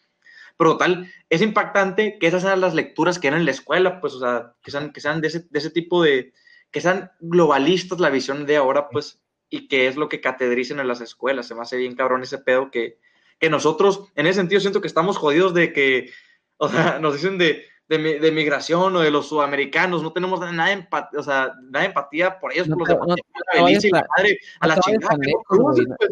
Pero 0.56 0.72
total, 0.72 1.12
es 1.28 1.42
impactante 1.42 2.16
que 2.18 2.28
esas 2.28 2.44
eran 2.44 2.62
las 2.62 2.74
lecturas 2.74 3.18
que 3.18 3.28
eran 3.28 3.40
en 3.40 3.44
la 3.44 3.52
escuela, 3.52 4.00
pues, 4.00 4.14
o 4.14 4.20
sea, 4.20 4.54
que 4.62 4.70
sean, 4.70 4.90
que 4.90 5.02
sean 5.02 5.20
de, 5.20 5.28
ese, 5.28 5.40
de 5.40 5.58
ese 5.58 5.68
tipo 5.68 6.02
de, 6.02 6.32
que 6.70 6.80
sean 6.80 7.10
globalistas 7.20 8.00
la 8.00 8.10
visión 8.10 8.46
de 8.46 8.56
ahora, 8.56 8.88
pues, 8.90 9.20
y 9.50 9.68
que 9.68 9.86
es 9.86 9.96
lo 9.96 10.08
que 10.08 10.20
catedricen 10.20 10.78
en 10.80 10.88
las 10.88 11.00
escuelas. 11.00 11.46
Se 11.46 11.54
me 11.54 11.62
hace 11.62 11.76
bien 11.76 11.94
cabrón 11.96 12.22
ese 12.22 12.38
pedo 12.38 12.70
que, 12.70 12.98
que 13.38 13.48
nosotros, 13.50 14.04
en 14.14 14.26
ese 14.26 14.40
sentido, 14.40 14.60
siento 14.60 14.80
que 14.80 14.88
estamos 14.88 15.16
jodidos 15.16 15.54
de 15.54 15.72
que, 15.72 16.10
o 16.58 16.68
sea, 16.68 16.98
nos 17.00 17.14
dicen 17.14 17.38
de, 17.38 17.64
de, 17.88 18.20
de 18.20 18.32
migración 18.32 18.94
o 18.94 19.00
de 19.00 19.10
los 19.10 19.28
sudamericanos, 19.30 20.02
no 20.02 20.12
tenemos 20.12 20.40
nada 20.40 20.66
de 20.66 20.72
empatía, 20.74 21.18
o 21.18 21.22
sea, 21.22 21.54
nada 21.70 21.80
de 21.80 21.86
empatía 21.86 22.38
por 22.38 22.52
ellos, 22.52 22.68
No 22.68 22.76
por 22.76 22.86
los 22.90 22.98
no- 22.98 23.14
de 23.14 23.22
no 23.58 23.64
Belice 23.64 23.88
y 23.88 23.90
la 23.90 24.06
madre, 24.16 24.38
a 24.60 24.66
la 24.66 24.78
chingada, 24.80 25.16
pues, 25.48 25.60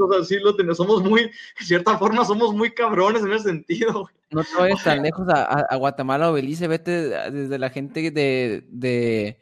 o 0.01 0.13
sea, 0.15 0.25
sí 0.25 0.37
lo 0.43 0.57
tenemos, 0.57 0.79
somos 0.79 1.03
muy, 1.03 1.25
de 1.25 1.31
cierta 1.65 1.99
forma, 1.99 2.25
somos 2.25 2.55
muy 2.55 2.71
cabrones 2.71 3.23
en 3.23 3.33
ese 3.33 3.45
sentido, 3.51 3.93
güey. 4.05 4.15
No 4.31 4.43
te 4.43 4.55
vayas 4.59 4.83
tan 4.83 5.03
lejos 5.03 5.29
a, 5.29 5.43
a- 5.45 5.67
a 5.69 5.77
Guatemala 5.77 6.31
o 6.31 6.33
Belice, 6.33 6.67
vete 6.67 6.91
desde 7.31 7.59
la 7.59 7.69
gente 7.69 8.11
de, 8.11 8.65
de 8.69 9.39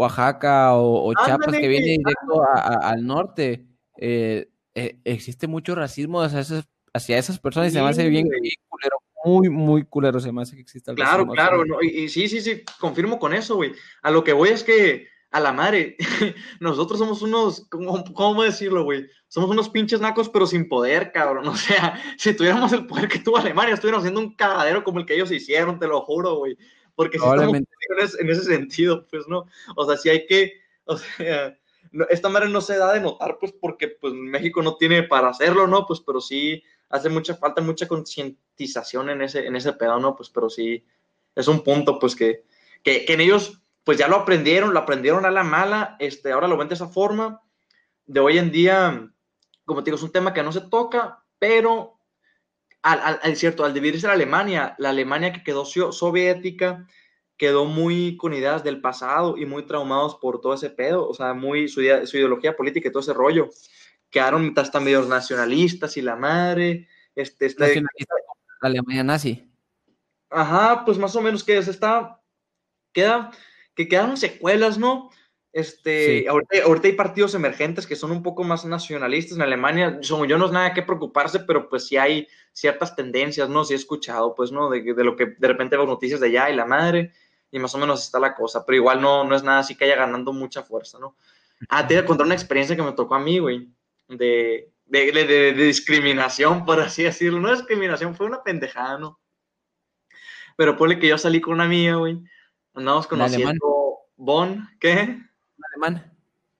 Oaxaca 0.00 0.74
o, 0.74 1.08
o 1.10 1.14
Chiapas 1.24 1.54
que 1.56 1.68
viene 1.68 1.86
directo 1.98 2.42
a- 2.42 2.58
a- 2.60 2.90
al 2.90 3.06
norte. 3.06 3.66
Eh, 3.98 4.48
eh, 4.74 4.98
existe 5.04 5.46
mucho 5.46 5.74
racismo 5.74 6.22
hacia 6.22 6.40
esas, 6.40 6.64
hacia 6.94 7.18
esas 7.18 7.38
personas 7.38 7.70
y 7.70 7.74
se 7.74 7.82
me 7.82 7.88
hace 7.88 8.02
Sí, 8.04 8.08
bien, 8.08 8.26
güey. 8.26 8.52
culero, 8.68 8.96
muy, 9.24 9.48
muy 9.50 9.84
culero 9.84 10.18
se 10.20 10.32
me 10.32 10.42
hace 10.42 10.56
que 10.56 10.62
exista 10.62 10.90
el 10.92 10.96
Claro, 10.96 11.10
racismo. 11.18 11.32
claro, 11.34 11.64
no, 11.66 11.82
y, 11.82 11.88
y 12.04 12.08
sí, 12.08 12.28
sí, 12.28 12.40
sí, 12.40 12.62
confirmo 12.78 13.18
con 13.18 13.34
eso, 13.34 13.56
güey. 13.56 13.72
A 14.02 14.10
lo 14.10 14.24
que 14.24 14.32
voy 14.32 14.48
es 14.50 14.64
que, 14.64 15.08
a 15.32 15.38
la 15.40 15.52
madre, 15.52 15.96
nosotros 16.60 16.98
somos 16.98 17.20
unos, 17.22 17.66
¿cómo, 17.70 18.02
cómo 18.14 18.42
decirlo, 18.42 18.84
güey? 18.84 19.06
Somos 19.28 19.50
unos 19.50 19.68
pinches 19.68 20.00
nacos, 20.00 20.28
pero 20.28 20.46
sin 20.46 20.68
poder, 20.68 21.12
cabrón. 21.12 21.44
O 21.48 21.56
sea, 21.56 22.00
si 22.16 22.34
tuviéramos 22.34 22.72
el 22.72 22.86
poder 22.86 23.06
que 23.08 23.18
tuvo 23.18 23.36
Alemania, 23.36 23.74
estuviéramos 23.74 24.04
haciendo 24.04 24.20
un 24.20 24.34
cagadero 24.34 24.82
como 24.82 24.98
el 25.00 25.06
que 25.06 25.14
ellos 25.14 25.30
hicieron, 25.30 25.78
te 25.78 25.86
lo 25.86 26.00
juro, 26.00 26.36
güey. 26.36 26.56
Porque 27.00 27.18
si 27.18 27.24
estamos 27.24 27.56
en 27.56 27.66
ese, 27.98 28.20
en 28.20 28.28
ese 28.28 28.44
sentido, 28.44 29.06
pues, 29.10 29.26
¿no? 29.26 29.46
O 29.74 29.86
sea, 29.86 29.96
si 29.96 30.10
hay 30.10 30.26
que, 30.26 30.60
O 30.84 30.98
sea, 30.98 31.56
esta 32.10 32.28
madre 32.28 32.50
no 32.50 32.60
se 32.60 32.76
da 32.76 32.92
de 32.92 33.00
notar, 33.00 33.38
pues, 33.40 33.52
porque 33.58 33.88
pues 33.88 34.12
México 34.12 34.60
no 34.60 34.76
tiene 34.76 35.04
para 35.04 35.30
hacerlo, 35.30 35.66
¿no? 35.66 35.86
Pues, 35.86 36.00
pero 36.00 36.20
sí 36.20 36.62
hace 36.90 37.08
mucha 37.08 37.36
falta, 37.36 37.62
mucha 37.62 37.88
concientización 37.88 39.08
en 39.08 39.22
ese, 39.22 39.46
en 39.46 39.56
ese 39.56 39.72
pedo, 39.72 39.98
¿no? 39.98 40.14
Pues, 40.14 40.28
pero 40.28 40.50
sí, 40.50 40.84
es 41.34 41.48
un 41.48 41.64
punto, 41.64 41.98
pues, 41.98 42.14
que, 42.14 42.44
que, 42.82 43.06
en 43.08 43.22
ellos, 43.22 43.62
pues, 43.82 43.96
ya 43.96 44.06
lo 44.06 44.16
aprendieron, 44.16 44.74
lo 44.74 44.80
aprendieron 44.80 45.24
a 45.24 45.30
la 45.30 45.42
mala, 45.42 45.96
este, 46.00 46.32
ahora 46.32 46.48
lo 46.48 46.58
ven 46.58 46.68
de 46.68 46.74
esa 46.74 46.88
forma. 46.88 47.40
De 48.04 48.20
hoy 48.20 48.36
en 48.36 48.52
día, 48.52 49.10
como 49.64 49.82
te 49.82 49.86
digo, 49.90 49.96
es 49.96 50.02
un 50.02 50.12
tema 50.12 50.34
que 50.34 50.42
no 50.42 50.52
se 50.52 50.60
toca, 50.60 51.24
pero 51.38 51.99
al, 52.82 53.20
al, 53.22 53.36
cierto, 53.36 53.64
al 53.64 53.74
dividirse 53.74 54.06
la 54.06 54.14
Alemania, 54.14 54.74
la 54.78 54.90
Alemania 54.90 55.32
que 55.32 55.42
quedó 55.42 55.64
soviética, 55.64 56.86
quedó 57.36 57.64
muy 57.64 58.16
con 58.16 58.34
ideas 58.34 58.62
del 58.64 58.80
pasado 58.80 59.36
y 59.36 59.46
muy 59.46 59.64
traumados 59.66 60.16
por 60.16 60.40
todo 60.40 60.54
ese 60.54 60.70
pedo, 60.70 61.08
o 61.08 61.14
sea, 61.14 61.34
muy 61.34 61.68
su, 61.68 61.80
su 62.04 62.16
ideología 62.16 62.56
política 62.56 62.88
y 62.88 62.92
todo 62.92 63.00
ese 63.00 63.14
rollo. 63.14 63.48
Quedaron 64.10 64.52
hasta 64.56 64.80
medio 64.80 65.02
nacionalistas 65.02 65.96
y 65.96 66.02
la 66.02 66.16
madre. 66.16 66.88
Este, 67.14 67.46
este, 67.46 67.80
la 67.80 67.88
Alemania 68.60 69.04
nazi. 69.04 69.50
Ajá, 70.30 70.84
pues 70.84 70.98
más 70.98 71.14
o 71.16 71.22
menos 71.22 71.42
que 71.42 71.62
se 71.62 71.70
está, 71.70 72.20
queda, 72.92 73.30
que 73.74 73.88
quedaron 73.88 74.16
secuelas, 74.16 74.78
¿no? 74.78 75.10
Este, 75.52 76.28
ahorita, 76.28 76.86
hay 76.86 76.92
partidos 76.92 77.34
emergentes 77.34 77.86
que 77.86 77.96
son 77.96 78.12
un 78.12 78.22
poco 78.22 78.44
más 78.44 78.64
nacionalistas 78.64 79.36
en 79.36 79.42
Alemania. 79.42 80.00
Como 80.08 80.24
yo 80.24 80.38
no 80.38 80.46
es 80.46 80.52
nada 80.52 80.72
que 80.72 80.82
preocuparse, 80.82 81.40
pero 81.40 81.68
pues 81.68 81.86
sí 81.86 81.96
hay 81.96 82.28
ciertas 82.52 82.94
tendencias, 82.94 83.48
¿no? 83.48 83.64
Sí 83.64 83.74
he 83.74 83.76
escuchado, 83.76 84.34
pues, 84.34 84.52
¿no? 84.52 84.70
De, 84.70 84.82
de 84.82 85.04
lo 85.04 85.16
que 85.16 85.26
de 85.26 85.48
repente 85.48 85.76
veo 85.76 85.86
noticias 85.86 86.20
de 86.20 86.28
allá 86.28 86.50
y 86.50 86.56
la 86.56 86.66
madre 86.66 87.12
y 87.50 87.58
más 87.58 87.74
o 87.74 87.78
menos 87.78 88.04
está 88.04 88.18
la 88.18 88.34
cosa, 88.34 88.64
pero 88.64 88.76
igual 88.76 89.00
no, 89.00 89.24
no 89.24 89.34
es 89.34 89.42
nada 89.42 89.60
así 89.60 89.74
que 89.74 89.84
haya 89.84 89.96
ganando 89.96 90.32
mucha 90.32 90.62
fuerza, 90.62 90.98
¿no? 90.98 91.16
Ah, 91.68 91.86
te 91.86 91.94
voy 91.94 92.04
a 92.04 92.06
contar 92.06 92.26
una 92.26 92.34
experiencia 92.34 92.76
que 92.76 92.82
me 92.82 92.92
tocó 92.92 93.16
a 93.16 93.20
mí, 93.20 93.38
güey, 93.38 93.68
de, 94.08 94.72
de, 94.86 95.12
de, 95.12 95.52
discriminación, 95.52 96.64
por 96.64 96.80
así 96.80 97.02
decirlo. 97.02 97.40
No 97.40 97.54
discriminación, 97.54 98.14
fue 98.14 98.26
una 98.26 98.42
pendejada, 98.42 98.98
¿no? 98.98 99.20
Pero 100.56 100.76
ponle 100.76 100.98
que 100.98 101.08
yo 101.08 101.18
salí 101.18 101.40
con 101.40 101.54
una 101.54 101.64
amiga, 101.64 101.96
güey. 101.96 102.18
Andamos 102.72 103.06
conociendo 103.06 103.98
Bon, 104.16 104.68
¿qué? 104.78 105.18
¿Un 105.60 105.64
alemán? 105.86 106.12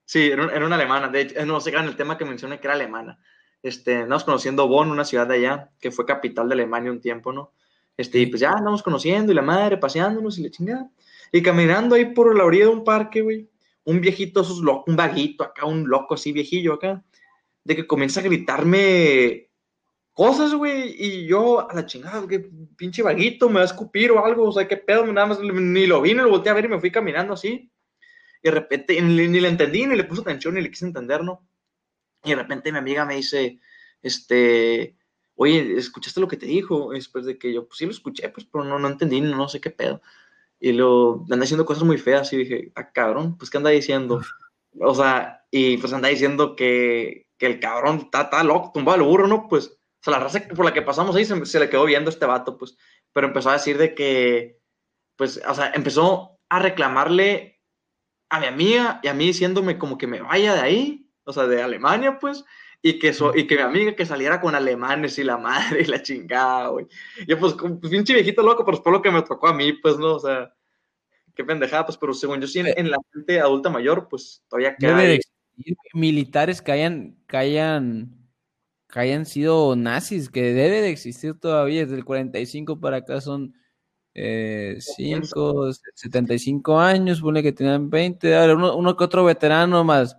Sí, 0.05 0.31
era, 0.31 0.45
un, 0.45 0.51
era 0.51 0.67
una 0.67 0.75
alemana. 0.77 1.09
De 1.09 1.23
hecho, 1.23 1.47
no 1.47 1.61
sé, 1.61 1.71
en 1.71 1.85
el 1.85 1.97
tema 1.97 2.19
que 2.19 2.25
mencioné 2.25 2.61
que 2.61 2.67
era 2.67 2.75
alemana. 2.75 3.19
Este, 3.63 3.97
andamos 3.97 4.25
conociendo 4.25 4.69
Bonn, 4.69 4.91
una 4.91 5.05
ciudad 5.05 5.27
de 5.27 5.37
allá, 5.37 5.71
que 5.81 5.91
fue 5.91 6.07
capital 6.07 6.49
de 6.49 6.55
Alemania 6.55 6.91
un 6.91 7.01
tiempo, 7.01 7.33
¿no? 7.33 7.53
Este, 7.97 8.19
y 8.19 8.27
pues 8.27 8.41
ya 8.41 8.53
andamos 8.53 8.83
conociendo 8.83 9.33
y 9.33 9.35
la 9.35 9.43
madre 9.43 9.77
paseándonos 9.77 10.39
y 10.39 10.43
la 10.43 10.51
chingada. 10.51 10.91
Y 11.33 11.43
caminando 11.43 11.95
ahí 11.95 12.07
por 12.07 12.37
la 12.37 12.45
orilla 12.45 12.65
de 12.65 12.71
un 12.71 12.85
parque, 12.85 13.23
güey, 13.23 13.49
un 13.85 14.01
viejito, 14.01 14.41
esos 14.41 14.61
un 14.61 14.97
vaguito 14.97 15.45
acá, 15.45 15.67
un 15.67 15.89
loco 15.89 16.15
así 16.15 16.33
viejillo 16.33 16.75
acá, 16.75 17.03
de 17.65 17.77
que 17.77 17.87
comienza 17.87 18.21
a 18.21 18.25
gritarme 18.25 19.51
cosas, 20.13 20.55
güey, 20.55 20.95
y 20.99 21.27
yo 21.27 21.71
a 21.71 21.75
la 21.75 21.87
chingada, 21.87 22.27
que 22.27 22.51
pinche 22.77 23.03
vaguito, 23.03 23.49
me 23.49 23.57
va 23.57 23.63
a 23.63 23.65
escupir 23.65 24.11
o 24.13 24.25
algo, 24.25 24.49
o 24.49 24.53
sea, 24.53 24.69
qué 24.69 24.77
pedo, 24.77 25.07
nada 25.07 25.29
más 25.29 25.41
ni 25.41 25.87
lo 25.87 26.01
vi, 26.03 26.11
ni 26.11 26.21
lo 26.21 26.31
volteé 26.31 26.51
a 26.51 26.55
ver 26.55 26.65
y 26.65 26.69
me 26.69 26.81
fui 26.81 26.91
caminando 26.91 27.35
así. 27.35 27.71
Y 28.43 28.49
de 28.49 28.55
repente, 28.55 29.01
ni, 29.01 29.29
ni 29.29 29.41
le 29.41 29.49
entendí, 29.49 29.87
ni 29.87 29.97
le 29.97 30.05
puse 30.05 30.23
atención, 30.23 30.55
ni 30.55 30.63
le 30.63 30.71
quise 30.71 30.87
entender, 30.87 31.23
¿no? 31.23 31.47
Y 32.25 32.31
de 32.31 32.37
repente 32.37 32.73
mi 32.73 32.79
amiga 32.79 33.05
me 33.05 33.17
dice, 33.17 33.61
este, 34.03 34.97
oye, 35.35 35.77
¿escuchaste 35.77 36.21
lo 36.21 36.29
que 36.29 36.37
te 36.37 36.47
dijo? 36.47 36.91
Después 36.93 37.25
de 37.25 37.39
que 37.39 37.53
yo, 37.53 37.67
pues 37.67 37.79
sí 37.79 37.87
lo 37.87 37.93
escuché, 37.93 38.29
pues, 38.29 38.47
pero 38.51 38.65
no, 38.65 38.79
no 38.79 38.89
entendí, 38.89 39.21
no, 39.21 39.49
sé 39.49 39.61
qué 39.61 39.71
pedo. 39.71 40.03
Y 40.59 40.73
lo 40.73 41.25
anda 41.31 41.39
diciendo 41.39 41.65
cosas 41.65 41.85
muy 41.85 41.99
feas 41.99 42.33
y 42.33 42.39
dije, 42.39 42.73
ah, 42.75 42.93
cabrón, 42.93 43.39
pues, 43.39 43.51
¿qué 43.51 43.57
anda 43.57 43.71
diciendo? 43.71 44.21
O 44.79 44.95
sea, 44.95 45.47
y 45.51 45.79
pues 45.79 45.93
anda 45.93 46.09
diciendo 46.09 46.55
que, 46.55 47.29
que 47.39 47.47
el 47.47 47.61
cabrón 47.61 47.99
está, 48.05 48.23
está 48.23 48.45
loco, 48.45 48.71
tumbado 48.73 48.99
al 48.99 49.09
burro, 49.09 49.27
¿no? 49.27 49.49
Pues, 49.49 49.69
o 49.69 50.03
sea, 50.03 50.13
la 50.13 50.21
raza 50.21 50.47
por 50.55 50.65
la 50.65 50.73
que 50.73 50.83
pasamos 50.83 51.17
ahí 51.17 51.25
se, 51.25 51.45
se 51.47 51.61
le 51.61 51.71
quedó 51.71 51.85
viendo 51.87 52.11
este 52.11 52.27
vato, 52.27 52.57
pues, 52.57 52.77
pero 53.13 53.27
empezó 53.27 53.51
a 53.51 53.55
decir 53.55 53.79
de 53.79 53.95
que, 53.95 54.61
pues, 55.17 55.41
o 55.47 55.55
sea, 55.55 55.73
empezó 55.75 56.39
a 56.49 56.59
reclamarle 56.59 57.60
a 58.31 58.41
mi 58.41 58.47
amiga 58.47 59.01
y 59.03 59.09
a 59.09 59.15
mí 59.15 59.27
diciéndome 59.27 59.77
como 59.77 59.99
que 59.99 60.07
me 60.07 60.23
vaya 60.23 60.55
de 60.55 60.61
ahí, 60.61 61.11
o 61.25 61.33
sea, 61.33 61.47
de 61.47 61.63
Alemania, 61.63 62.19
pues, 62.19 62.45
y 62.81 62.99
que, 62.99 63.15
y 63.35 63.47
que 63.47 63.57
mi 63.57 63.63
amiga 63.63 63.95
que 63.95 64.07
saliera 64.07 64.41
con 64.41 64.55
alemanes 64.55 65.19
y 65.19 65.25
la 65.25 65.37
madre 65.37 65.83
y 65.83 65.85
la 65.85 66.01
chingada, 66.01 66.69
güey. 66.69 66.87
Yo, 67.27 67.39
pues, 67.39 67.55
pues, 67.55 67.91
pinche 67.91 68.15
viejito 68.15 68.43
loco, 68.43 68.65
pero 68.65 68.77
es 68.77 68.83
por 68.83 68.93
lo 68.93 69.03
que 69.03 69.11
me 69.11 69.23
tocó 69.23 69.49
a 69.49 69.55
mí, 69.55 69.73
pues, 69.75 69.99
¿no? 69.99 70.15
O 70.15 70.21
sea, 70.21 70.55
qué 71.35 71.45
pendejada, 71.45 71.85
pues, 71.87 71.99
pero 71.99 72.15
según 72.15 72.41
yo 72.41 72.47
sí, 72.47 72.61
en, 72.61 72.91
la 72.91 72.99
gente 73.13 73.41
adulta 73.41 73.69
mayor, 73.69 74.09
pues, 74.09 74.43
todavía 74.49 74.77
queda. 74.77 74.99
militares 75.93 76.63
que 76.63 76.73
hayan, 76.73 77.17
que 77.27 77.37
hayan, 77.37 78.17
que 78.89 79.01
hayan 79.01 79.27
sido 79.27 79.75
nazis, 79.75 80.31
que 80.31 80.55
debe 80.55 80.81
de 80.81 80.91
existir 80.91 81.39
todavía, 81.39 81.83
desde 81.83 81.97
el 81.97 82.05
45 82.05 82.81
para 82.81 82.99
acá 82.99 83.21
son. 83.21 83.55
Eh, 84.15 84.77
5, 84.81 85.73
75 85.95 86.81
años, 86.81 87.21
pone 87.21 87.43
que 87.43 87.53
tenían 87.53 87.91
20, 87.91 88.53
uno, 88.53 88.77
uno 88.77 88.97
que 88.97 89.05
otro 89.05 89.25
veterano 89.25 89.85
más, 89.85 90.17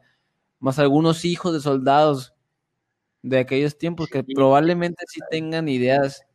más 0.59 0.79
algunos 0.79 1.25
hijos 1.25 1.53
de 1.53 1.59
soldados 1.59 2.33
de 3.21 3.39
aquellos 3.39 3.77
tiempos 3.77 4.09
que 4.09 4.23
probablemente 4.23 5.03
sí 5.07 5.19
tengan 5.29 5.67
ideas, 5.69 6.25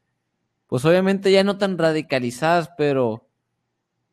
pues 0.67 0.85
obviamente 0.85 1.33
ya 1.33 1.45
no 1.45 1.59
tan 1.59 1.79
radicalizadas, 1.79 2.71
pero 2.77 3.27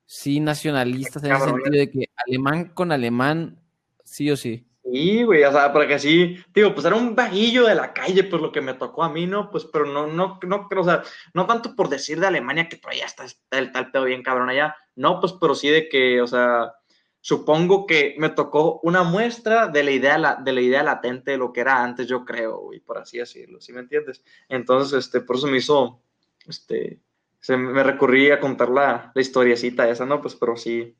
sí 0.06 0.40
nacionalistas 0.40 1.24
en 1.24 1.32
el 1.34 1.42
sentido 1.42 1.72
de 1.72 1.92
que 1.92 2.06
alemán 2.28 2.72
con 2.74 2.92
alemán, 2.92 3.60
sí 4.04 4.32
o 4.32 4.38
sí. 4.38 4.66
Sí, 4.94 5.24
güey, 5.24 5.44
o 5.44 5.52
sea, 5.52 5.74
porque 5.74 5.96
así, 5.96 6.38
digo, 6.54 6.72
pues 6.76 6.86
era 6.86 6.96
un 6.96 7.16
vaguillo 7.16 7.66
de 7.66 7.74
la 7.74 7.94
calle, 7.94 8.26
pues 8.26 8.40
lo 8.40 8.52
que 8.52 8.62
me 8.62 8.76
tocó 8.76 9.02
a 9.04 9.10
mí, 9.10 9.26
¿no? 9.26 9.50
Pues, 9.50 9.66
pero 9.66 9.88
no, 9.88 10.06
no, 10.06 10.40
no, 10.46 10.68
o 10.70 10.84
sea, 10.84 11.02
no 11.34 11.48
tanto 11.48 11.76
por 11.76 11.90
decir 11.90 12.20
de 12.20 12.28
Alemania 12.28 12.70
que 12.70 12.78
todavía 12.78 13.06
está, 13.08 13.26
está 13.26 13.58
el 13.58 13.72
tal 13.72 13.90
pedo 13.90 14.04
bien 14.04 14.22
cabrón 14.22 14.50
allá, 14.52 14.76
no, 14.96 15.20
pues, 15.20 15.34
pero 15.42 15.56
sí 15.56 15.70
de 15.70 15.90
que, 15.90 16.22
o 16.22 16.28
sea, 16.28 16.74
supongo 17.22 17.88
que 17.88 18.14
me 18.20 18.30
tocó 18.30 18.82
una 18.84 19.02
muestra 19.02 19.68
de 19.68 19.82
la 19.84 19.90
idea, 19.92 20.38
de 20.44 20.54
la 20.54 20.62
idea 20.62 20.84
latente 20.84 21.32
de 21.32 21.38
lo 21.38 21.52
que 21.52 21.62
era 21.62 21.84
antes, 21.84 22.08
yo 22.08 22.24
creo, 22.24 22.72
y 22.72 22.80
por 22.80 23.00
así 23.00 23.18
decirlo, 23.18 23.60
¿sí 23.62 23.74
me 23.74 23.80
entiendes? 23.80 24.24
Entonces, 24.48 25.06
este, 25.08 25.22
por 25.22 25.38
eso 25.38 25.48
me 25.48 25.58
hizo, 25.58 26.04
este, 26.46 27.00
se 27.40 27.58
me 27.58 27.82
recurrí 27.82 28.30
a 28.30 28.40
contar 28.40 28.70
la, 28.70 29.12
la 29.16 29.22
historiecita 29.22 29.90
esa, 29.90 30.06
¿no? 30.06 30.22
Pues, 30.22 30.36
pero 30.36 30.56
sí, 30.56 30.96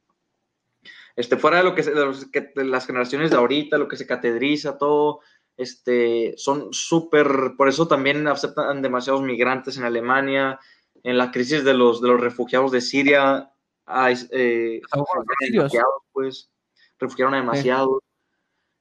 este, 1.16 1.38
fuera 1.38 1.58
de 1.58 1.64
lo 1.64 1.76
que, 1.76 1.84
de, 1.84 2.66
las 2.66 2.88
generaciones 2.88 3.32
de 3.32 3.38
ahorita, 3.38 3.78
lo 3.78 3.88
que 3.88 3.98
se 3.98 4.08
catedriza, 4.08 4.78
todo, 4.78 5.22
este, 5.58 6.34
son 6.38 6.74
súper, 6.74 7.54
por 7.58 7.68
eso 7.68 7.88
también 7.88 8.28
aceptan 8.28 8.82
demasiados 8.82 9.22
migrantes 9.22 9.78
en 9.78 9.84
Alemania, 9.84 10.60
en 11.04 11.18
la 11.18 11.32
crisis 11.32 11.64
de 11.64 11.74
los, 11.74 12.02
de 12.02 12.08
los 12.08 12.20
refugiados 12.20 12.72
de 12.72 12.82
Siria, 12.82 13.52
eh, 14.32 14.82
refugiados, 15.52 16.04
pues, 16.12 16.52
refugiaron 16.98 17.34
a 17.36 17.38
demasiado. 17.38 18.02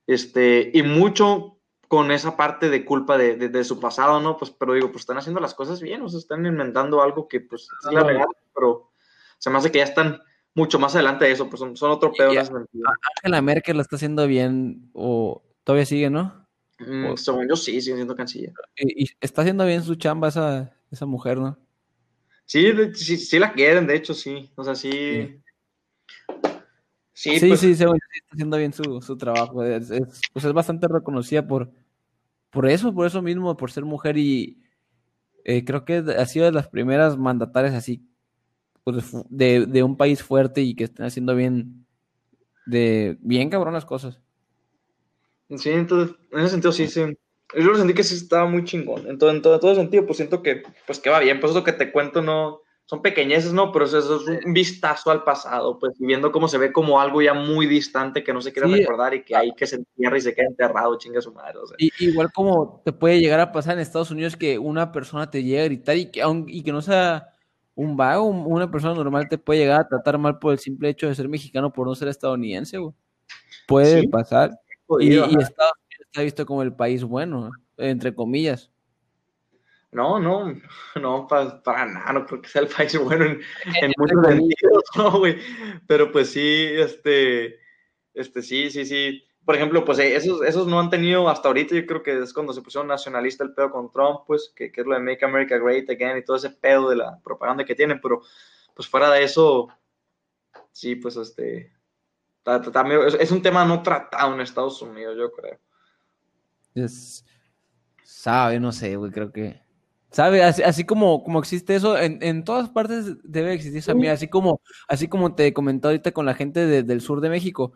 Este, 0.06 0.70
y 0.72 0.82
mucho 0.82 1.58
con 1.88 2.10
esa 2.10 2.36
parte 2.36 2.70
de 2.70 2.84
culpa 2.84 3.18
de, 3.18 3.36
de, 3.36 3.64
su 3.64 3.78
pasado, 3.78 4.20
¿no? 4.20 4.38
Pues, 4.38 4.50
pero 4.50 4.72
digo, 4.72 4.90
pues 4.90 5.02
están 5.02 5.18
haciendo 5.18 5.40
las 5.40 5.54
cosas 5.54 5.82
bien, 5.82 6.00
o 6.02 6.08
sea, 6.08 6.18
están 6.18 6.46
inventando 6.46 7.02
algo 7.02 7.28
que, 7.28 7.40
pues, 7.40 7.68
es 7.86 7.92
la 7.92 8.02
verdad, 8.02 8.24
pero 8.54 8.92
se 9.38 9.50
me 9.50 9.58
hace 9.58 9.70
que 9.70 9.78
ya 9.78 9.84
están 9.84 10.22
mucho 10.54 10.78
más 10.78 10.94
adelante 10.94 11.24
de 11.24 11.32
eso, 11.32 11.48
pues 11.48 11.60
son, 11.60 11.76
son 11.76 11.90
otro 11.90 12.12
pedo. 12.12 12.30
Angela 12.30 13.42
Merkel 13.42 13.76
lo 13.76 13.82
está 13.82 13.96
haciendo 13.96 14.26
bien, 14.26 14.90
o 14.92 15.42
todavía 15.64 15.86
sigue, 15.86 16.10
¿no? 16.10 16.46
Mm, 16.78 17.16
según 17.16 17.48
yo 17.48 17.56
sí, 17.56 17.80
sigue 17.80 17.96
siendo 17.96 18.16
canciller. 18.16 18.52
Y, 18.76 19.08
está 19.20 19.42
haciendo 19.42 19.64
bien 19.64 19.82
su 19.82 19.94
chamba 19.94 20.28
esa, 20.28 20.74
esa 20.90 21.06
mujer, 21.06 21.38
¿no? 21.38 21.58
Sí, 22.44 22.72
sí, 22.94 23.16
sí, 23.16 23.38
la 23.38 23.52
quieren, 23.52 23.86
de 23.86 23.96
hecho, 23.96 24.14
sí. 24.14 24.50
O 24.56 24.64
sea, 24.64 24.74
sí. 24.74 25.40
Sí, 27.14 27.38
sí, 27.38 27.48
pues 27.48 27.60
sí, 27.60 27.70
está 27.70 27.86
haciendo 28.30 28.56
bien 28.56 28.72
su, 28.72 29.00
su 29.00 29.16
trabajo. 29.16 29.62
Es, 29.62 29.92
pues 30.32 30.44
es 30.44 30.52
bastante 30.52 30.88
reconocida 30.88 31.46
por, 31.46 31.70
por 32.50 32.68
eso, 32.68 32.92
por 32.92 33.06
eso 33.06 33.22
mismo, 33.22 33.56
por 33.56 33.70
ser 33.70 33.84
mujer 33.84 34.18
y 34.18 34.62
eh, 35.44 35.64
creo 35.64 35.84
que 35.84 36.04
ha 36.18 36.26
sido 36.26 36.46
de 36.46 36.52
las 36.52 36.68
primeras 36.68 37.16
mandatarias 37.16 37.74
así 37.74 38.08
pues, 38.84 39.12
de, 39.28 39.66
de, 39.66 39.82
un 39.82 39.96
país 39.96 40.22
fuerte 40.22 40.62
y 40.62 40.74
que 40.74 40.84
estén 40.84 41.06
haciendo 41.06 41.34
bien, 41.34 41.86
de 42.66 43.18
bien 43.20 43.50
cabrón 43.50 43.74
las 43.74 43.84
cosas. 43.84 44.20
Sí, 45.56 45.70
entonces, 45.70 46.16
en 46.30 46.40
ese 46.40 46.48
sentido 46.50 46.72
sí, 46.72 46.88
sí 46.88 47.02
yo 47.54 47.70
lo 47.70 47.76
sentí 47.76 47.94
que 47.94 48.04
sí 48.04 48.14
estaba 48.14 48.46
muy 48.46 48.64
chingón. 48.64 49.06
En 49.06 49.18
todo, 49.18 49.30
en 49.30 49.42
todo, 49.42 49.74
sentido, 49.74 50.06
pues 50.06 50.16
siento 50.16 50.42
que, 50.42 50.62
pues 50.86 50.98
que 50.98 51.10
va 51.10 51.20
bien. 51.20 51.40
Pues 51.40 51.52
eso 51.52 51.64
que 51.64 51.72
te 51.72 51.92
cuento 51.92 52.22
no, 52.22 52.60
son 52.86 53.02
pequeñeces, 53.02 53.52
¿no? 53.52 53.72
Pero 53.72 53.84
eso, 53.84 53.98
es 53.98 54.44
un 54.44 54.52
vistazo 54.52 55.10
al 55.10 55.24
pasado, 55.24 55.78
pues 55.78 55.94
viendo 55.98 56.32
cómo 56.32 56.48
se 56.48 56.58
ve 56.58 56.72
como 56.72 57.00
algo 57.00 57.20
ya 57.22 57.34
muy 57.34 57.66
distante 57.66 58.24
que 58.24 58.32
no 58.32 58.40
se 58.40 58.52
quiere 58.52 58.68
recordar 58.68 59.14
y 59.14 59.22
que 59.22 59.36
hay 59.36 59.52
que 59.54 59.66
se 59.66 59.76
entierra 59.76 60.18
y 60.18 60.20
se 60.20 60.34
queda 60.34 60.46
enterrado, 60.46 60.96
chinga 60.98 61.20
su 61.20 61.32
madre. 61.32 61.58
y, 61.78 61.90
igual 62.00 62.32
como 62.32 62.82
te 62.84 62.92
puede 62.92 63.20
llegar 63.20 63.40
a 63.40 63.52
pasar 63.52 63.74
en 63.74 63.80
Estados 63.80 64.10
Unidos 64.10 64.36
que 64.36 64.58
una 64.58 64.92
persona 64.92 65.30
te 65.30 65.42
llegue 65.42 65.60
a 65.60 65.64
gritar 65.64 65.96
y 65.96 66.10
que, 66.10 66.22
y 66.46 66.62
que 66.62 66.72
no 66.72 66.82
sea 66.82 67.31
un 67.82 67.96
vago, 67.96 68.24
una 68.24 68.70
persona 68.70 68.94
normal 68.94 69.28
te 69.28 69.38
puede 69.38 69.60
llegar 69.60 69.80
a 69.80 69.88
tratar 69.88 70.18
mal 70.18 70.38
por 70.38 70.52
el 70.52 70.58
simple 70.58 70.88
hecho 70.88 71.08
de 71.08 71.14
ser 71.14 71.28
mexicano 71.28 71.72
por 71.72 71.86
no 71.86 71.94
ser 71.94 72.08
estadounidense, 72.08 72.78
güey. 72.78 72.94
Puede 73.66 74.02
Sí, 74.02 74.08
pasar. 74.08 74.50
Y. 75.00 75.10
Estados 75.14 75.28
Unidos 75.32 75.50
está 76.00 76.22
visto 76.22 76.46
como 76.46 76.62
el 76.62 76.74
país 76.74 77.02
bueno, 77.04 77.50
entre 77.76 78.14
comillas. 78.14 78.70
No, 79.90 80.18
no, 80.18 80.54
no, 81.00 81.26
pa- 81.26 81.62
para 81.62 81.84
nada, 81.86 82.12
no 82.14 82.24
creo 82.24 82.40
que 82.40 82.48
sea 82.48 82.62
el 82.62 82.68
país 82.68 82.98
bueno 82.98 83.26
en, 83.26 83.40
en 83.82 83.92
muchos 83.98 84.26
sentidos, 84.26 84.84
no, 84.96 85.18
güey. 85.18 85.36
Pero 85.86 86.10
pues 86.10 86.30
sí, 86.30 86.66
este, 86.72 87.58
este, 88.14 88.42
sí, 88.42 88.70
sí, 88.70 88.84
sí. 88.86 89.22
Por 89.44 89.56
ejemplo, 89.56 89.84
pues 89.84 89.98
eh, 89.98 90.14
esos, 90.14 90.40
esos 90.42 90.68
no 90.68 90.78
han 90.78 90.88
tenido 90.90 91.28
hasta 91.28 91.48
ahorita, 91.48 91.74
yo 91.74 91.84
creo 91.84 92.02
que 92.02 92.16
es 92.22 92.32
cuando 92.32 92.52
se 92.52 92.62
pusieron 92.62 92.86
nacionalista 92.86 93.42
el 93.42 93.52
pedo 93.54 93.70
con 93.72 93.90
Trump, 93.90 94.20
pues, 94.26 94.52
que, 94.54 94.70
que 94.70 94.82
es 94.82 94.86
lo 94.86 94.94
de 94.94 95.00
Make 95.00 95.24
America 95.24 95.58
Great 95.58 95.90
Again 95.90 96.18
y 96.18 96.24
todo 96.24 96.36
ese 96.36 96.50
pedo 96.50 96.88
de 96.90 96.96
la 96.96 97.18
propaganda 97.24 97.64
que 97.64 97.74
tienen, 97.74 98.00
pero 98.00 98.22
pues 98.74 98.88
fuera 98.88 99.10
de 99.10 99.24
eso, 99.24 99.68
sí, 100.70 100.94
pues 100.94 101.16
este, 101.16 101.72
ta- 102.44 102.62
ta- 102.62 102.70
también 102.70 103.00
es, 103.06 103.14
es 103.14 103.30
un 103.32 103.42
tema 103.42 103.64
no 103.64 103.82
tratado 103.82 104.32
en 104.32 104.40
Estados 104.40 104.80
Unidos, 104.80 105.16
yo 105.18 105.32
creo. 105.32 105.58
Es, 106.74 107.24
sabe, 108.04 108.60
no 108.60 108.72
sé, 108.72 108.96
güey, 108.96 109.10
creo 109.10 109.32
que. 109.32 109.60
Sabe, 110.10 110.44
así, 110.44 110.62
así 110.62 110.84
como, 110.84 111.24
como 111.24 111.38
existe 111.40 111.74
eso, 111.74 111.98
en, 111.98 112.22
en 112.22 112.44
todas 112.44 112.68
partes 112.68 113.16
debe 113.24 113.54
existir 113.54 113.78
esa 113.78 113.94
así 114.12 114.28
como, 114.28 114.60
así 114.86 115.08
como 115.08 115.34
te 115.34 115.52
comentó 115.54 115.88
ahorita 115.88 116.12
con 116.12 116.26
la 116.26 116.34
gente 116.34 116.66
de- 116.66 116.82
del 116.82 117.00
sur 117.00 117.20
de 117.22 117.30
México, 117.30 117.72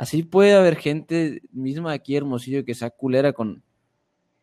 así 0.00 0.22
puede 0.22 0.54
haber 0.54 0.76
gente 0.76 1.42
misma 1.52 1.92
aquí 1.92 2.16
Hermosillo 2.16 2.64
que 2.64 2.74
sea 2.74 2.88
culera 2.88 3.34
con, 3.34 3.62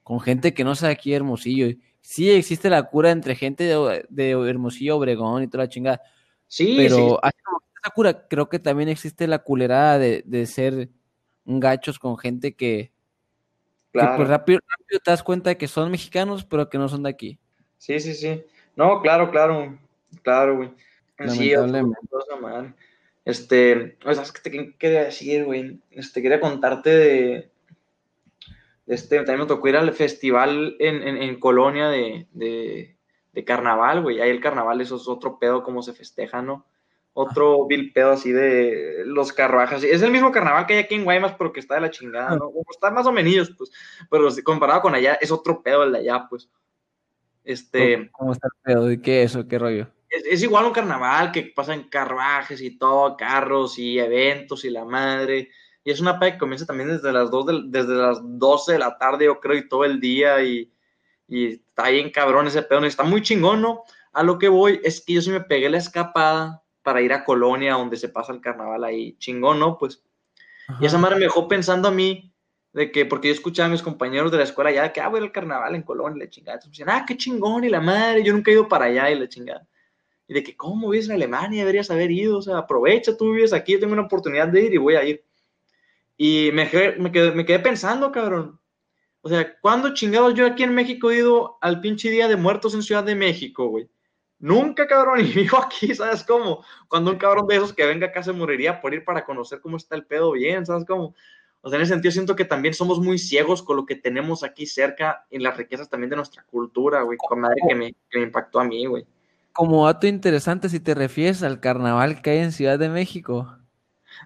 con 0.03 0.19
gente 0.19 0.53
que 0.53 0.63
no 0.63 0.75
sea 0.75 0.89
aquí 0.89 1.15
Hermosillo. 1.15 1.75
Sí 1.99 2.29
existe 2.29 2.69
la 2.69 2.83
cura 2.83 3.09
entre 3.09 3.33
gente 3.33 3.63
de, 3.63 4.05
de 4.07 4.29
Hermosillo, 4.47 4.97
Obregón 4.97 5.41
y 5.41 5.47
toda 5.47 5.63
la 5.63 5.69
chingada, 5.69 6.01
Sí, 6.45 6.75
pero 6.77 6.95
sí, 6.95 7.17
así 7.23 7.37
como 7.41 7.57
existe 7.57 7.79
esa 7.83 7.91
cura, 7.91 8.27
creo 8.27 8.49
que 8.49 8.59
también 8.59 8.87
existe 8.87 9.25
la 9.25 9.39
culerada 9.39 9.97
de, 9.97 10.21
de 10.27 10.45
ser 10.45 10.89
gachos 11.43 11.97
con 11.97 12.19
gente 12.19 12.55
que, 12.55 12.91
que 13.91 13.99
claro. 13.99 14.15
pues 14.15 14.27
rápido, 14.29 14.59
rápido 14.59 14.99
te 15.03 15.09
das 15.09 15.23
cuenta 15.23 15.49
de 15.49 15.57
que 15.57 15.67
son 15.67 15.89
mexicanos, 15.89 16.45
pero 16.45 16.69
que 16.69 16.77
no 16.77 16.87
son 16.87 17.01
de 17.01 17.09
aquí. 17.09 17.39
Sí, 17.79 17.99
sí, 17.99 18.13
sí. 18.13 18.43
No, 18.75 19.01
claro, 19.01 19.31
claro, 19.31 19.75
claro, 20.21 20.57
güey. 20.57 20.69
Sí, 21.29 21.51
Este, 23.27 23.97
o 24.05 24.13
sea, 24.13 24.23
es 24.23 24.31
que 24.31 24.39
te 24.41 24.49
¿qué 24.49 24.77
quería 24.77 25.03
decir, 25.03 25.43
güey. 25.43 25.81
Este, 25.91 26.21
quería 26.21 26.39
contarte 26.39 26.89
de, 26.89 27.51
este, 28.85 29.17
también 29.17 29.41
me 29.41 29.45
tocó 29.47 29.67
ir 29.67 29.75
al 29.75 29.91
festival 29.91 30.77
en, 30.79 31.05
en, 31.05 31.17
en 31.17 31.37
Colonia 31.37 31.89
de, 31.89 32.27
de, 32.31 32.95
de 33.33 33.43
carnaval, 33.43 34.01
güey. 34.01 34.21
Ahí 34.21 34.29
el 34.29 34.39
carnaval, 34.39 34.79
eso 34.79 34.95
es 34.95 35.09
otro 35.09 35.39
pedo, 35.39 35.61
como 35.61 35.81
se 35.81 35.91
festeja, 35.91 36.41
¿no? 36.41 36.65
Otro 37.11 37.67
vil 37.67 37.91
pedo 37.91 38.11
así 38.11 38.31
de 38.31 39.03
los 39.05 39.33
carruajes. 39.33 39.83
Es 39.83 40.03
el 40.03 40.11
mismo 40.11 40.31
carnaval 40.31 40.65
que 40.65 40.75
hay 40.75 40.79
aquí 40.79 40.95
en 40.95 41.03
Guaymas, 41.03 41.35
pero 41.37 41.51
que 41.51 41.59
está 41.59 41.75
de 41.75 41.81
la 41.81 41.91
chingada, 41.91 42.29
¿no? 42.37 42.49
Como 42.49 42.63
está 42.69 42.91
más 42.91 43.07
o 43.07 43.11
menos, 43.11 43.51
pues. 43.57 43.71
Pero 44.09 44.29
comparado 44.45 44.79
con 44.79 44.95
allá, 44.95 45.15
es 45.19 45.31
otro 45.31 45.61
pedo 45.61 45.83
el 45.83 45.91
de 45.91 45.99
allá, 45.99 46.27
pues. 46.29 46.49
Este. 47.43 48.09
¿Cómo 48.13 48.31
está 48.31 48.47
el 48.47 48.61
pedo? 48.63 48.85
¿De 48.85 49.01
qué 49.01 49.23
eso? 49.23 49.45
¿Qué 49.49 49.59
rollo? 49.59 49.89
Es, 50.09 50.23
es 50.25 50.43
igual 50.43 50.65
un 50.65 50.71
carnaval 50.73 51.31
que 51.31 51.43
pasan 51.55 51.83
carruajes 51.89 52.61
y 52.61 52.77
todo, 52.77 53.17
carros 53.17 53.77
y 53.79 53.99
eventos 53.99 54.63
y 54.65 54.69
la 54.69 54.85
madre. 54.85 55.49
Y 55.83 55.91
es 55.91 55.99
una 56.01 56.19
peda 56.19 56.33
que 56.33 56.37
comienza 56.37 56.65
también 56.65 56.89
desde 56.89 57.11
las, 57.13 57.31
dos 57.31 57.45
del- 57.45 57.71
desde 57.71 57.95
las 57.95 58.19
12 58.21 58.73
de 58.73 58.79
la 58.79 58.97
tarde, 58.97 59.25
yo 59.25 59.39
creo, 59.39 59.57
y 59.57 59.67
todo 59.69 59.85
el 59.85 59.99
día. 59.99 60.41
Y, 60.43 60.71
y 61.27 61.53
está 61.55 61.89
bien 61.89 62.09
cabrón 62.11 62.47
ese 62.47 62.61
pedo. 62.63 62.83
y 62.83 62.87
Está 62.87 63.03
muy 63.03 63.21
chingón, 63.21 63.61
¿no? 63.61 63.83
A 64.13 64.23
lo 64.23 64.37
que 64.39 64.49
voy 64.49 64.79
es 64.83 65.01
que 65.01 65.13
yo 65.13 65.21
sí 65.21 65.29
me 65.31 65.41
pegué 65.41 65.69
la 65.69 65.77
escapada 65.77 66.63
para 66.81 67.01
ir 67.01 67.13
a 67.13 67.23
Colonia, 67.25 67.73
donde 67.73 67.97
se 67.97 68.09
pasa 68.09 68.31
el 68.33 68.41
carnaval 68.41 68.83
ahí. 68.83 69.15
Chingón, 69.19 69.59
¿no? 69.59 69.77
Pues. 69.77 70.01
Y 70.81 70.85
esa 70.85 70.97
madre 70.97 71.15
me 71.15 71.21
dejó 71.23 71.47
pensando 71.47 71.87
a 71.87 71.91
mí 71.91 72.33
de 72.73 72.91
que, 72.91 73.05
porque 73.05 73.29
yo 73.29 73.33
escuchaba 73.33 73.67
a 73.67 73.71
mis 73.71 73.81
compañeros 73.81 74.31
de 74.31 74.37
la 74.37 74.43
escuela 74.43 74.71
ya, 74.71 74.91
que, 74.91 74.99
ah, 75.01 75.07
voy 75.07 75.21
al 75.21 75.31
carnaval 75.31 75.75
en 75.75 75.83
Colonia 75.83 76.17
y 76.17 76.25
la 76.25 76.29
chingada. 76.29 76.55
Entonces 76.55 76.79
me 76.79 76.85
decían, 76.85 77.01
ah, 77.01 77.05
qué 77.07 77.15
chingón, 77.17 77.63
y 77.63 77.69
la 77.69 77.79
madre, 77.81 78.23
yo 78.23 78.33
nunca 78.33 78.51
he 78.51 78.55
ido 78.55 78.67
para 78.67 78.85
allá 78.85 79.09
y 79.11 79.17
la 79.19 79.27
chingada. 79.29 79.67
Y 80.27 80.33
de 80.33 80.43
que, 80.43 80.55
¿cómo 80.55 80.89
vives 80.89 81.07
en 81.07 81.15
Alemania? 81.15 81.61
Deberías 81.61 81.89
haber 81.89 82.11
ido, 82.11 82.37
o 82.39 82.41
sea, 82.41 82.57
aprovecha, 82.57 83.15
tú 83.15 83.31
vives 83.31 83.53
aquí, 83.53 83.73
yo 83.73 83.79
tengo 83.79 83.93
una 83.93 84.03
oportunidad 84.03 84.47
de 84.49 84.61
ir 84.61 84.73
y 84.73 84.77
voy 84.77 84.95
a 84.95 85.03
ir. 85.03 85.23
Y 86.17 86.49
me, 86.53 86.69
quedé- 86.69 87.59
pensando, 87.59 88.11
cabrón. 88.11 88.59
O 89.21 89.29
sea, 89.29 89.57
¿cuándo 89.59 89.93
chingados 89.93 90.33
yo 90.33 90.45
aquí 90.45 90.63
en 90.63 90.73
México 90.73 91.11
he 91.11 91.17
ido 91.17 91.57
al 91.61 91.79
pinche 91.81 92.09
Día 92.09 92.27
de 92.27 92.35
Muertos 92.35 92.73
en 92.73 92.83
Ciudad 92.83 93.03
de 93.03 93.15
México, 93.15 93.67
güey? 93.67 93.89
Nunca, 94.39 94.85
cabrón, 94.87 95.19
y 95.25 95.31
vivo 95.31 95.57
aquí, 95.57 95.93
¿sabes 95.95 96.23
cómo? 96.23 96.63
Cuando 96.87 97.11
un 97.11 97.17
cabrón 97.17 97.47
de 97.47 97.55
esos 97.55 97.73
que 97.73 97.85
venga 97.85 98.07
acá 98.07 98.21
se 98.23 98.33
moriría 98.33 98.81
por 98.81 98.93
ir 98.93 99.03
para 99.05 99.25
conocer 99.25 99.61
cómo 99.61 99.77
está 99.77 99.95
el 99.95 100.05
pedo 100.05 100.31
bien, 100.31 100.65
¿sabes 100.65 100.85
cómo? 100.85 101.15
O 101.61 101.69
sea, 101.69 101.77
en 101.77 101.83
ese 101.83 101.93
sentido 101.93 102.11
siento 102.11 102.35
que 102.35 102.45
también 102.45 102.73
somos 102.73 102.99
muy 102.99 103.17
ciegos 103.17 103.63
con 103.63 103.77
lo 103.77 103.85
que 103.85 103.95
tenemos 103.95 104.43
aquí 104.43 104.65
cerca 104.65 105.25
y 105.29 105.39
las 105.39 105.57
riquezas 105.57 105.89
también 105.89 106.09
de 106.09 106.15
nuestra 106.15 106.43
cultura, 106.43 107.01
güey, 107.01 107.17
con 107.17 107.39
madre 107.41 107.61
que 107.67 107.75
me, 107.75 107.93
que 108.09 108.19
me 108.19 108.25
impactó 108.25 108.59
a 108.59 108.63
mí, 108.63 108.85
güey. 108.85 109.05
Como 109.57 109.87
dato 109.87 110.05
interesante, 110.05 110.69
si 110.69 110.79
te 110.79 110.93
refieres 110.93 111.41
al 111.43 111.59
carnaval 111.59 112.21
que 112.21 112.29
hay 112.29 112.37
en 112.37 112.51
Ciudad 112.51 112.77
de 112.77 112.89
México. 112.89 113.57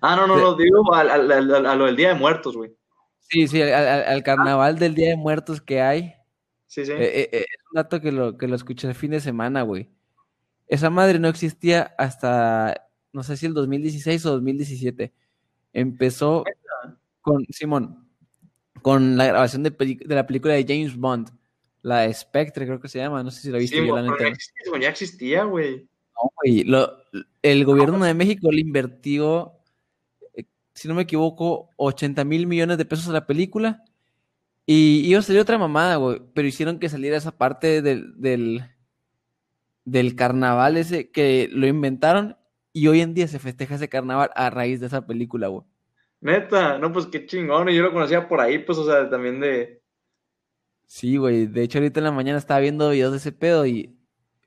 Ah, 0.02 0.16
no, 0.18 0.28
no, 0.28 0.36
De- 0.36 0.42
no, 0.42 0.56
digo 0.56 0.94
al- 0.94 1.10
al- 1.10 1.32
al- 1.32 1.66
a 1.66 1.76
lo 1.76 1.86
del 1.86 1.96
Día 1.96 2.10
de 2.10 2.16
Muertos, 2.16 2.56
güey. 2.58 2.76
Sí, 3.30 3.48
sí, 3.48 3.62
al, 3.62 3.74
al- 3.74 4.04
al 4.04 4.24
carnaval 4.24 4.78
del 4.78 4.94
Día 4.94 5.10
de 5.10 5.16
Muertos 5.16 5.62
que 5.62 5.82
hay. 5.82 6.14
Sí, 6.68 6.86
sí. 6.86 6.92
Eh, 6.92 6.98
eh, 7.22 7.30
eh, 7.32 7.46
es 7.50 7.64
un 7.72 7.76
dato 7.76 8.02
que 8.02 8.12
lo, 8.12 8.38
que 8.38 8.48
lo 8.48 8.56
escuché 8.56 8.88
el 8.90 8.94
fin 8.96 9.12
de 9.12 9.22
semana, 9.22 9.62
güey. 9.62 9.90
Esa 10.68 10.90
madre 10.90 11.18
no 11.20 11.28
existía 11.30 11.94
hasta, 11.98 12.88
no 13.14 13.24
sé 13.24 13.38
si 13.38 13.46
el 13.46 13.54
2016 13.54 14.26
o 14.26 14.32
2017. 14.32 15.14
Empezó 15.74 16.44
con, 17.22 17.46
Simón, 17.50 18.06
con 18.82 19.16
la 19.18 19.26
grabación 19.28 19.64
de, 19.64 19.70
de 19.72 20.16
la 20.16 20.28
película 20.28 20.54
de 20.54 20.66
James 20.68 20.96
Bond, 20.98 21.30
la 21.84 22.02
de 22.02 22.14
Spectre, 22.14 22.66
creo 22.66 22.80
que 22.80 22.88
se 22.88 23.00
llama, 23.00 23.24
no 23.24 23.32
sé 23.32 23.42
si 23.42 23.50
la 23.52 23.58
viste 23.58 23.78
Sí, 23.80 23.88
yo, 23.88 23.96
la 23.96 24.04
neta. 24.04 24.16
ya 24.20 24.28
existía, 24.30 24.70
güey, 24.70 24.82
ya 24.82 24.90
existía, 24.90 25.44
güey. 25.44 25.88
No, 26.16 26.32
güey, 26.36 26.64
lo- 26.64 26.92
el 27.42 27.66
gobierno 27.66 28.04
de 28.06 28.14
México 28.14 28.52
le 28.52 28.62
invirtió, 28.62 29.54
eh, 30.36 30.46
si 30.74 30.88
no 30.88 30.94
me 30.94 31.02
equivoco, 31.04 31.70
80 31.78 32.24
mil 32.24 32.46
millones 32.48 32.78
de 32.78 32.86
pesos 32.86 33.08
a 33.10 33.14
la 33.14 33.26
película 33.26 33.84
y 34.66 35.02
iba 35.08 35.20
a 35.20 35.24
salir 35.24 35.42
otra 35.42 35.58
mamada, 35.58 35.96
güey, 35.96 36.22
pero 36.36 36.48
hicieron 36.48 36.78
que 36.80 36.90
saliera 36.90 37.18
esa 37.18 37.36
parte 37.36 37.82
del, 37.82 38.14
del, 38.22 38.64
del 39.86 40.16
carnaval 40.16 40.78
ese 40.78 41.10
que 41.12 41.50
lo 41.52 41.66
inventaron 41.68 42.38
y 42.74 42.88
hoy 42.88 43.02
en 43.02 43.14
día 43.14 43.28
se 43.28 43.40
festeja 43.40 43.76
ese 43.76 43.90
carnaval 43.90 44.30
a 44.36 44.50
raíz 44.50 44.80
de 44.80 44.88
esa 44.88 45.06
película, 45.08 45.48
güey. 45.48 45.66
Neta, 46.22 46.78
no, 46.78 46.94
pues 46.94 47.08
qué 47.08 47.26
chingón, 47.26 47.68
yo 47.70 47.82
lo 47.82 47.92
conocía 47.92 48.28
por 48.28 48.40
ahí, 48.40 48.60
pues, 48.60 48.78
o 48.78 48.86
sea, 48.86 49.10
también 49.10 49.40
de... 49.40 49.81
Sí, 50.92 51.16
güey, 51.16 51.48
de 51.48 51.64
hecho 51.64 51.78
ahorita 51.78 52.02
en 52.02 52.04
la 52.04 52.12
mañana 52.12 52.38
estaba 52.38 52.60
viendo 52.60 52.90
videos 52.90 53.12
de 53.12 53.18
ese 53.20 53.32
pedo 53.32 53.66
y, 53.66 53.98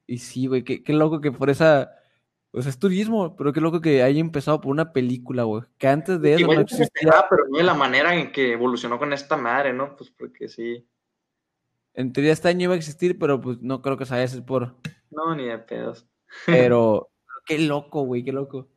y 0.06 0.18
sí, 0.18 0.46
güey, 0.46 0.62
qué, 0.62 0.82
qué 0.82 0.92
loco 0.92 1.22
que 1.22 1.32
por 1.32 1.48
esa... 1.48 1.90
Pues 2.50 2.66
es 2.66 2.78
turismo, 2.78 3.34
pero 3.34 3.54
qué 3.54 3.62
loco 3.62 3.80
que 3.80 4.02
haya 4.02 4.20
empezado 4.20 4.60
por 4.60 4.70
una 4.70 4.92
película, 4.92 5.44
güey. 5.44 5.62
Que 5.78 5.88
antes 5.88 6.20
de 6.20 6.34
eso 6.34 6.40
Igual 6.42 6.58
no 6.58 6.62
existía. 6.64 6.86
festejaba, 6.92 7.28
pero 7.30 7.44
de 7.50 7.62
la 7.62 7.72
manera 7.72 8.14
en 8.14 8.30
que 8.30 8.52
evolucionó 8.52 8.98
con 8.98 9.14
esta 9.14 9.38
madre, 9.38 9.72
¿no? 9.72 9.96
Pues 9.96 10.10
porque 10.10 10.48
sí. 10.48 10.86
En 11.94 12.12
teoría 12.12 12.32
este 12.34 12.48
año 12.48 12.64
iba 12.64 12.74
a 12.74 12.76
existir, 12.76 13.18
pero 13.18 13.40
pues 13.40 13.62
no 13.62 13.80
creo 13.80 13.96
que 13.96 14.04
se 14.04 14.10
vaya 14.10 14.24
a 14.24 14.26
hacer 14.26 14.44
por. 14.44 14.76
No, 15.10 15.34
ni 15.34 15.46
de 15.46 15.58
pedos. 15.58 16.06
Pero 16.44 17.08
qué 17.46 17.58
loco, 17.58 18.02
güey, 18.02 18.22
qué 18.22 18.32
loco. 18.32 18.68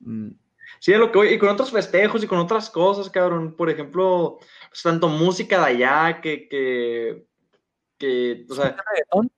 Mm, 0.00 0.32
Sí, 0.80 0.92
es 0.92 0.98
lo 0.98 1.10
que 1.10 1.18
voy, 1.18 1.28
y 1.28 1.38
con 1.38 1.48
otros 1.48 1.70
festejos 1.70 2.22
y 2.22 2.26
con 2.26 2.38
otras 2.38 2.70
cosas, 2.70 3.10
cabrón. 3.10 3.54
Por 3.56 3.70
ejemplo, 3.70 4.38
pues, 4.68 4.82
tanto 4.82 5.08
música 5.08 5.58
de 5.58 5.64
allá 5.66 6.20
que, 6.20 6.48
que, 6.48 7.26
que, 7.98 8.46
o 8.48 8.54
sea, 8.54 8.76
reggaetón? 8.90 9.30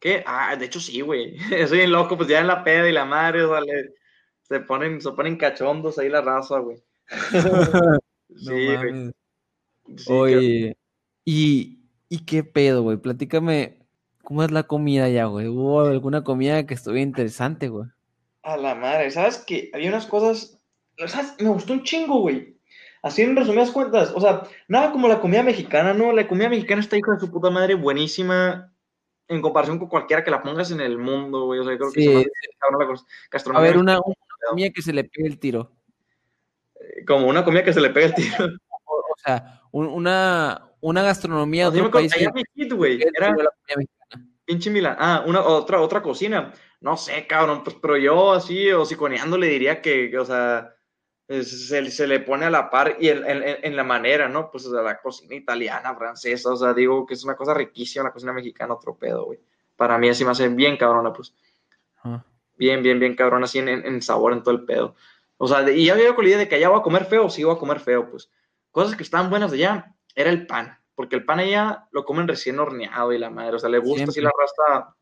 que, 0.00 0.22
ah, 0.26 0.56
de 0.56 0.66
hecho 0.66 0.80
sí, 0.80 1.00
güey. 1.00 1.38
Soy 1.68 1.78
bien 1.78 1.92
loco, 1.92 2.16
pues 2.16 2.28
ya 2.28 2.40
en 2.40 2.46
la 2.48 2.64
peda 2.64 2.88
y 2.88 2.92
la 2.92 3.04
madre, 3.04 3.44
o 3.44 3.50
sea, 3.50 3.60
le- 3.60 3.94
se 4.42 4.60
ponen, 4.60 5.00
se 5.00 5.10
ponen 5.12 5.36
cachondos 5.36 5.98
ahí 5.98 6.08
la 6.08 6.20
raza, 6.20 6.58
güey. 6.58 6.82
No 8.28 8.50
Sí, 8.52 8.76
güey. 8.76 9.12
Sí, 9.96 10.12
Oye, 10.12 10.76
¿y, 11.24 11.80
y 12.08 12.24
qué 12.24 12.42
pedo, 12.42 12.82
güey? 12.82 12.96
Platícame, 12.96 13.78
¿cómo 14.24 14.42
es 14.42 14.50
la 14.50 14.64
comida 14.64 15.04
allá, 15.04 15.26
güey? 15.26 15.46
¿Hubo 15.46 15.82
alguna 15.82 16.24
comida 16.24 16.66
que 16.66 16.74
estuviera 16.74 17.02
interesante, 17.02 17.68
güey? 17.68 17.88
A 18.46 18.56
la 18.56 18.74
madre, 18.76 19.10
¿sabes 19.10 19.38
qué? 19.44 19.70
Había 19.74 19.88
unas 19.88 20.06
cosas, 20.06 20.60
¿sabes? 21.08 21.34
Me 21.40 21.48
gustó 21.48 21.72
un 21.72 21.82
chingo, 21.82 22.20
güey. 22.20 22.56
Así 23.02 23.22
en 23.22 23.34
resumidas 23.36 23.72
cuentas, 23.72 24.12
o 24.14 24.20
sea, 24.20 24.42
nada 24.68 24.92
como 24.92 25.08
la 25.08 25.20
comida 25.20 25.42
mexicana, 25.42 25.92
¿no? 25.94 26.12
La 26.12 26.28
comida 26.28 26.48
mexicana 26.48 26.80
está 26.80 26.96
hijo 26.96 27.12
de 27.12 27.18
su 27.18 27.30
puta 27.30 27.50
madre 27.50 27.74
buenísima 27.74 28.72
en 29.28 29.42
comparación 29.42 29.80
con 29.80 29.88
cualquiera 29.88 30.22
que 30.22 30.30
la 30.30 30.42
pongas 30.44 30.70
en 30.70 30.80
el 30.80 30.96
mundo, 30.96 31.46
güey. 31.46 31.58
O 31.58 31.64
sea, 31.64 31.76
creo 31.76 31.90
que 31.90 32.00
Sí, 32.00 32.06
se 32.06 32.16
hace 32.18 32.30
cabrón 32.60 32.80
la 33.52 33.58
A 33.58 33.60
ver, 33.62 33.78
una, 33.78 33.98
una 34.00 34.14
comida 34.48 34.70
que 34.70 34.82
se 34.82 34.92
le 34.92 35.02
pegue 35.04 35.26
el 35.26 35.38
tiro. 35.40 35.72
como 37.06 37.26
una 37.26 37.44
comida 37.44 37.64
que 37.64 37.72
se 37.72 37.80
le 37.80 37.90
pega 37.90 38.06
el 38.06 38.14
tiro. 38.14 38.44
O, 38.84 38.94
o 38.94 39.16
sea, 39.24 39.60
un- 39.72 39.88
una, 39.88 40.70
una 40.80 41.02
gastronomía 41.02 41.70
de 41.70 41.80
cuál- 41.90 42.08
país 42.08 42.14
que 42.14 42.42
hit, 42.54 42.72
güey, 42.72 42.98
pegue 42.98 43.10
era 43.16 43.26
tiro 43.28 43.40
a 43.40 43.44
la 43.44 43.50
comida 43.50 43.76
mexicana. 43.76 44.36
pinche 44.44 44.70
Milán. 44.70 44.96
Ah, 44.98 45.24
una 45.26 45.42
otra, 45.42 45.80
otra 45.80 46.00
cocina. 46.02 46.52
No 46.86 46.96
sé, 46.96 47.26
cabrón, 47.26 47.64
pues, 47.64 47.74
pero 47.82 47.96
yo 47.96 48.32
así, 48.32 48.70
hociconeando 48.70 49.36
le 49.36 49.48
diría 49.48 49.82
que, 49.82 50.08
que, 50.08 50.20
o 50.20 50.24
sea, 50.24 50.72
se, 51.26 51.90
se, 51.90 52.06
le 52.06 52.20
pone 52.20 52.44
a 52.44 52.50
la 52.50 52.70
par 52.70 52.96
y 53.00 53.08
en, 53.08 53.28
en, 53.28 53.42
en 53.42 53.74
la 53.74 53.82
manera, 53.82 54.28
¿no? 54.28 54.52
Pues 54.52 54.70
de 54.70 54.80
la 54.80 55.00
cocina 55.00 55.34
italiana, 55.34 55.96
francesa, 55.96 56.52
o 56.52 56.56
sea, 56.56 56.72
digo 56.74 57.04
que 57.04 57.14
es 57.14 57.24
una 57.24 57.34
cosa 57.34 57.54
riquísima 57.54 58.04
la 58.04 58.12
cocina 58.12 58.32
mexicana, 58.32 58.74
otro 58.74 58.94
pedo, 58.94 59.24
güey. 59.24 59.40
Para 59.74 59.98
mí 59.98 60.08
así 60.08 60.24
me 60.24 60.30
hace 60.30 60.48
bien 60.48 60.76
cabrona, 60.76 61.12
pues. 61.12 61.34
Ah. 62.04 62.24
Bien, 62.54 62.84
bien, 62.84 63.00
bien 63.00 63.16
cabrona, 63.16 63.46
así 63.46 63.58
en, 63.58 63.68
en, 63.68 64.00
sabor, 64.00 64.32
en 64.32 64.44
todo 64.44 64.54
el 64.54 64.64
pedo. 64.64 64.94
O 65.38 65.48
sea, 65.48 65.68
y 65.68 65.86
ya 65.86 65.94
había 65.94 66.14
con 66.14 66.22
la 66.22 66.28
idea 66.28 66.38
de 66.38 66.48
que 66.48 66.54
allá 66.54 66.68
voy 66.68 66.78
a 66.78 66.84
comer 66.84 67.06
feo, 67.06 67.28
sí 67.28 67.42
voy 67.42 67.56
a 67.56 67.58
comer 67.58 67.80
feo, 67.80 68.08
pues. 68.08 68.30
Cosas 68.70 68.94
que 68.94 69.02
estaban 69.02 69.28
buenas 69.28 69.50
de 69.50 69.56
allá, 69.56 69.92
era 70.14 70.30
el 70.30 70.46
pan, 70.46 70.78
porque 70.94 71.16
el 71.16 71.24
pan 71.24 71.40
allá 71.40 71.88
lo 71.90 72.04
comen 72.04 72.28
recién 72.28 72.60
horneado 72.60 73.12
y 73.12 73.18
la 73.18 73.30
madre, 73.30 73.56
o 73.56 73.58
sea, 73.58 73.70
le 73.70 73.78
gusta 73.78 74.04
así 74.04 74.20
la 74.20 74.30
raza 74.30 74.95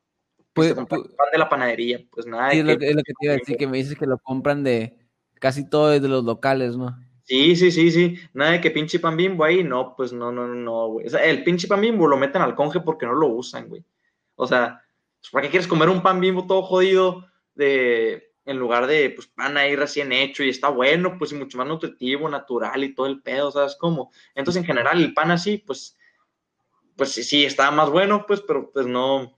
pues, 0.54 0.74
pues, 0.74 0.86
pan 0.88 1.28
de 1.32 1.38
la 1.38 1.48
panadería, 1.48 2.00
pues 2.10 2.26
nada. 2.26 2.50
Sí, 2.52 2.60
es, 2.60 2.64
lo 2.64 2.78
que, 2.78 2.88
es, 2.88 2.94
lo 2.94 3.02
que, 3.02 3.12
te 3.12 3.26
iba 3.26 3.34
a 3.34 3.36
decir, 3.36 3.56
que 3.56 3.66
me 3.66 3.78
dices 3.78 3.98
que 3.98 4.06
lo 4.06 4.18
compran 4.18 4.62
de 4.62 4.96
casi 5.40 5.68
todo 5.68 5.88
de 5.90 6.00
los 6.08 6.24
locales, 6.24 6.76
¿no? 6.76 6.96
Sí, 7.24 7.56
sí, 7.56 7.72
sí, 7.72 7.90
sí. 7.90 8.18
Nada 8.32 8.52
de 8.52 8.60
que 8.60 8.70
pinche 8.70 8.98
pan 9.00 9.16
bimbo 9.16 9.44
ahí, 9.44 9.64
no, 9.64 9.94
pues 9.96 10.12
no, 10.12 10.30
no, 10.30 10.46
no, 10.46 10.88
güey. 10.88 11.06
O 11.06 11.10
sea, 11.10 11.24
el 11.24 11.42
pinche 11.42 11.66
pan 11.66 11.80
bimbo 11.80 12.06
lo 12.06 12.16
meten 12.16 12.42
al 12.42 12.54
conge 12.54 12.80
porque 12.80 13.06
no 13.06 13.14
lo 13.14 13.28
usan, 13.28 13.68
güey. 13.68 13.84
O 14.36 14.46
sea, 14.46 14.82
pues, 15.20 15.30
¿para 15.30 15.42
qué 15.42 15.50
quieres 15.50 15.68
comer 15.68 15.88
un 15.88 16.02
pan 16.02 16.20
bimbo 16.20 16.46
todo 16.46 16.62
jodido 16.62 17.26
de, 17.54 18.34
en 18.44 18.58
lugar 18.58 18.86
de, 18.86 19.10
pues, 19.10 19.26
pan 19.26 19.56
ahí 19.56 19.74
recién 19.74 20.12
hecho 20.12 20.44
y 20.44 20.50
está 20.50 20.68
bueno, 20.68 21.16
pues, 21.18 21.32
y 21.32 21.34
mucho 21.34 21.58
más 21.58 21.66
nutritivo, 21.66 22.28
natural 22.28 22.84
y 22.84 22.94
todo 22.94 23.06
el 23.06 23.22
pedo, 23.22 23.50
¿sabes 23.50 23.76
cómo? 23.76 24.12
Entonces, 24.34 24.60
en 24.60 24.66
general, 24.66 25.02
el 25.02 25.14
pan 25.14 25.30
así, 25.30 25.58
pues, 25.58 25.96
pues 26.96 27.12
sí, 27.12 27.24
sí, 27.24 27.44
está 27.44 27.70
más 27.70 27.90
bueno, 27.90 28.24
pues, 28.26 28.42
pero 28.42 28.70
pues 28.70 28.86
no, 28.86 29.36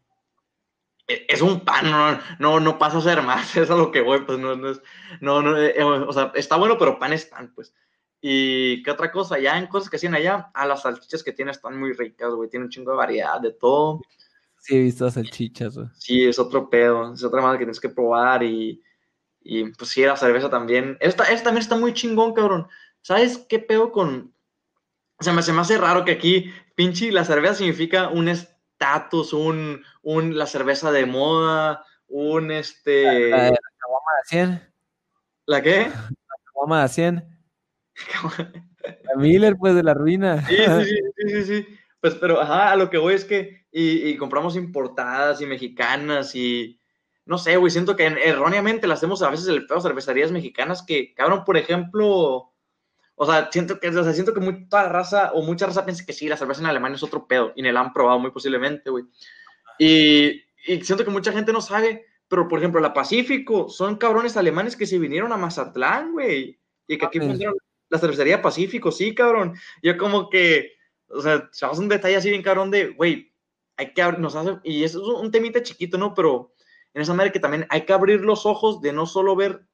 es 1.07 1.40
un 1.40 1.61
pan, 1.61 1.90
no, 1.90 2.18
no, 2.38 2.61
no 2.61 2.78
pasa 2.78 2.98
a 2.98 3.02
ser 3.02 3.22
más, 3.22 3.57
es 3.57 3.70
a 3.70 3.76
lo 3.76 3.90
que 3.90 4.00
voy, 4.00 4.20
pues 4.22 4.38
no, 4.38 4.57
no 4.57 4.70
es, 4.70 4.80
no, 5.20 5.42
no, 5.42 5.57
eh, 5.57 5.82
o 5.82 6.12
sea, 6.12 6.32
está 6.34 6.57
bueno, 6.57 6.76
pero 6.78 6.98
pan 6.98 7.12
es 7.12 7.26
pan, 7.26 7.52
pues. 7.54 7.74
Y 8.20 8.82
qué 8.82 8.90
otra 8.90 9.12
cosa, 9.12 9.38
ya 9.38 9.57
en 9.59 9.66
cosas 9.66 9.88
que 9.88 9.96
hacen 9.96 10.14
allá, 10.14 10.50
a 10.54 10.66
las 10.66 10.82
salchichas 10.82 11.22
que 11.22 11.32
tienen 11.32 11.52
están 11.52 11.78
muy 11.78 11.92
ricas, 11.92 12.32
güey, 12.32 12.48
tienen 12.48 12.64
un 12.66 12.70
chingo 12.70 12.90
de 12.90 12.96
variedad, 12.96 13.40
de 13.40 13.52
todo. 13.52 14.00
Sí, 14.59 14.76
he 14.76 14.80
visto 14.80 15.09
salchichas, 15.09 15.76
güey. 15.76 15.88
Sí, 15.94 16.24
es 16.24 16.38
otro 16.38 16.68
pedo, 16.68 17.12
es 17.12 17.22
otra 17.22 17.40
más 17.40 17.52
que 17.52 17.59
tienes 17.59 17.78
que 17.78 17.90
probar 17.90 18.42
y, 18.42 18.82
y 19.40 19.64
pues 19.70 19.90
sí, 19.90 20.02
la 20.02 20.16
cerveza 20.16 20.50
también. 20.50 20.96
Esta, 21.00 21.24
esta 21.24 21.44
también 21.44 21.62
está 21.62 21.76
muy 21.76 21.92
chingón, 21.92 22.34
cabrón. 22.34 22.66
¿Sabes 23.02 23.38
qué 23.48 23.61
pedo 23.61 23.92
con...? 23.92 24.34
O 25.18 25.22
sea, 25.22 25.32
me, 25.32 25.42
se 25.42 25.52
me 25.52 25.61
hace 25.61 25.78
raro 25.78 26.04
que 26.04 26.12
aquí, 26.12 26.52
pinche, 26.74 27.12
la 27.12 27.24
cerveza 27.24 27.54
significa 27.54 28.09
un 28.09 28.28
estatus, 28.77 29.33
un, 29.33 29.83
un, 30.03 30.37
la 30.37 30.47
cerveza 30.47 30.93
de 30.93 31.07
moda, 31.07 31.85
un 32.09 32.51
este... 32.51 33.31
La, 33.31 33.37
la, 33.39 33.51
de 33.51 33.57
100. 34.27 34.72
¿La 35.47 35.62
qué? 35.62 35.89
La 35.89 36.37
caguama 36.45 36.83
de 36.83 36.89
100. 36.89 37.24
la 39.05 39.16
Miller, 39.16 39.57
pues, 39.59 39.74
de 39.74 39.83
la 39.83 39.95
ruina. 39.95 40.47
Sí, 40.47 40.57
sí, 40.57 40.99
sí, 41.16 41.29
sí, 41.29 41.45
sí. 41.45 41.79
Pues, 42.01 42.14
pero, 42.16 42.41
ajá, 42.41 42.72
a 42.72 42.77
lo 42.77 42.91
que 42.91 42.99
voy 42.99 43.14
es 43.14 43.24
que, 43.24 43.66
y, 43.72 44.09
y 44.09 44.16
compramos 44.18 44.57
importadas 44.57 45.41
y 45.41 45.47
mexicanas 45.47 46.35
y, 46.35 46.79
no 47.24 47.39
sé, 47.39 47.57
güey, 47.57 47.70
siento 47.70 47.97
que 47.97 48.07
erróneamente 48.07 48.87
las 48.87 48.99
hacemos 48.99 49.22
a 49.22 49.31
veces 49.31 49.49
el 49.49 49.66
pedo 49.66 49.81
cervecerías 49.81 50.33
mexicanas 50.33 50.83
que, 50.83 51.14
cabrón, 51.14 51.45
por 51.45 51.57
ejemplo, 51.57 52.53
o 53.19 53.27
sea, 53.27 53.51
siento 53.51 53.81
que, 53.81 53.89
o 53.89 54.05
sea, 54.05 54.12
siento 54.12 54.35
que 54.35 54.41
mucha 54.41 54.89
raza 54.89 55.33
o 55.33 55.43
mucha 55.43 55.67
raza 55.67 55.85
piensa 55.85 56.05
que 56.05 56.12
sí, 56.12 56.29
la 56.29 56.37
cerveza 56.37 56.61
en 56.61 56.67
Alemania 56.67 56.97
es 56.97 57.03
otro 57.03 57.27
pedo 57.27 57.53
y 57.57 57.62
ni 57.62 57.73
la 57.73 57.81
han 57.81 57.93
probado 57.93 58.19
muy 58.19 58.31
posiblemente, 58.31 58.91
güey. 58.91 59.05
Y, 59.79 60.45
y, 60.67 60.83
siento 60.83 61.05
que 61.05 61.11
mucha 61.11 61.33
gente 61.33 61.53
no 61.53 61.62
sabe, 61.62 62.05
pero 62.29 62.47
por 62.47 62.59
ejemplo, 62.59 62.79
la 62.81 62.93
Pacífico 62.93 63.71
son 63.71 63.97
cabrones 63.97 64.37
alemanes 64.37 64.77
que 64.77 64.87
se 64.87 64.99
vinieron 64.99 65.33
a 65.33 65.39
Mazatlán, 65.39 66.12
güey. 66.12 66.61
Y 66.87 66.99
que 66.99 67.07
aquí 67.07 67.19
pusieron 67.19 67.57
la 67.89 67.99
cervecería 67.99 68.43
Pacífico, 68.43 68.93
sí, 68.93 69.14
cabrón. 69.14 69.55
Yo 69.83 69.97
como 69.97 70.29
que, 70.29 70.73
o 71.09 71.23
sea, 71.23 71.49
chavos, 71.53 71.79
un 71.79 71.89
detalle 71.89 72.17
así 72.17 72.29
bien 72.29 72.43
cabrón 72.43 72.71
de, 72.71 72.89
güey, 72.89 73.33
hay 73.79 73.93
que 73.93 74.03
abrir, 74.03 74.21
nos 74.21 74.35
hace, 74.35 74.59
y 74.62 74.85
eso 74.85 75.01
es 75.01 75.23
un 75.23 75.31
temita 75.31 75.62
chiquito, 75.62 75.97
¿no? 75.97 76.14
Pero 76.14 76.53
en 76.93 77.03
esa 77.03 77.14
manera 77.14 77.33
que 77.33 77.41
también 77.41 77.67
hay 77.71 77.83
que 77.87 77.93
abrir 77.93 78.21
los 78.21 78.45
ojos 78.47 78.81
de 78.81 78.93
no 78.93 79.07
solo 79.07 79.37
ver 79.37 79.67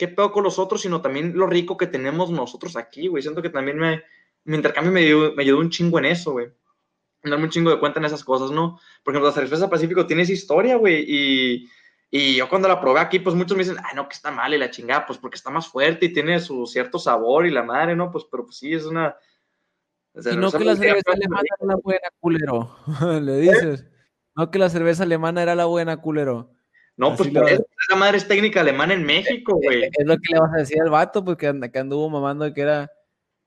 qué 0.00 0.08
pedo 0.08 0.32
con 0.32 0.44
los 0.44 0.58
otros, 0.58 0.80
sino 0.80 1.02
también 1.02 1.36
lo 1.36 1.46
rico 1.46 1.76
que 1.76 1.86
tenemos 1.86 2.30
nosotros 2.30 2.74
aquí, 2.74 3.06
güey. 3.06 3.22
Siento 3.22 3.42
que 3.42 3.50
también 3.50 3.76
me, 3.76 4.02
mi 4.44 4.56
intercambio 4.56 4.90
me 4.90 5.00
ayudó, 5.00 5.34
me 5.34 5.42
ayudó 5.42 5.58
un 5.58 5.68
chingo 5.68 5.98
en 5.98 6.06
eso, 6.06 6.32
güey. 6.32 6.48
Darme 7.22 7.44
un 7.44 7.50
chingo 7.50 7.70
de 7.70 7.78
cuenta 7.78 8.00
en 8.00 8.06
esas 8.06 8.24
cosas, 8.24 8.50
¿no? 8.50 8.80
Por 9.04 9.12
ejemplo, 9.12 9.28
la 9.28 9.34
cerveza 9.34 9.68
Pacífico 9.68 10.06
tiene 10.06 10.22
esa 10.22 10.32
historia, 10.32 10.76
güey, 10.76 11.04
y, 11.06 11.68
y 12.10 12.36
yo 12.36 12.48
cuando 12.48 12.66
la 12.66 12.80
probé 12.80 13.00
aquí, 13.00 13.18
pues 13.18 13.36
muchos 13.36 13.58
me 13.58 13.62
dicen, 13.62 13.76
ay, 13.84 13.94
no, 13.94 14.08
que 14.08 14.14
está 14.14 14.30
mal 14.30 14.54
y 14.54 14.56
la 14.58 14.70
chingada, 14.70 15.04
pues 15.04 15.18
porque 15.18 15.36
está 15.36 15.50
más 15.50 15.68
fuerte 15.68 16.06
y 16.06 16.14
tiene 16.14 16.40
su 16.40 16.64
cierto 16.64 16.98
sabor 16.98 17.44
y 17.44 17.50
la 17.50 17.62
madre, 17.62 17.94
¿no? 17.94 18.10
Pues, 18.10 18.24
pero 18.30 18.46
pues 18.46 18.56
sí, 18.56 18.72
es 18.72 18.86
una... 18.86 19.14
Y 20.14 20.18
no 20.36 20.50
que 20.50 20.64
la 20.64 20.76
cerveza 20.76 21.12
alemana 21.12 21.42
era 21.60 21.74
la 21.74 21.76
buena, 21.76 22.08
culero. 22.20 22.74
Le 23.20 23.36
dices. 23.36 23.84
No 24.34 24.50
que 24.50 24.58
la 24.58 24.70
cerveza 24.70 25.02
alemana 25.02 25.42
era 25.42 25.54
la 25.54 25.66
buena, 25.66 25.98
culero. 25.98 26.54
No, 26.96 27.16
pues 27.16 27.30
por 27.30 27.48
eso, 27.48 27.64
esa 27.88 27.96
madre 27.96 28.18
es 28.18 28.28
técnica 28.28 28.60
alemana 28.60 28.94
en 28.94 29.04
México, 29.04 29.58
güey. 29.62 29.84
Es 29.84 30.06
lo 30.06 30.16
que 30.16 30.34
le 30.34 30.40
vas 30.40 30.52
a 30.54 30.58
decir 30.58 30.80
al 30.82 30.90
vato, 30.90 31.24
porque 31.24 31.46
anduvo 31.46 32.10
mamando 32.10 32.52
que 32.52 32.60
era 32.60 32.90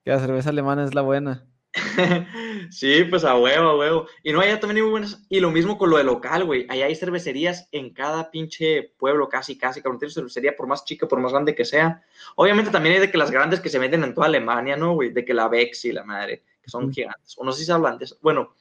que 0.03 0.11
la 0.11 0.19
cerveza 0.19 0.49
alemana 0.49 0.83
es 0.83 0.95
la 0.95 1.01
buena. 1.01 1.45
sí, 2.69 3.03
pues 3.05 3.23
a 3.23 3.35
huevo, 3.35 3.69
a 3.69 3.77
huevo. 3.77 4.07
Y 4.21 4.31
no, 4.31 4.41
allá 4.41 4.59
también 4.59 4.77
hay 4.77 4.81
muy 4.83 4.91
buenas. 4.91 5.25
Y 5.29 5.39
lo 5.39 5.49
mismo 5.49 5.77
con 5.77 5.89
lo 5.89 5.97
de 5.97 6.03
local, 6.03 6.45
güey. 6.45 6.65
Allá 6.69 6.85
hay 6.85 6.95
cervecerías 6.95 7.67
en 7.71 7.93
cada 7.93 8.29
pinche 8.29 8.93
pueblo, 8.97 9.27
casi, 9.27 9.57
casi. 9.57 9.81
Cabrón, 9.81 9.99
tiene 9.99 10.13
cervecería 10.13 10.55
por 10.55 10.67
más 10.67 10.85
chica, 10.85 11.07
por 11.07 11.19
más 11.19 11.31
grande 11.31 11.55
que 11.55 11.65
sea. 11.65 12.03
Obviamente 12.35 12.71
también 12.71 12.95
hay 12.95 13.01
de 13.01 13.11
que 13.11 13.17
las 13.17 13.31
grandes 13.31 13.59
que 13.59 13.69
se 13.69 13.79
venden 13.79 14.03
en 14.03 14.13
toda 14.13 14.27
Alemania, 14.27 14.77
¿no, 14.77 14.93
güey? 14.93 15.11
De 15.11 15.25
que 15.25 15.33
la 15.33 15.47
Bex 15.47 15.85
y 15.85 15.91
la 15.93 16.03
madre, 16.03 16.43
que 16.61 16.69
son 16.69 16.91
gigantes. 16.93 17.35
O 17.37 17.43
no 17.43 17.51
sé 17.51 17.59
si 17.59 17.65
se 17.65 17.71
hablan 17.71 17.97
de 17.97 18.05
eso. 18.05 18.17
Bueno, 18.21 18.53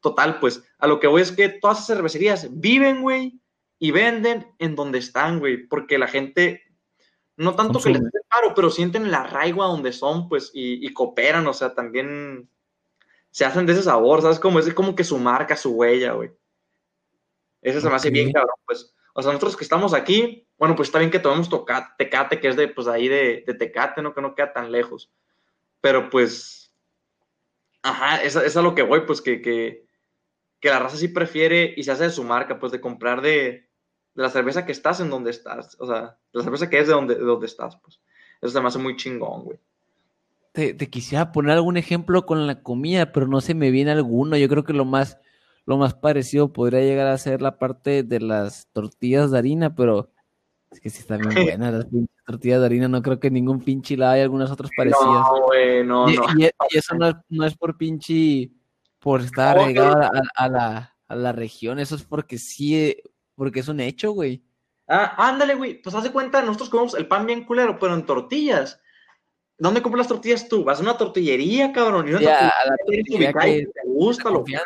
total, 0.00 0.40
pues, 0.40 0.62
a 0.78 0.86
lo 0.86 1.00
que 1.00 1.06
voy 1.06 1.22
es 1.22 1.32
que 1.32 1.48
todas 1.48 1.78
esas 1.78 1.96
cervecerías 1.96 2.48
viven, 2.50 3.02
güey, 3.02 3.40
y 3.84 3.90
venden 3.90 4.50
en 4.58 4.76
donde 4.76 4.98
están, 4.98 5.40
güey, 5.40 5.66
porque 5.66 5.98
la 5.98 6.06
gente, 6.06 6.62
no 7.36 7.54
tanto 7.54 7.78
que 7.82 7.90
les 7.90 8.00
dé 8.00 8.20
paro, 8.30 8.54
pero 8.54 8.70
sienten 8.70 9.10
la 9.10 9.24
arraigo 9.24 9.62
a 9.62 9.66
donde 9.66 9.92
son, 9.92 10.26
pues, 10.26 10.50
y, 10.54 10.90
cooperan, 10.94 11.46
o 11.46 11.52
sea, 11.52 11.74
también 11.74 12.48
se 13.30 13.44
hacen 13.44 13.66
de 13.66 13.74
ese 13.74 13.82
sabor, 13.82 14.22
¿sabes? 14.22 14.40
Como 14.40 14.58
es 14.58 14.72
como 14.72 14.94
que 14.94 15.04
su 15.04 15.18
marca, 15.18 15.54
su 15.54 15.72
huella, 15.72 16.14
güey. 16.14 16.30
Eso 17.60 17.78
se 17.82 17.90
me 17.90 17.96
hace 17.96 18.08
bien, 18.08 18.32
cabrón, 18.32 18.56
pues. 18.64 18.94
O 19.12 19.20
sea, 19.20 19.32
nosotros 19.32 19.54
que 19.54 19.64
estamos 19.64 19.92
aquí, 19.92 20.48
bueno, 20.56 20.74
pues 20.76 20.88
está 20.88 20.98
bien 20.98 21.10
que 21.10 21.18
tomemos 21.18 21.50
Tecate, 21.98 22.40
que 22.40 22.48
es 22.48 22.56
de, 22.56 22.68
pues, 22.68 22.88
ahí 22.88 23.06
de, 23.06 23.44
de 23.46 23.52
Tecate, 23.52 24.00
¿no? 24.00 24.14
Que 24.14 24.22
no 24.22 24.34
queda 24.34 24.54
tan 24.54 24.72
lejos. 24.72 25.12
Pero, 25.82 26.08
pues, 26.08 26.74
ajá, 27.82 28.22
es, 28.22 28.34
es 28.34 28.56
a 28.56 28.62
lo 28.62 28.74
que 28.74 28.82
voy, 28.82 29.02
pues, 29.02 29.20
que, 29.20 29.42
que, 29.42 29.84
que 30.58 30.70
la 30.70 30.78
raza 30.78 30.96
sí 30.96 31.08
prefiere 31.08 31.74
y 31.76 31.82
se 31.82 31.92
hace 31.92 32.04
de 32.04 32.10
su 32.10 32.24
marca, 32.24 32.58
pues, 32.58 32.72
de 32.72 32.80
comprar 32.80 33.20
de, 33.20 33.63
de 34.14 34.22
la 34.22 34.30
cerveza 34.30 34.64
que 34.64 34.72
estás 34.72 35.00
en 35.00 35.10
donde 35.10 35.30
estás. 35.30 35.76
O 35.80 35.86
sea, 35.86 36.16
de 36.32 36.38
la 36.38 36.42
cerveza 36.42 36.70
que 36.70 36.78
es 36.78 36.86
de 36.86 36.94
donde, 36.94 37.14
de 37.16 37.24
donde 37.24 37.46
estás, 37.46 37.76
pues. 37.76 38.00
Eso 38.40 38.52
se 38.52 38.60
me 38.60 38.68
hace 38.68 38.78
muy 38.78 38.96
chingón, 38.96 39.44
güey. 39.44 39.58
Te, 40.52 40.76
quisiera 40.88 41.32
poner 41.32 41.52
algún 41.52 41.76
ejemplo 41.76 42.26
con 42.26 42.46
la 42.46 42.62
comida, 42.62 43.10
pero 43.10 43.26
no 43.26 43.40
se 43.40 43.54
me 43.54 43.72
viene 43.72 43.90
alguno. 43.90 44.36
Yo 44.36 44.48
creo 44.48 44.62
que 44.62 44.72
lo 44.72 44.84
más, 44.84 45.18
lo 45.66 45.78
más 45.78 45.94
parecido 45.94 46.52
podría 46.52 46.80
llegar 46.80 47.08
a 47.08 47.18
ser 47.18 47.42
la 47.42 47.58
parte 47.58 48.04
de 48.04 48.20
las 48.20 48.68
tortillas 48.72 49.32
de 49.32 49.38
harina, 49.38 49.74
pero 49.74 50.10
es 50.70 50.80
que 50.80 50.90
sí 50.90 51.00
están 51.00 51.22
bien 51.22 51.34
buenas 51.58 51.74
las 51.74 51.86
tortillas 52.24 52.60
de 52.60 52.66
harina. 52.66 52.86
No 52.86 53.02
creo 53.02 53.18
que 53.18 53.32
ningún 53.32 53.62
pinche 53.62 53.96
la 53.96 54.12
haya 54.12 54.22
algunas 54.22 54.50
otras 54.50 54.70
parecidas. 54.76 55.04
No, 55.04 55.42
güey, 55.46 55.84
no, 55.84 56.08
y, 56.08 56.16
no. 56.16 56.24
Y, 56.38 56.76
eso 56.76 56.94
no 56.94 57.08
es, 57.08 57.14
no 57.30 57.46
es 57.46 57.56
por 57.56 57.76
pinche, 57.76 58.52
por 59.00 59.22
estar 59.22 59.58
arraigado 59.58 60.00
a, 60.02 60.10
a, 60.36 60.48
la, 60.48 60.96
a 61.08 61.16
la 61.16 61.32
región. 61.32 61.80
Eso 61.80 61.96
es 61.96 62.04
porque 62.04 62.38
sí 62.38 62.94
porque 63.34 63.60
es 63.60 63.68
un 63.68 63.80
hecho, 63.80 64.12
güey. 64.12 64.42
Ah, 64.86 65.14
ándale, 65.28 65.54
güey. 65.54 65.80
Pues 65.80 65.94
haz 65.94 66.04
de 66.04 66.12
cuenta, 66.12 66.42
nosotros 66.42 66.70
comemos 66.70 66.94
el 66.94 67.08
pan 67.08 67.26
bien 67.26 67.44
culero, 67.44 67.78
pero 67.78 67.94
en 67.94 68.06
tortillas. 68.06 68.80
¿Dónde 69.56 69.82
compras 69.82 70.00
las 70.00 70.08
tortillas 70.08 70.48
tú? 70.48 70.64
Vas 70.64 70.80
a 70.80 70.82
una 70.82 70.98
tortillería, 70.98 71.72
cabrón. 71.72 72.08
Y 72.08 72.10
una 72.10 72.20
ya, 72.20 72.28
tortillería, 72.28 72.52
la 72.66 72.76
tortillería 72.76 73.32
que 73.32 73.66
te 73.72 73.88
gusta 73.88 74.30
lo 74.30 74.44
que. 74.44 74.58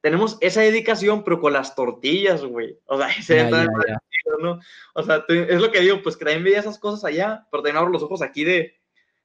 Tenemos 0.00 0.36
esa 0.40 0.62
dedicación, 0.62 1.22
pero 1.22 1.40
con 1.40 1.52
las 1.52 1.74
tortillas, 1.74 2.44
güey. 2.44 2.78
O 2.86 2.98
sea, 2.98 3.08
ese 3.18 3.36
ya. 3.50 3.66
¿no? 4.40 4.60
O 4.94 5.02
sea, 5.02 5.24
es 5.28 5.60
lo 5.60 5.70
que 5.70 5.80
digo, 5.80 6.00
pues 6.02 6.16
que 6.16 6.24
también 6.24 6.44
veía 6.44 6.60
esas 6.60 6.78
cosas 6.78 7.04
allá, 7.04 7.46
pero 7.50 7.62
también 7.62 7.76
abro 7.76 7.92
los 7.92 8.02
ojos 8.02 8.22
aquí 8.22 8.44
de, 8.44 8.74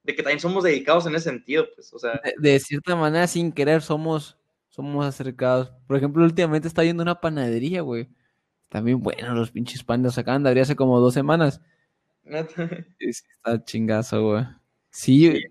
de 0.03 0.15
que 0.15 0.23
también 0.23 0.39
somos 0.39 0.63
dedicados 0.63 1.05
en 1.05 1.15
ese 1.15 1.29
sentido, 1.29 1.67
pues, 1.73 1.93
o 1.93 1.99
sea. 1.99 2.19
De, 2.23 2.33
de, 2.37 2.59
cierta 2.59 2.95
manera, 2.95 3.27
sin 3.27 3.51
querer, 3.51 3.81
somos, 3.81 4.37
somos 4.69 5.05
acercados. 5.05 5.71
Por 5.87 5.97
ejemplo, 5.97 6.23
últimamente 6.23 6.67
está 6.67 6.83
yendo 6.83 7.03
una 7.03 7.21
panadería, 7.21 7.81
güey. 7.81 8.09
También 8.69 8.99
bueno 8.99 9.33
los 9.33 9.51
pinches 9.51 9.83
pandas 9.83 10.17
acaban 10.17 10.43
de 10.43 10.49
abrir 10.49 10.63
hace 10.63 10.75
como 10.75 10.99
dos 10.99 11.13
semanas. 11.13 11.61
está 12.99 13.63
chingazo, 13.63 14.23
güey. 14.23 14.43
Sí. 14.89 15.31
sí. 15.31 15.43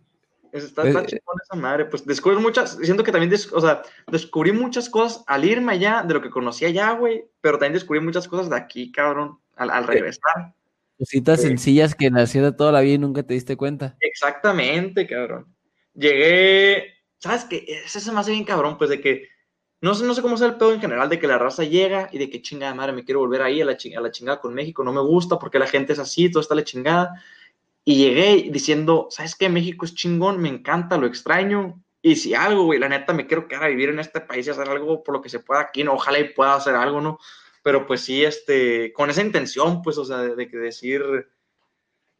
Está, 0.52 0.86
está 0.88 1.00
eh, 1.02 1.06
chingón 1.06 1.36
esa 1.42 1.56
madre. 1.56 1.84
Pues 1.86 2.04
descubrí 2.06 2.38
muchas, 2.38 2.78
siento 2.82 3.04
que 3.04 3.12
también, 3.12 3.32
o 3.52 3.60
sea, 3.60 3.82
descubrí 4.10 4.52
muchas 4.52 4.88
cosas 4.88 5.22
al 5.26 5.44
irme 5.44 5.72
allá 5.72 6.02
de 6.06 6.14
lo 6.14 6.22
que 6.22 6.30
conocía 6.30 6.68
allá, 6.68 6.92
güey, 6.92 7.24
pero 7.40 7.58
también 7.58 7.74
descubrí 7.74 8.00
muchas 8.00 8.26
cosas 8.26 8.48
de 8.48 8.56
aquí, 8.56 8.90
cabrón, 8.90 9.38
al, 9.56 9.70
al 9.70 9.86
regresar. 9.86 10.54
Cositas 10.98 11.42
Sí. 11.42 11.48
sencillas 11.48 11.94
que 11.94 12.10
nacías 12.10 12.44
de 12.44 12.52
toda 12.52 12.72
la 12.72 12.80
vida 12.80 12.94
y 12.94 12.98
nunca 12.98 13.22
te 13.22 13.34
diste 13.34 13.56
cuenta. 13.56 13.96
Exactamente, 14.00 15.06
cabrón. 15.06 15.54
Llegué, 15.92 16.94
¿sabes 17.18 17.44
qué? 17.44 17.64
Ese 17.84 18.00
se 18.00 18.12
me 18.12 18.20
hace 18.20 18.30
bien 18.30 18.44
cabrón, 18.44 18.78
pues 18.78 18.88
de 18.88 19.00
que, 19.00 19.28
no 19.80 19.94
sé, 19.94 20.04
no 20.04 20.14
sé 20.14 20.22
cómo 20.22 20.36
sea 20.36 20.48
el 20.48 20.56
pedo 20.56 20.72
en 20.72 20.80
general, 20.80 21.08
de 21.08 21.18
que 21.18 21.26
la 21.26 21.38
raza 21.38 21.64
llega 21.64 22.08
y 22.12 22.18
de 22.18 22.30
que 22.30 22.42
chingada 22.42 22.74
madre, 22.74 22.92
me 22.92 23.04
quiero 23.04 23.20
volver 23.20 23.42
ahí 23.42 23.60
a 23.60 23.64
la, 23.64 23.76
ching- 23.76 23.96
a 23.96 24.00
la 24.00 24.10
chingada 24.10 24.40
con 24.40 24.54
México, 24.54 24.82
no 24.84 24.92
me 24.92 25.00
gusta 25.02 25.38
porque 25.38 25.58
la 25.58 25.66
gente 25.66 25.92
es 25.92 25.98
así, 25.98 26.30
todo 26.30 26.40
está 26.40 26.54
la 26.54 26.64
chingada. 26.64 27.22
Y 27.84 27.96
llegué 27.98 28.50
diciendo, 28.50 29.08
¿sabes 29.10 29.36
qué? 29.36 29.48
México 29.48 29.84
es 29.84 29.94
chingón, 29.94 30.40
me 30.40 30.48
encanta, 30.48 30.96
lo 30.98 31.06
extraño. 31.06 31.82
Y 32.02 32.16
si 32.16 32.34
algo, 32.34 32.64
güey, 32.64 32.78
la 32.80 32.88
neta, 32.88 33.12
me 33.12 33.26
quiero 33.26 33.48
quedar 33.48 33.64
a 33.64 33.68
vivir 33.68 33.90
en 33.90 34.00
este 34.00 34.20
país 34.20 34.46
y 34.46 34.50
hacer 34.50 34.68
algo 34.68 35.02
por 35.04 35.14
lo 35.14 35.22
que 35.22 35.28
se 35.28 35.40
pueda 35.40 35.60
aquí, 35.62 35.84
¿no? 35.84 35.94
Ojalá 35.94 36.18
y 36.20 36.30
pueda 36.34 36.54
hacer 36.56 36.74
algo, 36.74 37.00
¿no? 37.00 37.18
Pero 37.62 37.86
pues 37.86 38.00
sí, 38.02 38.24
este, 38.24 38.92
con 38.92 39.10
esa 39.10 39.22
intención, 39.22 39.82
pues, 39.82 39.98
o 39.98 40.04
sea, 40.04 40.18
de, 40.18 40.36
de 40.36 40.46
decir, 40.46 41.02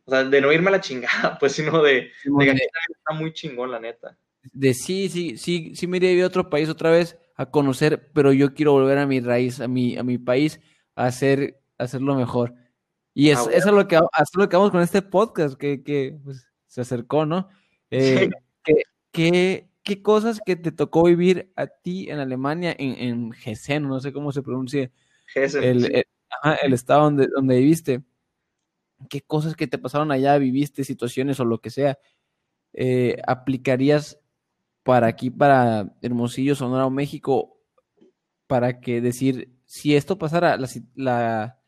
o 0.04 0.10
sea, 0.10 0.24
de 0.24 0.40
no 0.40 0.52
irme 0.52 0.68
a 0.68 0.72
la 0.72 0.80
chingada, 0.80 1.38
pues, 1.38 1.52
sino 1.52 1.82
de, 1.82 2.10
de 2.36 2.44
que 2.44 2.50
aquí 2.52 2.92
está 2.92 3.12
muy 3.14 3.32
chingón, 3.32 3.70
la 3.70 3.80
neta. 3.80 4.16
de 4.52 4.74
sí, 4.74 5.08
sí, 5.08 5.36
sí, 5.38 5.72
sí 5.74 5.86
me 5.86 5.96
iría 5.98 6.22
a 6.22 6.24
a 6.24 6.28
otro 6.28 6.48
país 6.50 6.68
otra 6.68 6.90
vez 6.90 7.18
a 7.36 7.50
conocer, 7.50 8.10
pero 8.12 8.32
yo 8.32 8.54
quiero 8.54 8.72
volver 8.72 8.98
a 8.98 9.06
mi 9.06 9.20
raíz, 9.20 9.60
a 9.60 9.68
mi, 9.68 9.96
a 9.96 10.02
mi 10.02 10.18
país, 10.18 10.60
a 10.94 11.06
hacer, 11.06 11.60
a 11.78 11.84
hacerlo 11.84 12.14
mejor. 12.14 12.54
Y 13.14 13.30
es, 13.30 13.38
Ah, 13.38 13.50
eso 13.52 13.68
es 13.68 13.74
lo 13.74 13.86
que, 13.88 13.96
eso 13.96 14.04
es 14.18 14.36
lo 14.36 14.48
que 14.48 14.56
vamos 14.56 14.70
con 14.72 14.80
este 14.80 15.02
podcast, 15.02 15.56
que, 15.58 15.82
que 15.82 16.16
pues, 16.24 16.46
se 16.66 16.80
acercó, 16.80 17.24
¿no? 17.26 17.48
Eh, 17.90 18.28
¿qué, 18.64 18.82
qué, 19.12 19.68
qué 19.82 20.02
cosas 20.02 20.40
que 20.44 20.56
te 20.56 20.72
tocó 20.72 21.04
vivir 21.04 21.52
a 21.56 21.66
ti 21.66 22.10
en 22.10 22.18
Alemania, 22.18 22.74
en, 22.78 22.94
en 22.98 23.32
Hessen, 23.44 23.86
no 23.86 24.00
sé 24.00 24.12
cómo 24.12 24.32
se 24.32 24.42
pronuncia, 24.42 24.90
Ese, 25.34 25.70
el, 25.70 25.84
sí. 25.84 25.92
el- 25.92 26.04
ajá, 26.28 26.56
el 26.56 26.72
estado 26.72 27.04
donde, 27.04 27.28
donde 27.28 27.56
viviste? 27.58 28.02
¿Qué 29.10 29.20
cosas 29.20 29.54
que 29.54 29.66
te 29.66 29.78
pasaron 29.78 30.10
allá, 30.10 30.36
viviste, 30.38 30.82
situaciones 30.84 31.38
o 31.38 31.44
lo 31.44 31.58
que 31.60 31.70
sea, 31.70 31.98
eh, 32.72 33.20
aplicarías 33.26 34.18
para 34.86 35.08
aquí, 35.08 35.30
para 35.30 35.92
Hermosillo, 36.00 36.54
Sonora 36.54 36.86
o 36.86 36.90
México, 36.90 37.58
para 38.46 38.80
que 38.80 39.00
decir, 39.00 39.52
si 39.64 39.96
esto 39.96 40.16
pasara, 40.16 40.56
la, 40.56 40.68
la, 40.94 41.58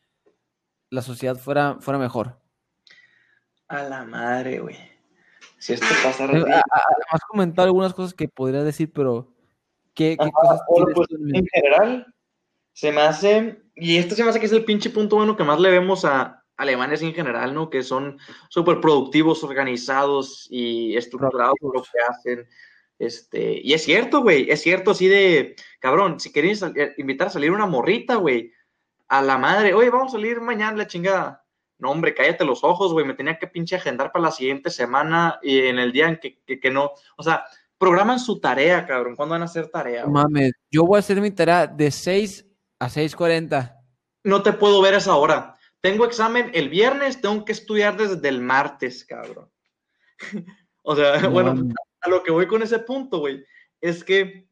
la 0.89 1.01
sociedad 1.01 1.35
fuera, 1.35 1.75
fuera 1.81 1.99
mejor? 1.99 2.39
A 3.67 3.83
la 3.83 4.05
madre, 4.05 4.61
güey. 4.61 4.77
Si 5.57 5.73
esto 5.73 5.85
pasara 6.01 6.63
Has 7.11 7.21
comentado 7.27 7.67
algunas 7.67 7.93
cosas 7.93 8.13
que 8.13 8.29
podrías 8.29 8.63
decir, 8.63 8.89
pero 8.93 9.33
¿qué, 9.93 10.15
qué 10.17 10.23
Ajá, 10.23 10.31
cosas 10.31 10.61
bueno, 10.69 10.87
pues, 10.95 11.09
en 11.11 11.45
general, 11.53 12.15
se 12.71 12.93
me 12.93 13.01
hace, 13.01 13.61
y 13.75 13.97
este 13.97 14.15
se 14.15 14.23
me 14.23 14.29
hace 14.29 14.39
que 14.39 14.45
es 14.45 14.53
el 14.53 14.63
pinche 14.63 14.91
punto 14.91 15.17
bueno 15.17 15.35
que 15.35 15.43
más 15.43 15.59
le 15.59 15.71
vemos 15.71 16.05
a 16.05 16.45
alemanes 16.55 17.01
en 17.01 17.13
general, 17.13 17.53
¿no? 17.53 17.69
Que 17.69 17.83
son 17.83 18.17
súper 18.47 18.79
productivos, 18.79 19.43
organizados 19.43 20.47
y 20.49 20.95
estructurados 20.95 21.55
por 21.59 21.75
lo 21.75 21.83
que 21.83 21.99
hacen. 22.09 22.47
Este, 22.99 23.61
y 23.63 23.73
es 23.73 23.83
cierto, 23.83 24.21
güey, 24.21 24.51
es 24.51 24.61
cierto, 24.61 24.91
así 24.91 25.07
de, 25.07 25.55
cabrón, 25.79 26.19
si 26.19 26.33
queréis 26.33 26.61
eh, 26.61 26.93
invitar 26.97 27.27
a 27.27 27.31
salir 27.31 27.51
una 27.51 27.65
morrita, 27.65 28.15
güey, 28.15 28.51
a 29.07 29.21
la 29.21 29.37
madre, 29.37 29.73
oye, 29.73 29.89
vamos 29.89 30.09
a 30.09 30.17
salir 30.17 30.41
mañana, 30.41 30.77
la 30.77 30.87
chingada. 30.87 31.45
No, 31.77 31.91
hombre, 31.91 32.13
cállate 32.13 32.43
los 32.43 32.61
ojos, 32.65 32.91
güey, 32.91 33.05
me 33.05 33.13
tenía 33.13 33.39
que 33.39 33.47
pinche 33.47 33.77
agendar 33.77 34.11
para 34.11 34.25
la 34.25 34.31
siguiente 34.31 34.69
semana 34.69 35.39
y 35.41 35.59
en 35.59 35.79
el 35.79 35.93
día 35.93 36.09
en 36.09 36.17
que, 36.17 36.41
que, 36.45 36.59
que 36.59 36.69
no, 36.69 36.91
o 37.15 37.23
sea, 37.23 37.45
programan 37.77 38.19
su 38.19 38.41
tarea, 38.41 38.85
cabrón, 38.85 39.15
¿cuándo 39.15 39.33
van 39.33 39.43
a 39.43 39.45
hacer 39.45 39.69
tarea? 39.69 40.03
No 40.03 40.11
güey? 40.11 40.23
Mames, 40.25 40.51
yo 40.69 40.83
voy 40.83 40.97
a 40.97 40.99
hacer 40.99 41.21
mi 41.21 41.31
tarea 41.31 41.67
de 41.67 41.89
6 41.89 42.45
a 42.79 42.89
6.40. 42.89 43.77
no 44.25 44.43
te 44.43 44.51
puedo 44.51 44.81
ver 44.81 44.95
a 44.95 44.97
esa 44.97 45.15
hora. 45.15 45.55
Tengo 45.79 46.03
examen 46.03 46.51
el 46.53 46.67
viernes, 46.67 47.21
tengo 47.21 47.45
que 47.45 47.53
estudiar 47.53 47.95
desde 47.95 48.27
el 48.27 48.41
martes, 48.41 49.05
cabrón. 49.05 49.49
o 50.83 50.95
sea, 50.97 51.21
No 51.21 51.31
bueno. 51.31 51.73
A 52.01 52.09
lo 52.09 52.23
que 52.23 52.31
voy 52.31 52.47
con 52.47 52.61
ese 52.61 52.79
punto, 52.79 53.19
güey, 53.19 53.43
es 53.81 54.03
que 54.03 54.47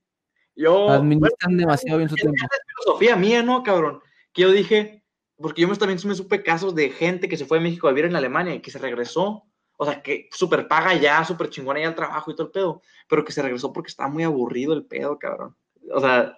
yo, 0.56 0.90
Administran 0.90 1.56
demasiado 1.58 2.00
bien 2.00 2.10
su 2.10 2.16
tiempo. 2.16 2.36
es 2.44 2.60
filosofía 2.84 3.16
mía, 3.16 3.44
¿no, 3.44 3.62
cabrón? 3.64 4.02
Que 4.34 4.42
yo 4.44 4.52
dije, 4.52 5.04
porque 5.38 5.62
yo 5.62 5.76
también 5.76 6.00
me 6.06 6.16
supe 6.16 6.42
casos 6.42 6.74
de 6.74 6.90
gente 6.90 7.30
que 7.30 7.38
se 7.38 7.46
fue 7.46 7.60
de 7.60 7.64
México 7.64 7.88
a 7.88 7.92
vivir 7.92 8.06
en 8.06 8.16
Alemania 8.16 8.56
y 8.56 8.60
que 8.60 8.72
se 8.72 8.80
regresó, 8.80 9.44
o 9.78 9.86
sea, 9.86 10.02
que 10.02 10.30
súper 10.32 10.68
paga 10.68 10.96
ya, 10.96 11.24
súper 11.24 11.50
chingona 11.50 11.80
ya 11.80 11.90
el 11.90 11.96
trabajo 11.96 12.32
y 12.32 12.36
todo 12.36 12.48
el 12.48 12.52
pedo, 12.52 12.82
pero 13.08 13.24
que 13.24 13.32
se 13.32 13.44
regresó 13.44 13.72
porque 13.72 13.90
estaba 13.90 14.10
muy 14.10 14.24
aburrido 14.24 14.74
el 14.74 14.86
pedo, 14.86 15.20
cabrón. 15.20 15.56
O 15.94 16.00
sea, 16.02 16.36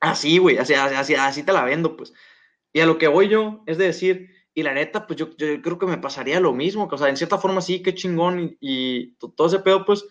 así, 0.00 0.38
güey, 0.38 0.56
así, 0.56 0.72
así, 0.72 1.14
así 1.14 1.42
te 1.42 1.52
la 1.52 1.64
vendo, 1.64 1.96
pues. 1.96 2.14
Y 2.72 2.80
a 2.80 2.86
lo 2.86 2.96
que 2.96 3.08
voy 3.08 3.28
yo 3.28 3.62
es 3.66 3.76
de 3.76 3.84
decir, 3.84 4.30
y 4.54 4.62
la 4.62 4.72
neta, 4.72 5.06
pues 5.06 5.18
yo, 5.18 5.36
yo 5.36 5.60
creo 5.60 5.78
que 5.78 5.86
me 5.86 5.98
pasaría 5.98 6.40
lo 6.40 6.54
mismo, 6.54 6.88
que, 6.88 6.94
o 6.94 6.98
sea, 6.98 7.10
en 7.10 7.18
cierta 7.18 7.36
forma 7.36 7.60
sí, 7.60 7.82
qué 7.82 7.94
chingón 7.94 8.40
y, 8.40 8.56
y 8.60 9.12
to- 9.16 9.30
todo 9.36 9.48
ese 9.48 9.58
pedo, 9.58 9.84
pues. 9.84 10.06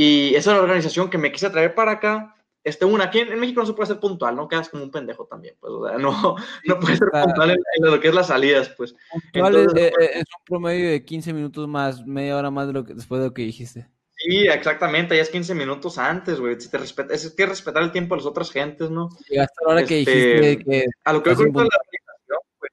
Y 0.00 0.36
esa 0.36 0.52
es 0.52 0.56
la 0.58 0.62
organización 0.62 1.10
que 1.10 1.18
me 1.18 1.32
quise 1.32 1.50
traer 1.50 1.74
para 1.74 1.90
acá. 1.90 2.36
Este, 2.62 2.84
una, 2.84 3.06
aquí 3.06 3.18
en, 3.18 3.32
en 3.32 3.40
México 3.40 3.60
no 3.60 3.66
se 3.66 3.72
puede 3.72 3.88
ser 3.88 3.98
puntual, 3.98 4.36
¿no? 4.36 4.46
Quedas 4.46 4.68
como 4.68 4.84
un 4.84 4.92
pendejo 4.92 5.26
también, 5.26 5.56
pues, 5.58 5.72
o 5.72 5.88
sea, 5.88 5.98
no, 5.98 6.36
no 6.66 6.78
puedes 6.78 7.00
ser 7.00 7.08
puntual 7.10 7.50
en, 7.50 7.56
en 7.56 7.90
lo 7.90 7.98
que 7.98 8.06
es 8.06 8.14
las 8.14 8.28
salidas, 8.28 8.68
pues. 8.76 8.94
¿Cuál 9.32 9.56
es, 9.56 9.60
Entonces, 9.62 9.92
eh, 9.98 10.10
es 10.14 10.24
un 10.38 10.44
promedio 10.44 10.88
de 10.88 11.04
15 11.04 11.32
minutos 11.32 11.66
más, 11.66 12.06
media 12.06 12.36
hora 12.36 12.48
más 12.48 12.68
de 12.68 12.74
lo 12.74 12.84
que, 12.84 12.94
después 12.94 13.20
de 13.20 13.26
lo 13.26 13.34
que 13.34 13.42
dijiste? 13.42 13.88
Sí, 14.14 14.46
exactamente, 14.46 15.16
ya 15.16 15.22
es 15.22 15.30
15 15.30 15.56
minutos 15.56 15.98
antes, 15.98 16.38
güey. 16.38 16.60
Si 16.60 16.70
te 16.70 16.78
respeta, 16.78 17.12
es 17.12 17.34
que 17.36 17.46
respetar 17.46 17.82
el 17.82 17.90
tiempo 17.90 18.14
de 18.14 18.20
las 18.20 18.26
otras 18.26 18.52
gentes, 18.52 18.90
¿no? 18.90 19.08
Llegaste 19.28 19.54
a 19.64 19.66
la 19.66 19.74
hora 19.74 19.84
que 19.84 19.98
Este, 19.98 20.12
dijiste 20.12 20.64
que 20.64 20.86
A 21.02 21.12
lo 21.12 21.24
que 21.24 21.34
voy 21.34 21.52
con 21.52 21.64
en 21.64 21.70
la 21.70 21.76
organización, 21.76 22.38
güey. 22.60 22.70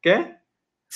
¿Qué? 0.00 0.35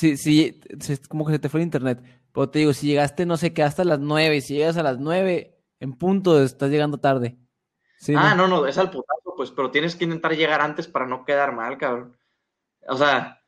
Sí, 0.00 0.16
sí, 0.16 0.60
se- 0.80 0.98
como 1.08 1.26
que 1.26 1.32
se 1.32 1.38
te 1.38 1.48
fue 1.48 1.60
el 1.60 1.64
internet. 1.64 2.02
Pero 2.32 2.48
te 2.48 2.60
digo, 2.60 2.72
si 2.72 2.86
llegaste, 2.86 3.26
no 3.26 3.36
sé, 3.36 3.52
quedaste 3.52 3.82
a 3.82 3.84
las 3.84 3.98
9, 4.00 4.40
si 4.40 4.54
llegas 4.54 4.76
a 4.76 4.82
las 4.82 4.98
9 4.98 5.56
en 5.80 5.92
punto, 5.94 6.42
estás 6.42 6.70
llegando 6.70 6.98
tarde. 6.98 7.36
Sí, 7.98 8.14
Ah, 8.16 8.34
no, 8.34 8.48
no, 8.48 8.66
es 8.66 8.78
al 8.78 8.90
putazo, 8.90 9.34
pues, 9.36 9.50
pero 9.50 9.70
tienes 9.70 9.94
que 9.96 10.04
intentar 10.04 10.34
llegar 10.36 10.60
antes 10.60 10.86
para 10.88 11.06
no 11.06 11.24
quedar 11.24 11.54
mal, 11.54 11.76
cabrón. 11.76 12.16
O 12.88 12.96
sea, 12.96 13.42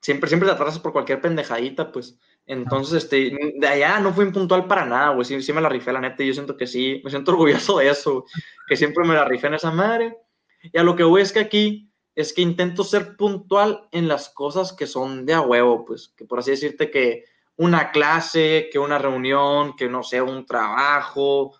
siempre, 0.00 0.28
siempre 0.28 0.48
te 0.48 0.54
atrasas 0.54 0.78
por 0.78 0.92
cualquier 0.92 1.20
pendejadita, 1.20 1.90
pues. 1.90 2.18
Entonces, 2.46 3.02
este, 3.04 3.36
de 3.58 3.66
allá 3.66 3.98
no 3.98 4.12
fui 4.12 4.24
impuntual 4.24 4.66
para 4.66 4.84
nada, 4.86 5.08
güey. 5.10 5.24
Sí, 5.24 5.42
sí 5.42 5.52
me 5.52 5.60
la 5.60 5.68
rifé, 5.68 5.92
la 5.92 6.00
neta, 6.00 6.22
y 6.22 6.28
yo 6.28 6.34
siento 6.34 6.56
que 6.56 6.66
sí, 6.68 7.00
me 7.04 7.10
siento 7.10 7.32
orgulloso 7.36 7.78
de 7.78 7.88
eso, 7.90 8.12
güey, 8.20 8.24
que 8.68 8.76
siempre 8.76 9.04
me 9.04 9.14
la 9.14 9.24
rifé 9.24 9.48
en 9.48 9.54
esa 9.54 9.70
madre. 9.72 10.16
Y 10.62 10.78
a 10.78 10.82
lo 10.84 10.94
que 10.94 11.02
voy 11.04 11.22
es 11.22 11.32
que 11.32 11.40
aquí 11.40 11.85
es 12.16 12.32
que 12.32 12.40
intento 12.42 12.82
ser 12.82 13.14
puntual 13.16 13.88
en 13.92 14.08
las 14.08 14.30
cosas 14.30 14.72
que 14.72 14.86
son 14.86 15.26
de 15.26 15.34
a 15.34 15.42
huevo, 15.42 15.84
pues, 15.84 16.08
que 16.16 16.24
por 16.24 16.38
así 16.38 16.50
decirte 16.50 16.90
que 16.90 17.24
una 17.56 17.90
clase, 17.92 18.68
que 18.72 18.78
una 18.78 18.98
reunión, 18.98 19.76
que 19.76 19.88
no 19.88 20.02
sé, 20.02 20.20
un 20.22 20.44
trabajo. 20.46 21.54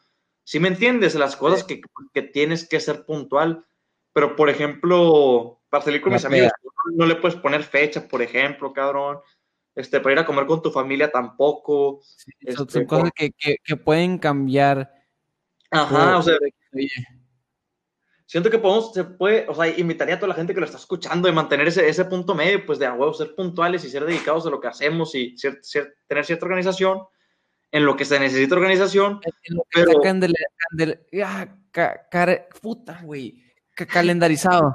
¿Sí 0.45 0.59
me 0.59 0.69
entiendes? 0.69 1.15
Las 1.15 1.37
cosas 1.37 1.63
que, 1.63 1.81
que 2.13 2.23
tienes 2.23 2.69
que 2.69 2.81
ser 2.81 3.05
puntual. 3.05 3.67
Pero, 4.13 4.35
por 4.35 4.49
ejemplo, 4.49 5.61
para 5.69 5.85
salir 5.85 6.01
con 6.01 6.15
mis 6.15 6.25
amigos, 6.25 6.51
no, 6.95 7.05
le 7.05 7.17
puedes 7.17 7.39
poner 7.39 7.63
fecha, 7.63 8.09
por 8.09 8.23
ejemplo, 8.23 8.73
cabrón. 8.73 9.19
Este, 9.75 10.01
para 10.01 10.15
ir 10.15 10.19
a 10.21 10.27
comer 10.27 10.47
con 10.47 10.63
tu 10.63 10.71
familia 10.71 11.11
tampoco. 11.11 12.01
Sí, 12.03 12.33
son, 12.55 12.65
este, 12.65 12.73
son 12.79 12.87
cosas 12.87 13.11
que, 13.15 13.31
que, 13.33 13.57
que 13.63 13.77
pueden 13.77 14.17
cambiar. 14.17 14.91
Ajá, 15.71 16.13
por- 16.13 16.15
o 16.15 16.23
sea, 16.23 16.37
siento 18.27 18.51
que 18.51 18.59
podemos, 18.59 18.93
se 18.93 19.05
puede, 19.05 19.47
o 19.49 19.55
sea, 19.55 19.69
invitaría 19.79 20.17
a 20.17 20.19
toda 20.19 20.29
la 20.29 20.35
gente 20.35 20.53
que 20.53 20.61
lo 20.61 20.67
está 20.67 20.79
escuchando 20.79 21.27
de 21.29 21.33
mantener 21.35 21.69
ese, 21.69 21.89
ese 21.89 22.05
punto 22.05 22.35
medio, 22.35 22.67
pues 22.67 22.79
de 22.79 22.87
a 22.87 22.93
huevo, 22.93 23.15
ser 23.15 23.35
puntuales 23.35 23.85
y 23.85 23.89
ser 23.91 24.05
dedicados 24.05 24.47
a 24.47 24.51
lo 24.51 24.61
que 24.61 24.69
hacemos 24.69 25.15
y 25.15 25.35
cier- 25.37 25.61
cier- 25.63 25.95
tener 26.07 26.25
cierta 26.25 26.45
organización 26.47 27.03
en 27.73 27.85
lo 27.87 27.97
que 27.97 28.05
se 28.05 28.19
necesita 28.21 28.55
organización. 28.57 29.21
en 29.45 29.57
lo 29.57 29.63
que 29.71 29.81
Pero- 29.81 29.91
está 29.93 30.03
candele- 30.03 30.47
candele- 30.71 31.01
ah, 31.25 31.47
ca- 31.71 32.49
puta, 32.61 33.01
güey, 33.03 33.43
ca- 33.75 33.87
calendarizado. 33.87 34.75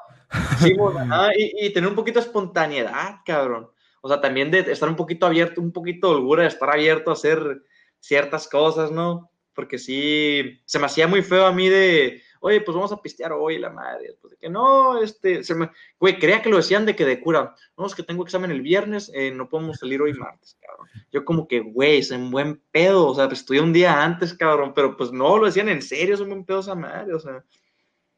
Sí, 0.60 0.74
bueno, 0.76 1.04
y, 1.38 1.66
y 1.68 1.74
tener 1.74 1.90
un 1.90 1.96
poquito 1.96 2.20
de 2.20 2.26
espontaneidad, 2.26 3.18
cabrón. 3.26 3.70
O 4.02 4.08
sea, 4.08 4.22
también 4.22 4.50
de 4.50 4.60
estar 4.72 4.88
un 4.88 4.96
poquito 4.96 5.26
abierto, 5.26 5.60
un 5.62 5.72
poquito 5.74 6.10
de 6.10 6.16
holgura, 6.16 6.44
de 6.44 6.50
estar 6.50 6.70
abierto 6.70 7.10
a 7.10 7.14
hacer 7.14 7.64
ciertas 8.00 8.48
cosas, 8.48 8.92
¿no? 8.92 9.30
Porque 9.54 9.78
sí, 9.78 10.62
se 10.66 10.80
me 10.80 10.86
hacía 10.86 11.08
muy 11.08 11.22
feo 11.22 11.46
a 11.46 11.52
mí 11.52 11.70
de, 11.70 12.22
oye, 12.42 12.62
pues 12.62 12.76
vamos 12.76 12.92
a 12.92 13.02
pistear 13.02 13.32
hoy, 13.32 13.60
la 13.60 13.70
madre. 13.70 14.16
Pues 14.20 14.32
de 14.32 14.38
que 14.38 14.50
no, 14.50 15.02
este, 15.02 15.44
se 15.44 15.56
me, 15.56 15.70
güey, 16.00 16.20
creía 16.20 16.42
que 16.42 16.50
lo 16.50 16.58
decían 16.58 16.86
de 16.86 16.96
que 16.96 17.06
de 17.06 17.22
cura, 17.22 17.56
no, 17.78 17.86
es 17.86 17.96
que 17.96 18.04
tengo 18.04 18.24
examen 18.24 18.52
el 18.52 18.62
viernes, 18.62 19.12
eh, 19.14 19.32
no 19.32 19.48
podemos 19.48 19.78
salir 19.78 20.02
hoy 20.02 20.14
martes, 20.14 20.58
cabrón. 20.60 20.88
Yo 21.12 21.24
como 21.24 21.48
que, 21.48 21.60
güey, 21.60 22.00
es 22.00 22.12
un 22.12 22.32
buen 22.32 22.62
pedo, 22.72 23.08
o 23.08 23.16
sea, 23.16 23.28
pues 23.28 23.40
estudié 23.40 23.62
un 23.62 23.74
día 23.74 24.04
antes, 24.04 24.34
cabrón, 24.34 24.74
pero 24.76 24.98
pues 24.98 25.12
no, 25.12 25.38
lo 25.38 25.46
decían 25.46 25.70
en 25.70 25.82
serio, 25.82 26.16
es 26.16 26.22
un 26.22 26.30
buen 26.30 26.46
pedo 26.46 26.60
esa 26.60 26.76
madre, 26.76 27.14
o 27.14 27.20
sea, 27.20 27.44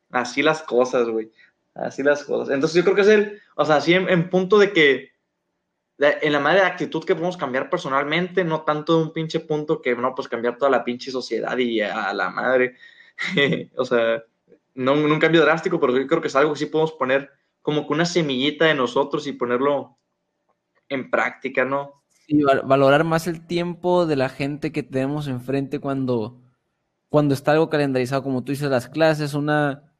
así 0.10 0.42
las 0.42 0.64
cosas, 0.64 1.08
güey. 1.08 1.32
Así 1.76 2.04
las 2.04 2.24
cosas. 2.24 2.54
Entonces 2.54 2.76
yo 2.76 2.84
creo 2.84 2.96
que 2.96 3.02
es 3.02 3.08
el, 3.08 3.42
o 3.56 3.66
sea, 3.66 3.78
así 3.78 3.94
en, 3.94 4.30
punto 4.30 4.60
de 4.60 4.72
que, 4.72 5.12
en 5.98 6.32
la 6.32 6.40
manera 6.40 6.66
de 6.66 6.72
actitud 6.72 7.04
que 7.04 7.16
podemos 7.16 7.36
cambiar 7.36 7.70
personalmente, 7.70 8.44
no 8.44 8.62
tanto 8.62 8.98
de 8.98 9.04
un 9.04 9.14
pinche 9.14 9.40
punto 9.40 9.82
que, 9.82 9.96
no, 9.96 10.14
pues 10.14 10.28
cambiar 10.28 10.58
toda 10.58 10.70
la 10.70 10.84
pinche 10.84 11.12
sociedad 11.12 11.58
y 11.58 11.82
a 11.82 12.14
la 12.14 12.30
madre. 12.30 12.76
o 13.78 13.86
sea, 13.86 14.24
no, 14.76 14.96
no 14.96 15.14
un 15.14 15.20
cambio 15.20 15.42
drástico, 15.42 15.80
pero 15.80 15.98
yo 15.98 16.08
creo 16.08 16.22
que 16.22 16.28
es 16.28 16.36
algo 16.36 16.54
que 16.54 16.60
sí 16.60 16.66
podemos 16.66 16.94
poner 16.94 17.30
como 17.62 17.88
que 17.88 17.94
una 17.94 18.06
semillita 18.06 18.66
de 18.66 18.76
nosotros 18.76 19.26
y 19.26 19.34
ponerlo 19.34 19.98
en 20.90 21.10
práctica, 21.10 21.66
¿no? 21.66 22.04
Sí, 22.10 22.42
valorar 22.44 23.04
más 23.04 23.28
el 23.28 23.46
tiempo 23.46 24.06
de 24.06 24.16
la 24.16 24.30
gente 24.30 24.72
que 24.72 24.84
tenemos 24.84 25.28
enfrente 25.28 25.80
cuando, 25.80 26.42
cuando 27.10 27.34
está 27.34 27.52
algo 27.52 27.70
calendarizado, 27.70 28.24
como 28.24 28.44
tú 28.44 28.52
dices, 28.52 28.70
las 28.70 28.88
clases, 28.88 29.34
una, 29.34 29.94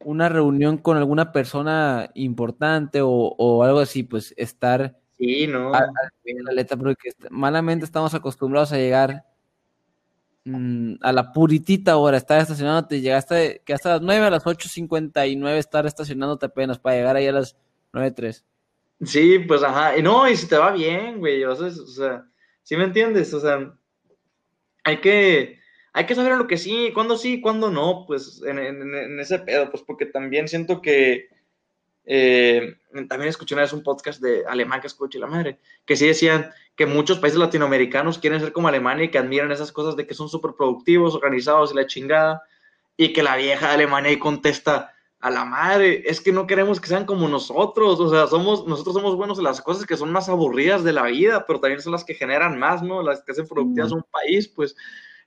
una 0.00 0.28
reunión 0.28 0.78
con 0.78 0.96
alguna 0.96 1.32
persona 1.32 2.10
importante 2.14 3.00
o, 3.02 3.62
algo 3.62 3.80
así, 3.80 4.02
pues 4.02 4.34
estar 4.36 4.98
sí, 5.16 5.46
no. 5.46 5.74
a, 5.74 5.80
la 5.80 6.52
letra, 6.52 6.76
porque 6.76 7.10
malamente 7.30 7.84
estamos 7.84 8.14
acostumbrados 8.14 8.72
a 8.72 8.78
llegar 8.78 9.24
mm, 10.44 10.94
a 11.00 11.12
la 11.12 11.32
puritita 11.32 11.96
hora, 11.96 12.16
estar 12.16 12.40
estacionándote, 12.40 13.00
llegaste 13.00 13.62
que 13.64 13.72
hasta 13.72 13.90
las 13.90 14.02
9 14.02 14.26
a 14.26 14.30
las 14.30 14.44
8.59 14.44 15.56
estar 15.56 15.86
estacionándote 15.86 16.46
apenas 16.46 16.78
para 16.78 16.96
llegar 16.96 17.16
ahí 17.16 17.26
a 17.26 17.32
las 17.32 17.56
9.3. 17.92 18.42
Sí, 19.04 19.40
pues 19.40 19.62
ajá, 19.62 19.98
y 19.98 20.02
no, 20.02 20.28
y 20.28 20.36
si 20.36 20.48
te 20.48 20.56
va 20.56 20.70
bien, 20.70 21.18
güey, 21.18 21.42
o 21.44 21.56
sea, 21.56 22.24
¿sí 22.62 22.76
me 22.76 22.84
entiendes? 22.84 23.34
O 23.34 23.40
sea, 23.40 23.74
hay 24.84 25.00
que, 25.00 25.58
hay 25.92 26.06
que 26.06 26.14
saber 26.14 26.36
lo 26.36 26.46
que 26.46 26.56
sí, 26.56 26.92
cuándo 26.94 27.16
sí, 27.16 27.40
cuándo 27.40 27.70
no, 27.70 28.04
pues 28.06 28.42
en, 28.44 29.18
ese 29.18 29.40
pedo, 29.40 29.70
pues 29.70 29.82
porque 29.82 30.06
también 30.06 30.46
siento 30.46 30.80
que, 30.80 31.28
eh, 32.04 32.76
también 33.08 33.28
escuché 33.28 33.54
una 33.54 33.62
vez 33.62 33.72
un 33.72 33.82
podcast 33.82 34.20
de 34.20 34.44
alemán 34.46 34.80
que 34.80 34.86
escuché 34.86 35.18
la 35.18 35.26
madre, 35.26 35.58
que 35.84 35.96
sí 35.96 36.06
decían 36.06 36.50
que 36.76 36.86
muchos 36.86 37.18
países 37.18 37.38
latinoamericanos 37.38 38.18
quieren 38.18 38.40
ser 38.40 38.52
como 38.52 38.68
Alemania 38.68 39.04
y 39.04 39.10
que 39.10 39.18
admiran 39.18 39.52
esas 39.52 39.72
cosas 39.72 39.96
de 39.96 40.06
que 40.06 40.14
son 40.14 40.28
súper 40.28 40.52
productivos, 40.56 41.14
organizados 41.14 41.72
y 41.72 41.76
la 41.76 41.86
chingada, 41.86 42.42
y 42.96 43.12
que 43.12 43.22
la 43.22 43.36
vieja 43.36 43.68
de 43.68 43.74
Alemania 43.74 44.10
ahí 44.10 44.18
contesta, 44.18 44.92
a 45.22 45.30
la 45.30 45.44
madre, 45.44 46.02
es 46.04 46.20
que 46.20 46.32
no 46.32 46.48
queremos 46.48 46.80
que 46.80 46.88
sean 46.88 47.04
como 47.04 47.28
nosotros, 47.28 48.00
o 48.00 48.10
sea, 48.10 48.26
somos, 48.26 48.66
nosotros 48.66 48.96
somos 48.96 49.14
buenos 49.14 49.38
en 49.38 49.44
las 49.44 49.60
cosas 49.62 49.86
que 49.86 49.96
son 49.96 50.10
más 50.10 50.28
aburridas 50.28 50.82
de 50.82 50.92
la 50.92 51.04
vida, 51.04 51.46
pero 51.46 51.60
también 51.60 51.80
son 51.80 51.92
las 51.92 52.02
que 52.02 52.14
generan 52.14 52.58
más, 52.58 52.82
¿no? 52.82 53.04
Las 53.04 53.22
que 53.22 53.30
hacen 53.30 53.46
productivas 53.46 53.92
a 53.92 53.94
un 53.94 54.04
país, 54.10 54.48
pues, 54.48 54.74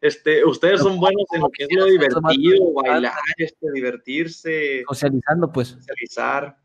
este, 0.02 0.44
ustedes 0.44 0.82
son 0.82 1.00
buenos 1.00 1.24
en 1.32 1.40
lo 1.40 1.50
que 1.50 1.64
es 1.64 1.70
lo 1.72 1.86
divertido, 1.86 2.74
bailar, 2.74 3.14
este, 3.38 3.72
divertirse. 3.72 4.84
Socializando, 4.86 5.50
pues. 5.54 5.70
Socializar. 5.70 6.58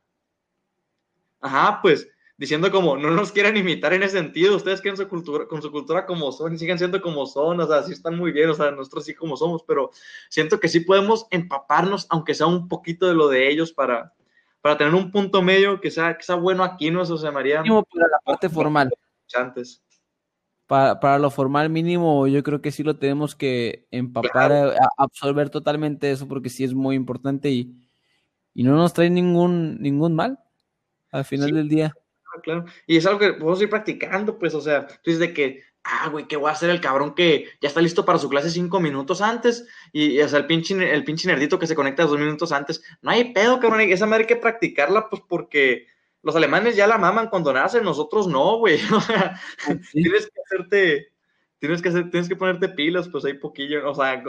Ajá, 1.41 1.81
pues, 1.83 2.09
diciendo 2.41 2.71
como, 2.71 2.97
no 2.97 3.11
nos 3.11 3.33
quieran 3.33 3.59
imitar 3.59 3.93
en 3.93 4.03
ese 4.03 4.17
sentido, 4.17 4.57
ustedes 4.57 4.81
quieren 4.81 4.97
su 4.97 5.07
cultura, 5.07 5.47
con 5.47 5.61
su 5.61 5.71
cultura 5.71 6.07
como 6.07 6.33
son, 6.33 6.55
y 6.55 6.59
sigan 6.59 6.79
siendo 6.79 7.03
como 7.03 7.27
son, 7.27 7.61
o 7.61 7.67
sea, 7.67 7.83
sí 7.83 7.93
están 7.93 8.17
muy 8.17 8.33
bien, 8.33 8.49
o 8.49 8.55
sea, 8.55 8.71
nosotros 8.71 9.05
sí 9.05 9.15
como 9.15 9.37
somos, 9.37 9.63
pero 9.63 9.91
siento 10.31 10.59
que 10.59 10.69
sí 10.69 10.81
podemos 10.81 11.27
empaparnos, 11.31 12.07
aunque 12.09 12.35
sea 12.35 12.47
un 12.47 12.67
poquito 12.67 13.07
de 13.07 13.13
lo 13.13 13.29
de 13.29 13.51
ellos, 13.51 13.75
para, 13.75 14.15
para 14.63 14.79
tener 14.79 14.95
un 14.95 15.11
punto 15.11 15.43
medio 15.43 15.83
que 15.83 15.91
sea, 15.91 16.17
que 16.17 16.23
sea 16.23 16.37
bueno 16.37 16.65
aquí, 16.65 16.91
¿no? 16.91 17.03
Eso 17.03 17.19
se 17.19 17.31
María. 17.31 17.63
para 17.63 18.09
la 18.09 18.19
parte 18.25 18.49
formal. 18.49 18.91
Antes. 19.35 19.83
Para, 20.67 20.99
para, 20.99 21.19
lo 21.19 21.31
formal 21.31 21.69
mínimo, 21.69 22.27
yo 22.27 22.43
creo 22.43 22.63
que 22.63 22.73
sí 22.73 22.83
lo 22.83 22.97
tenemos 22.97 23.37
que 23.37 23.87
empapar, 23.91 24.51
a, 24.53 24.89
absorber 24.97 25.51
totalmente 25.51 26.11
eso, 26.11 26.27
porque 26.27 26.49
sí 26.49 26.65
es 26.65 26.73
muy 26.73 26.97
importante 26.97 27.51
y, 27.51 27.87
y 28.55 28.63
no 28.63 28.77
nos 28.77 28.95
trae 28.95 29.11
ningún, 29.11 29.79
ningún 29.83 30.15
mal 30.15 30.39
al 31.11 31.25
final 31.25 31.53
del 31.53 31.69
día 31.69 31.93
claro. 32.43 32.65
Y 32.87 32.97
es 32.97 33.07
algo 33.07 33.19
que 33.19 33.33
podemos 33.33 33.61
ir 33.63 33.71
practicando, 33.71 34.39
pues, 34.39 34.55
o 34.55 34.61
sea, 34.61 34.87
tú 34.87 35.11
dices 35.11 35.21
de 35.21 35.35
que, 35.35 35.63
ah, 35.85 36.09
güey, 36.11 36.27
¿qué 36.27 36.37
voy 36.37 36.49
a 36.49 36.53
hacer 36.53 36.71
el 36.71 36.81
cabrón 36.81 37.15
que 37.15 37.49
ya 37.61 37.69
está 37.69 37.81
listo 37.81 38.05
para 38.05 38.19
su 38.19 38.29
clase 38.29 38.51
cinco 38.51 38.81
minutos 38.81 39.21
antes? 39.21 39.67
Y, 39.93 40.21
o 40.21 40.29
sea, 40.29 40.39
el 40.39 40.47
pinche, 40.47 40.93
el 40.93 41.05
pinche 41.05 41.29
nerdito 41.29 41.59
que 41.59 41.67
se 41.67 41.75
conecta 41.75 42.05
dos 42.05 42.19
minutos 42.19 42.53
antes. 42.53 42.83
No 43.03 43.11
hay 43.11 43.33
pedo, 43.33 43.61
cabrón, 43.61 43.81
esa 43.83 44.07
madre 44.07 44.25
hay 44.25 44.29
que 44.29 44.37
practicarla, 44.37 45.09
pues, 45.09 45.23
porque 45.29 45.87
los 46.23 46.37
alemanes 46.37 46.77
ya 46.77 46.87
la 46.87 46.99
maman 46.99 47.29
cuando 47.29 47.53
nacen, 47.53 47.85
nosotros 47.85 48.27
no, 48.27 48.59
güey. 48.59 48.79
O 48.95 49.01
sea, 49.01 49.41
tienes 49.93 50.27
que 50.27 50.41
hacerte, 50.45 51.13
tienes 51.59 51.83
que 51.83 51.89
hacer, 51.89 52.11
tienes 52.11 52.29
que 52.29 52.37
ponerte 52.37 52.69
pilas, 52.69 53.09
pues, 53.09 53.25
hay 53.25 53.35
poquillo, 53.35 53.89
o 53.91 53.95
sea, 53.95 54.23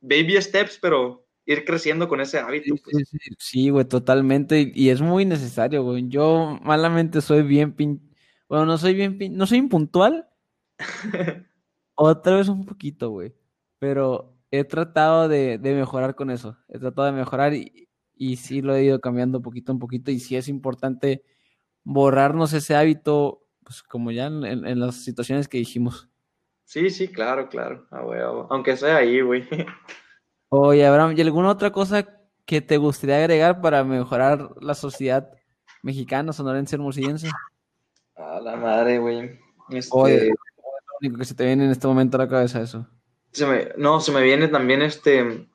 baby 0.00 0.40
steps, 0.40 0.78
pero 0.80 1.25
ir 1.46 1.64
creciendo 1.64 2.08
con 2.08 2.20
ese 2.20 2.38
hábito. 2.38 2.74
Pues. 2.84 3.10
Sí, 3.38 3.70
güey, 3.70 3.84
totalmente. 3.84 4.72
Y 4.74 4.90
es 4.90 5.00
muy 5.00 5.24
necesario, 5.24 5.82
güey. 5.84 6.08
Yo 6.08 6.58
malamente 6.62 7.20
soy 7.20 7.42
bien 7.42 7.72
pin... 7.72 8.02
Bueno, 8.48 8.66
no 8.66 8.76
soy 8.76 8.94
bien 8.94 9.16
pin... 9.16 9.36
No 9.36 9.46
soy 9.46 9.58
impuntual. 9.58 10.28
Otra 11.94 12.36
vez 12.36 12.48
un 12.48 12.66
poquito, 12.66 13.10
güey. 13.10 13.34
Pero 13.78 14.36
he 14.50 14.64
tratado 14.64 15.28
de, 15.28 15.58
mejorar 15.62 16.16
con 16.16 16.30
eso. 16.30 16.58
He 16.68 16.78
tratado 16.78 17.06
de 17.06 17.12
mejorar 17.12 17.54
y, 17.54 17.88
y 18.16 18.36
sí 18.36 18.60
lo 18.60 18.74
he 18.74 18.84
ido 18.84 19.00
cambiando 19.00 19.40
poquito 19.40 19.72
a 19.72 19.78
poquito. 19.78 20.10
Y 20.10 20.18
sí 20.18 20.36
es 20.36 20.48
importante 20.48 21.22
borrarnos 21.84 22.52
ese 22.52 22.74
hábito, 22.74 23.46
pues 23.62 23.84
como 23.84 24.10
ya 24.10 24.26
en, 24.26 24.80
las 24.80 24.96
situaciones 24.96 25.46
que 25.46 25.58
dijimos. 25.58 26.08
Sí, 26.64 26.90
sí, 26.90 27.06
claro, 27.06 27.48
claro. 27.48 27.86
Ah, 27.92 28.02
aunque 28.50 28.76
sea 28.76 28.96
ahí, 28.96 29.20
güey. 29.20 29.48
Oye, 30.48 30.86
Abraham, 30.86 31.14
¿y 31.16 31.20
alguna 31.20 31.50
otra 31.50 31.72
cosa 31.72 32.06
que 32.44 32.60
te 32.60 32.76
gustaría 32.76 33.16
agregar 33.18 33.60
para 33.60 33.82
mejorar 33.84 34.50
la 34.60 34.74
sociedad 34.74 35.30
mexicana, 35.82 36.32
sonorense, 36.32 36.76
hermosillense? 36.76 37.28
A 38.14 38.40
la 38.40 38.56
madre, 38.56 38.98
güey. 38.98 39.38
Este... 39.70 39.90
Oye, 39.92 40.28
lo 40.28 40.34
único 41.00 41.18
que 41.18 41.24
se 41.24 41.34
te 41.34 41.44
viene 41.44 41.64
en 41.64 41.70
este 41.70 41.86
momento 41.86 42.16
a 42.16 42.20
la 42.24 42.28
cabeza 42.28 42.62
eso. 42.62 42.86
no, 43.76 44.00
se 44.00 44.12
me 44.12 44.22
viene 44.22 44.48
también 44.48 44.82
este 44.82 45.48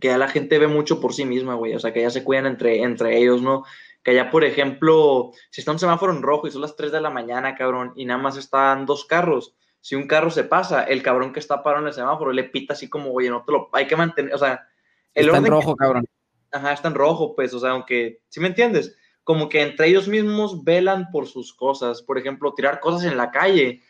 que 0.00 0.08
ya 0.08 0.18
la 0.18 0.28
gente 0.28 0.58
ve 0.58 0.68
mucho 0.68 1.00
por 1.00 1.14
sí 1.14 1.24
misma, 1.24 1.54
güey. 1.54 1.74
O 1.74 1.80
sea, 1.80 1.92
que 1.92 2.02
ya 2.02 2.10
se 2.10 2.24
cuidan 2.24 2.46
entre, 2.46 2.82
entre 2.82 3.18
ellos, 3.18 3.42
¿no? 3.42 3.64
Que 4.02 4.14
ya, 4.14 4.30
por 4.30 4.44
ejemplo, 4.44 5.32
si 5.50 5.60
está 5.60 5.72
un 5.72 5.78
semáforo 5.78 6.12
en 6.12 6.22
rojo 6.22 6.46
y 6.46 6.50
son 6.50 6.62
las 6.62 6.76
3 6.76 6.92
de 6.92 7.00
la 7.00 7.10
mañana, 7.10 7.54
cabrón, 7.54 7.92
y 7.96 8.04
nada 8.04 8.20
más 8.20 8.36
están 8.36 8.86
dos 8.86 9.04
carros, 9.04 9.54
si 9.86 9.94
un 9.94 10.08
carro 10.08 10.30
se 10.30 10.42
pasa, 10.42 10.82
el 10.82 11.00
cabrón 11.00 11.32
que 11.32 11.38
está 11.38 11.62
parado 11.62 11.84
en 11.84 11.86
el 11.86 11.94
semáforo 11.94 12.32
le 12.32 12.42
pita 12.42 12.72
así 12.72 12.88
como, 12.90 13.12
oye, 13.12 13.30
no 13.30 13.44
te 13.44 13.52
lo, 13.52 13.68
hay 13.70 13.86
que 13.86 13.94
mantener, 13.94 14.34
o 14.34 14.38
sea, 14.38 14.66
el 15.14 15.26
está 15.26 15.38
en 15.38 15.46
rojo, 15.46 15.76
cabrón. 15.76 16.04
Ajá, 16.50 16.72
está 16.72 16.88
en 16.88 16.96
rojo, 16.96 17.36
pues, 17.36 17.54
o 17.54 17.60
sea, 17.60 17.70
aunque, 17.70 18.20
¿sí 18.28 18.40
me 18.40 18.48
entiendes? 18.48 18.96
Como 19.22 19.48
que 19.48 19.62
entre 19.62 19.86
ellos 19.86 20.08
mismos 20.08 20.64
velan 20.64 21.12
por 21.12 21.28
sus 21.28 21.54
cosas, 21.54 22.02
por 22.02 22.18
ejemplo, 22.18 22.52
tirar 22.52 22.80
cosas 22.80 23.04
en 23.04 23.16
la 23.16 23.30
calle, 23.30 23.80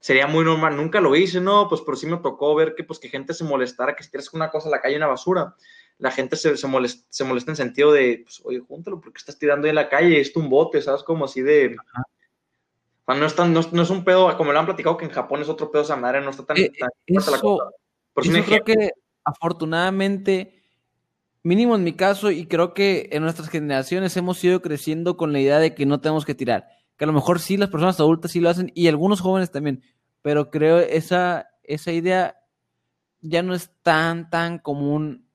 sería 0.00 0.26
muy 0.26 0.44
normal, 0.44 0.76
nunca 0.76 1.00
lo 1.00 1.14
hice, 1.14 1.40
no, 1.40 1.68
pues, 1.68 1.82
pero 1.82 1.96
sí 1.96 2.08
me 2.08 2.16
tocó 2.16 2.52
ver 2.56 2.74
que, 2.74 2.82
pues, 2.82 2.98
que 2.98 3.08
gente 3.08 3.32
se 3.32 3.44
molestara, 3.44 3.94
que 3.94 4.02
si 4.02 4.10
tiras 4.10 4.34
una 4.34 4.50
cosa 4.50 4.66
en 4.66 4.72
la 4.72 4.80
calle, 4.80 4.96
una 4.96 5.06
basura, 5.06 5.54
la 5.98 6.10
gente 6.10 6.34
se, 6.34 6.56
se, 6.56 6.66
molesta, 6.66 7.06
se 7.10 7.22
molesta 7.22 7.52
en 7.52 7.56
sentido 7.56 7.92
de, 7.92 8.22
pues, 8.24 8.42
oye, 8.44 8.58
júntalo, 8.58 9.00
porque 9.00 9.18
estás 9.18 9.38
tirando 9.38 9.66
ahí 9.66 9.70
en 9.70 9.76
la 9.76 9.88
calle? 9.88 10.20
Es 10.20 10.34
un 10.34 10.48
bote, 10.48 10.82
¿sabes? 10.82 11.04
Como 11.04 11.26
así 11.26 11.42
de... 11.42 11.76
O 13.06 13.12
sea, 13.12 13.20
no 13.20 13.26
es, 13.26 13.34
tan, 13.34 13.52
no, 13.52 13.60
es 13.60 13.90
un 13.90 14.04
pedo, 14.04 14.34
como 14.36 14.52
lo 14.52 14.58
han 14.58 14.64
platicado, 14.64 14.96
que 14.96 15.04
en 15.04 15.10
Japón 15.10 15.42
es 15.42 15.48
otro 15.48 15.70
pedo 15.70 15.82
esa 15.82 15.96
madre, 15.96 16.22
no 16.22 16.30
está 16.30 16.44
tan... 16.44 16.56
Eh, 16.56 16.72
eso, 17.06 17.30
la 17.30 17.38
cosa. 17.38 17.70
Por 18.14 18.26
eso 18.26 18.44
creo 18.44 18.64
que 18.64 18.90
afortunadamente, 19.24 20.62
mínimo 21.42 21.74
en 21.74 21.84
mi 21.84 21.92
caso, 21.92 22.30
y 22.30 22.46
creo 22.46 22.72
que 22.72 23.08
en 23.12 23.22
nuestras 23.22 23.48
generaciones 23.48 24.16
hemos 24.16 24.42
ido 24.42 24.62
creciendo 24.62 25.16
con 25.16 25.32
la 25.32 25.40
idea 25.40 25.58
de 25.58 25.74
que 25.74 25.84
no 25.84 26.00
tenemos 26.00 26.24
que 26.24 26.34
tirar. 26.34 26.68
Que 26.96 27.04
a 27.04 27.06
lo 27.06 27.12
mejor 27.12 27.40
sí 27.40 27.56
las 27.56 27.70
personas 27.70 27.98
adultas 28.00 28.30
sí 28.30 28.40
lo 28.40 28.48
hacen, 28.48 28.72
y 28.74 28.88
algunos 28.88 29.20
jóvenes 29.20 29.50
también, 29.50 29.82
pero 30.22 30.50
creo 30.50 30.78
esa, 30.78 31.48
esa 31.62 31.92
idea 31.92 32.38
ya 33.20 33.42
no 33.42 33.54
es 33.54 33.70
tan, 33.82 34.30
tan 34.30 34.58
común 34.58 35.28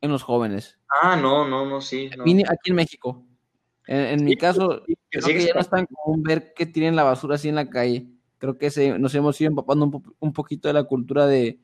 en 0.00 0.10
los 0.10 0.22
jóvenes. 0.22 0.78
Ah, 1.02 1.16
no, 1.16 1.46
no, 1.46 1.66
no, 1.66 1.80
sí. 1.80 2.10
Aquí 2.12 2.70
en 2.70 2.74
México. 2.74 3.24
En, 3.86 4.24
mi 4.24 4.36
caso, 4.36 4.82
creo 5.10 5.26
que 5.26 5.46
ya 5.46 5.54
no 5.54 5.60
es 5.60 5.68
tan 5.68 5.86
común 5.86 6.22
ver 6.22 6.54
que 6.54 6.66
tienen 6.66 6.96
la 6.96 7.02
basura 7.02 7.34
así 7.34 7.48
en 7.48 7.56
la 7.56 7.68
calle. 7.68 8.06
Creo 8.38 8.58
que 8.58 8.70
se, 8.70 8.98
nos 8.98 9.14
hemos 9.14 9.40
ido 9.40 9.50
empapando 9.50 10.02
un, 10.18 10.32
poquito 10.32 10.68
de 10.68 10.74
la 10.74 10.84
cultura 10.84 11.26
de, 11.26 11.58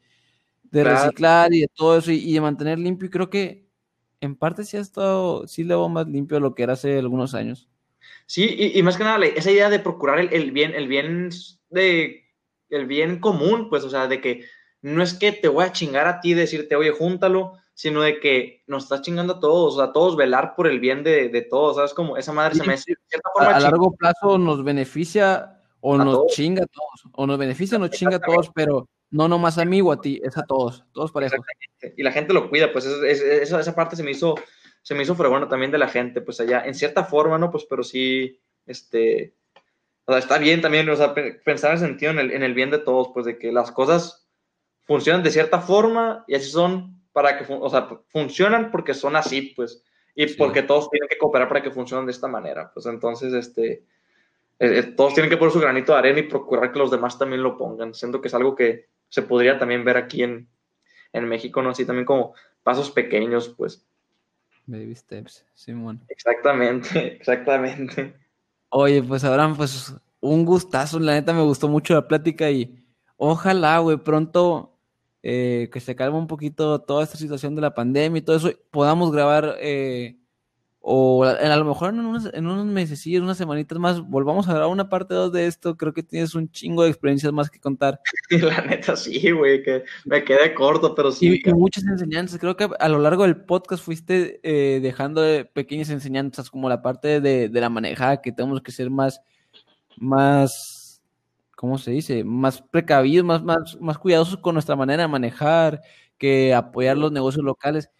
reciclar 0.70 1.52
y 1.52 1.60
de 1.60 1.68
todo 1.68 1.98
eso 1.98 2.12
y, 2.12 2.32
de 2.32 2.40
mantener 2.40 2.78
limpio. 2.78 3.06
Y 3.06 3.10
creo 3.10 3.30
que 3.30 3.68
en 4.20 4.34
parte 4.34 4.64
sí 4.64 4.76
ha 4.76 4.80
estado, 4.80 5.46
sí 5.46 5.64
le 5.64 5.74
va 5.74 5.88
más 5.88 6.08
limpio 6.08 6.36
de 6.36 6.40
lo 6.40 6.54
que 6.54 6.64
era 6.64 6.74
hace 6.74 6.98
algunos 6.98 7.34
años. 7.34 7.68
Sí, 8.26 8.72
y, 8.74 8.82
más 8.82 8.96
que 8.96 9.04
nada, 9.04 9.24
esa 9.24 9.50
idea 9.50 9.70
de 9.70 9.78
procurar 9.78 10.18
el, 10.20 10.50
bien, 10.52 10.74
el 10.74 10.88
bien 10.88 11.30
de 11.70 12.24
el 12.70 12.86
bien 12.86 13.18
común, 13.18 13.70
pues, 13.70 13.84
o 13.84 13.90
sea, 13.90 14.06
de 14.06 14.20
que 14.20 14.44
no 14.82 15.02
es 15.02 15.14
que 15.14 15.32
te 15.32 15.48
voy 15.48 15.64
a 15.64 15.72
chingar 15.72 16.06
a 16.06 16.20
ti, 16.20 16.34
decirte, 16.34 16.76
oye, 16.76 16.90
júntalo, 16.90 17.54
sino 17.78 18.02
de 18.02 18.18
que 18.18 18.64
nos 18.66 18.82
está 18.82 19.00
chingando 19.00 19.34
a 19.34 19.38
todos, 19.38 19.78
a 19.78 19.92
todos 19.92 20.16
velar 20.16 20.56
por 20.56 20.66
el 20.66 20.80
bien 20.80 21.04
de, 21.04 21.28
de 21.28 21.42
todos, 21.42 21.76
¿sabes? 21.76 21.94
Como 21.94 22.16
esa 22.16 22.32
madre 22.32 22.56
se 22.56 22.66
me... 22.66 22.74
a, 22.74 23.60
largo 23.60 23.94
plazo 23.94 24.36
nos 24.36 24.64
beneficia 24.64 25.60
o 25.78 25.96
nos 25.96 26.26
chinga 26.26 26.64
a 26.64 26.66
todos, 26.66 27.04
o 27.12 27.24
nos 27.24 27.38
beneficia 27.38 27.76
o 27.76 27.80
nos 27.80 27.90
chinga 27.90 28.16
a 28.16 28.20
todos, 28.20 28.50
pero 28.52 28.88
no 29.10 29.28
nomás 29.28 29.58
a 29.58 29.64
mí 29.64 29.80
o 29.80 29.92
a 29.92 30.00
ti, 30.00 30.20
es 30.24 30.36
a 30.36 30.42
todos, 30.42 30.86
todos 30.92 31.12
para 31.12 31.26
eso. 31.26 31.36
Y 31.96 32.02
la 32.02 32.10
gente 32.10 32.32
lo 32.32 32.50
cuida, 32.50 32.72
pues 32.72 32.84
esa, 32.84 33.60
esa 33.60 33.74
parte 33.76 33.94
se 33.94 34.02
me 34.02 34.10
hizo, 34.10 34.34
se 34.82 34.96
me 34.96 35.04
hizo 35.04 35.14
fregona 35.14 35.48
también 35.48 35.70
de 35.70 35.78
la 35.78 35.86
gente, 35.86 36.20
pues 36.20 36.40
allá, 36.40 36.64
en 36.66 36.74
cierta 36.74 37.04
forma, 37.04 37.38
¿no? 37.38 37.52
Pues, 37.52 37.64
pero 37.70 37.84
sí, 37.84 38.40
este, 38.66 39.36
o 40.04 40.10
sea, 40.10 40.18
está 40.18 40.38
bien 40.38 40.60
también, 40.60 40.90
o 40.90 40.96
sea, 40.96 41.14
pensar 41.14 41.74
en 41.74 41.78
sentido 41.78 42.10
en 42.10 42.18
el, 42.18 42.32
en 42.32 42.42
el 42.42 42.54
bien 42.54 42.72
de 42.72 42.78
todos, 42.78 43.10
pues 43.14 43.24
de 43.24 43.38
que 43.38 43.52
las 43.52 43.70
cosas 43.70 44.28
funcionan 44.82 45.22
de 45.22 45.30
cierta 45.30 45.60
forma 45.60 46.24
y 46.26 46.34
así 46.34 46.50
son 46.50 46.97
para 47.18 47.36
que, 47.36 47.52
o 47.52 47.68
sea, 47.68 47.88
funcionan 48.10 48.70
porque 48.70 48.94
son 48.94 49.16
así, 49.16 49.52
pues, 49.56 49.82
y 50.14 50.24
porque 50.34 50.62
todos 50.62 50.88
tienen 50.88 51.08
que 51.08 51.18
cooperar 51.18 51.48
para 51.48 51.60
que 51.60 51.72
funcionen 51.72 52.06
de 52.06 52.12
esta 52.12 52.28
manera, 52.28 52.70
pues 52.72 52.86
entonces, 52.86 53.32
este, 53.32 53.72
eh, 54.60 54.78
eh, 54.78 54.82
todos 54.96 55.14
tienen 55.14 55.28
que 55.28 55.36
poner 55.36 55.52
su 55.52 55.58
granito 55.58 55.90
de 55.90 55.98
arena 55.98 56.20
y 56.20 56.28
procurar 56.28 56.70
que 56.70 56.78
los 56.78 56.92
demás 56.92 57.18
también 57.18 57.42
lo 57.42 57.58
pongan. 57.58 57.92
Siento 57.92 58.20
que 58.20 58.28
es 58.28 58.34
algo 58.34 58.54
que 58.54 58.86
se 59.08 59.22
podría 59.22 59.58
también 59.58 59.84
ver 59.84 59.96
aquí 59.96 60.22
en, 60.22 60.48
en 61.12 61.24
México, 61.24 61.60
¿no? 61.60 61.70
Así 61.70 61.84
también 61.84 62.06
como 62.06 62.34
pasos 62.62 62.88
pequeños, 62.92 63.48
pues. 63.48 63.84
Baby 64.66 64.94
steps, 64.94 65.44
Simón. 65.54 66.00
Exactamente, 66.08 67.16
exactamente. 67.16 68.14
Oye, 68.68 69.02
pues 69.02 69.24
Abraham, 69.24 69.56
pues 69.56 69.92
un 70.20 70.44
gustazo, 70.44 71.00
la 71.00 71.14
neta 71.14 71.32
me 71.32 71.42
gustó 71.42 71.66
mucho 71.66 71.94
la 71.94 72.06
plática 72.06 72.48
y 72.48 72.80
ojalá, 73.16 73.80
güey, 73.80 73.96
pronto 73.96 74.77
eh, 75.22 75.68
que 75.72 75.80
se 75.80 75.96
calme 75.96 76.18
un 76.18 76.26
poquito 76.26 76.80
toda 76.80 77.04
esta 77.04 77.16
situación 77.16 77.54
de 77.54 77.62
la 77.62 77.74
pandemia 77.74 78.18
y 78.18 78.22
todo 78.22 78.36
eso, 78.36 78.50
podamos 78.70 79.12
grabar 79.12 79.56
eh, 79.60 80.18
o 80.80 81.24
a, 81.24 81.56
lo 81.56 81.64
mejor 81.66 81.92
en 81.92 82.00
unos, 82.00 82.30
en 82.32 82.46
unos 82.46 82.64
meses, 82.64 83.00
sí, 83.00 83.14
en 83.14 83.24
unas 83.24 83.36
semanitas 83.36 83.78
más, 83.78 84.00
volvamos 84.00 84.48
a 84.48 84.54
grabar 84.54 84.70
una 84.70 84.88
parte 84.88 85.12
2 85.12 85.32
de 85.32 85.46
esto. 85.46 85.76
Creo 85.76 85.92
que 85.92 86.02
tienes 86.02 86.34
un 86.34 86.50
chingo 86.50 86.82
de 86.82 86.88
experiencias 86.88 87.30
más 87.30 87.50
que 87.50 87.60
contar. 87.60 88.00
La 88.30 88.62
neta, 88.62 88.96
sí, 88.96 89.30
güey, 89.32 89.62
que 89.62 89.84
me 90.06 90.24
quedé 90.24 90.54
corto, 90.54 90.94
pero 90.94 91.12
sí. 91.12 91.42
Y, 91.44 91.52
muchas 91.52 91.84
enseñanzas. 91.84 92.38
Creo 92.38 92.56
que 92.56 92.70
a 92.78 92.88
lo 92.88 93.00
largo 93.00 93.24
del 93.24 93.36
podcast 93.36 93.84
fuiste 93.84 94.40
eh, 94.42 94.80
dejando 94.80 95.22
pequeñas 95.52 95.90
enseñanzas, 95.90 96.48
como 96.48 96.70
la 96.70 96.80
parte 96.80 97.20
de, 97.20 97.50
de 97.50 97.60
la 97.60 97.68
manejada, 97.68 98.22
que 98.22 98.32
tenemos 98.32 98.62
que 98.62 98.72
ser 98.72 98.88
más, 98.88 99.20
más, 99.98 100.77
¿cómo 101.58 101.76
se 101.76 101.90
dice? 101.90 102.22
Más 102.22 102.62
precavidos, 102.62 103.26
más, 103.26 103.42
más, 103.42 103.76
más 103.80 103.98
cuidadosos 103.98 104.36
con 104.36 104.54
nuestra 104.54 104.76
manera 104.76 105.02
de 105.02 105.08
manejar, 105.08 105.82
que 106.16 106.54
apoyar 106.54 106.96
los 106.96 107.10
negocios 107.10 107.44
locales. 107.44 107.90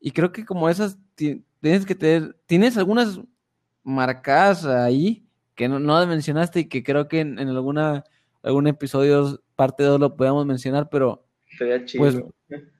Y 0.00 0.10
creo 0.10 0.32
que 0.32 0.44
como 0.44 0.68
esas 0.68 0.98
tienes 1.14 1.86
que 1.86 1.94
tener, 1.94 2.36
tienes 2.46 2.76
algunas 2.76 3.20
marcadas 3.84 4.66
ahí 4.66 5.24
que 5.54 5.68
no, 5.68 5.78
no 5.78 6.04
mencionaste 6.08 6.60
y 6.60 6.68
que 6.68 6.82
creo 6.82 7.06
que 7.06 7.20
en, 7.20 7.38
alguna 7.38 8.02
algún 8.42 8.66
episodio, 8.66 9.40
parte 9.54 9.84
2 9.84 10.00
lo 10.00 10.16
podemos 10.16 10.44
mencionar, 10.44 10.88
pero 10.90 11.24
pues 11.96 12.20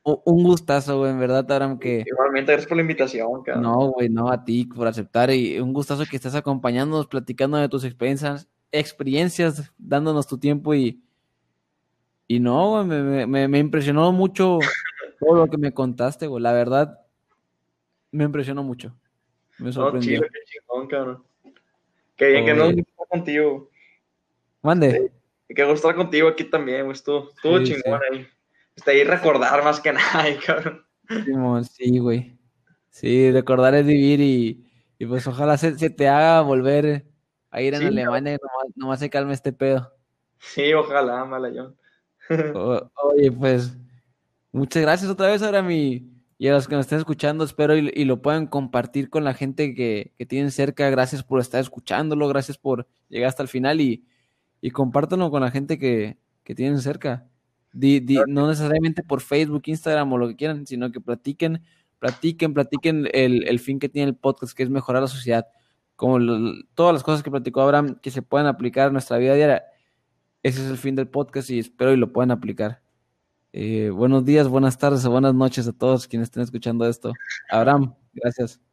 un 0.03 0.43
gustazo, 0.43 0.99
güey, 0.99 1.13
en 1.13 1.21
verdad, 1.21 1.49
Aram, 1.53 1.79
que... 1.79 2.03
Igualmente, 2.05 2.51
gracias 2.51 2.69
por 2.69 2.77
la 2.77 2.83
invitación, 2.83 3.45
cabrón. 3.45 3.63
No, 3.63 3.93
güey, 3.93 4.09
no, 4.09 4.33
a 4.33 4.45
ti 4.45 4.65
por 4.65 4.89
aceptar 4.89 5.31
y 5.31 5.61
un 5.61 5.73
gustazo 5.73 6.03
que 6.11 6.17
estés 6.17 6.35
acompañándonos, 6.35 7.07
platicando 7.07 7.57
de 7.57 7.69
tus 7.69 7.85
experiencias, 7.85 8.49
experiencias, 8.79 9.73
dándonos 9.79 10.27
tu 10.27 10.39
tiempo 10.39 10.75
y... 10.75 11.01
Y 12.27 12.41
no, 12.41 12.85
me, 12.85 13.27
me, 13.27 13.49
me 13.49 13.59
impresionó 13.59 14.11
mucho 14.11 14.59
todo 15.21 15.35
lo 15.37 15.47
que 15.49 15.59
me 15.59 15.73
contaste, 15.73 16.27
güey, 16.27 16.43
la 16.43 16.53
verdad, 16.53 16.99
me 18.11 18.25
impresionó 18.25 18.63
mucho. 18.63 18.95
Me 19.59 19.73
sorprendió. 19.73 20.21
qué 20.21 20.29
chingón, 20.47 20.87
cabrón. 20.87 21.25
Qué 22.17 22.29
bien 22.29 22.45
que 22.45 22.55
no 22.55 22.71
estar 22.71 23.09
contigo. 23.09 23.71
Mande. 24.63 25.13
Sí, 25.49 25.55
que 25.55 25.73
estar 25.73 25.95
contigo 25.95 26.29
aquí 26.29 26.45
también, 26.45 26.85
güey. 26.85 26.93
Estuvo, 26.93 27.31
estuvo 27.31 27.63
chingón 27.63 28.01
ahí. 28.11 28.27
Está 28.77 28.93
ahí 28.93 29.05
recordar 29.05 29.63
más 29.65 29.81
que 29.81 29.93
nada, 29.93 30.25
cabrón. 30.45 30.85
Sí, 31.71 31.99
güey. 31.99 32.39
Sí, 32.91 33.31
recordar 33.33 33.75
es 33.75 33.85
vivir 33.85 34.21
y, 34.21 34.65
y 34.99 35.07
pues 35.07 35.27
ojalá 35.27 35.57
se, 35.57 35.77
se, 35.77 35.91
te 35.91 36.09
haga 36.09 36.41
volver 36.43 37.05
a 37.55 37.63
ir 37.63 37.73
en 37.75 37.87
Alemania 37.87 38.35
y 38.35 38.39
nomás, 38.81 38.99
se 38.99 39.09
calme 39.09 39.33
este 39.33 39.53
pedo. 39.53 39.93
Sí, 40.39 40.75
ojalá, 40.75 41.25
Malayón. 41.25 41.77
oye, 43.05 43.31
pues, 43.31 43.77
muchas 44.51 44.83
gracias 44.83 45.09
otra 45.11 45.29
vez. 45.29 45.41
Ahora 45.41 45.63
mi, 45.63 46.11
y 46.37 46.49
a 46.49 46.53
los 46.53 46.67
que 46.67 46.75
nos 46.75 46.87
estén 46.87 46.99
escuchando, 46.99 47.45
espero 47.45 47.77
y, 47.77 48.05
lo 48.05 48.21
puedan 48.21 48.49
compartir 48.49 49.09
con 49.09 49.23
la 49.23 49.35
gente 49.35 49.73
que, 49.75 50.13
tienen 50.29 50.51
cerca. 50.51 50.91
Gracias 50.91 51.23
por 51.23 51.41
estar 51.41 51.61
escuchándolo, 51.61 52.27
gracias 52.27 52.59
por 52.59 52.89
llegar 53.09 53.29
hasta 53.29 53.45
el 53.45 53.49
final 53.49 53.81
y, 53.81 54.05
y 54.61 54.71
compártanlo 54.71 55.31
con 55.31 55.43
la 55.43 55.53
gente 55.53 55.79
que, 55.79 56.19
tienen 56.43 56.81
cerca. 56.81 57.29
no 57.73 58.49
necesariamente 58.49 59.05
por 59.05 59.21
Facebook, 59.21 59.63
Instagram 59.67 60.13
o 60.13 60.19
lo 60.19 60.29
que 60.29 60.37
quieran, 60.37 60.67
sino 60.67 60.91
que 60.91 61.01
platiquen, 61.01 61.63
platiquen, 62.01 62.53
platiquen 62.53 63.09
el, 63.13 63.61
fin 63.61 63.79
que 63.79 63.89
tiene 63.89 64.09
el 64.09 64.17
podcast, 64.17 64.57
que 64.57 64.65
es 64.65 64.71
mejorar 64.71 65.03
la 65.03 65.09
sociedad. 65.09 65.47
Como 65.97 66.19
todas 66.75 66.93
las 66.93 67.03
cosas 67.03 67.23
que 67.23 67.31
platicó 67.31 67.63
Abraham, 67.63 67.99
que 68.01 68.11
se 68.11 68.23
puedan 68.23 68.47
aplicar 68.47 68.89
en 68.89 68.95
nuestra 68.95 69.19
vida 69.19 69.35
diaria. 69.35 69.65
Ese 70.43 70.63
es 70.65 70.71
el 70.71 70.79
fin 70.79 70.95
del 70.95 71.09
podcast 71.09 71.51
y 71.51 71.59
espero 71.59 71.93
y 71.93 71.97
lo 71.97 72.13
puedan 72.13 72.31
aplicar. 72.31 72.83
Eh, 73.53 73.91
buenos 73.91 74.25
días, 74.25 74.49
buenas 74.49 74.79
tardes 74.79 75.05
o 75.05 75.11
buenas 75.11 75.35
noches 75.35 75.69
a 75.69 75.73
todos 75.73 76.09
quienes 76.09 76.27
estén 76.27 76.43
escuchando 76.43 76.87
esto. 76.87 77.13
Abraham, 77.51 77.95
gracias. 78.13 78.65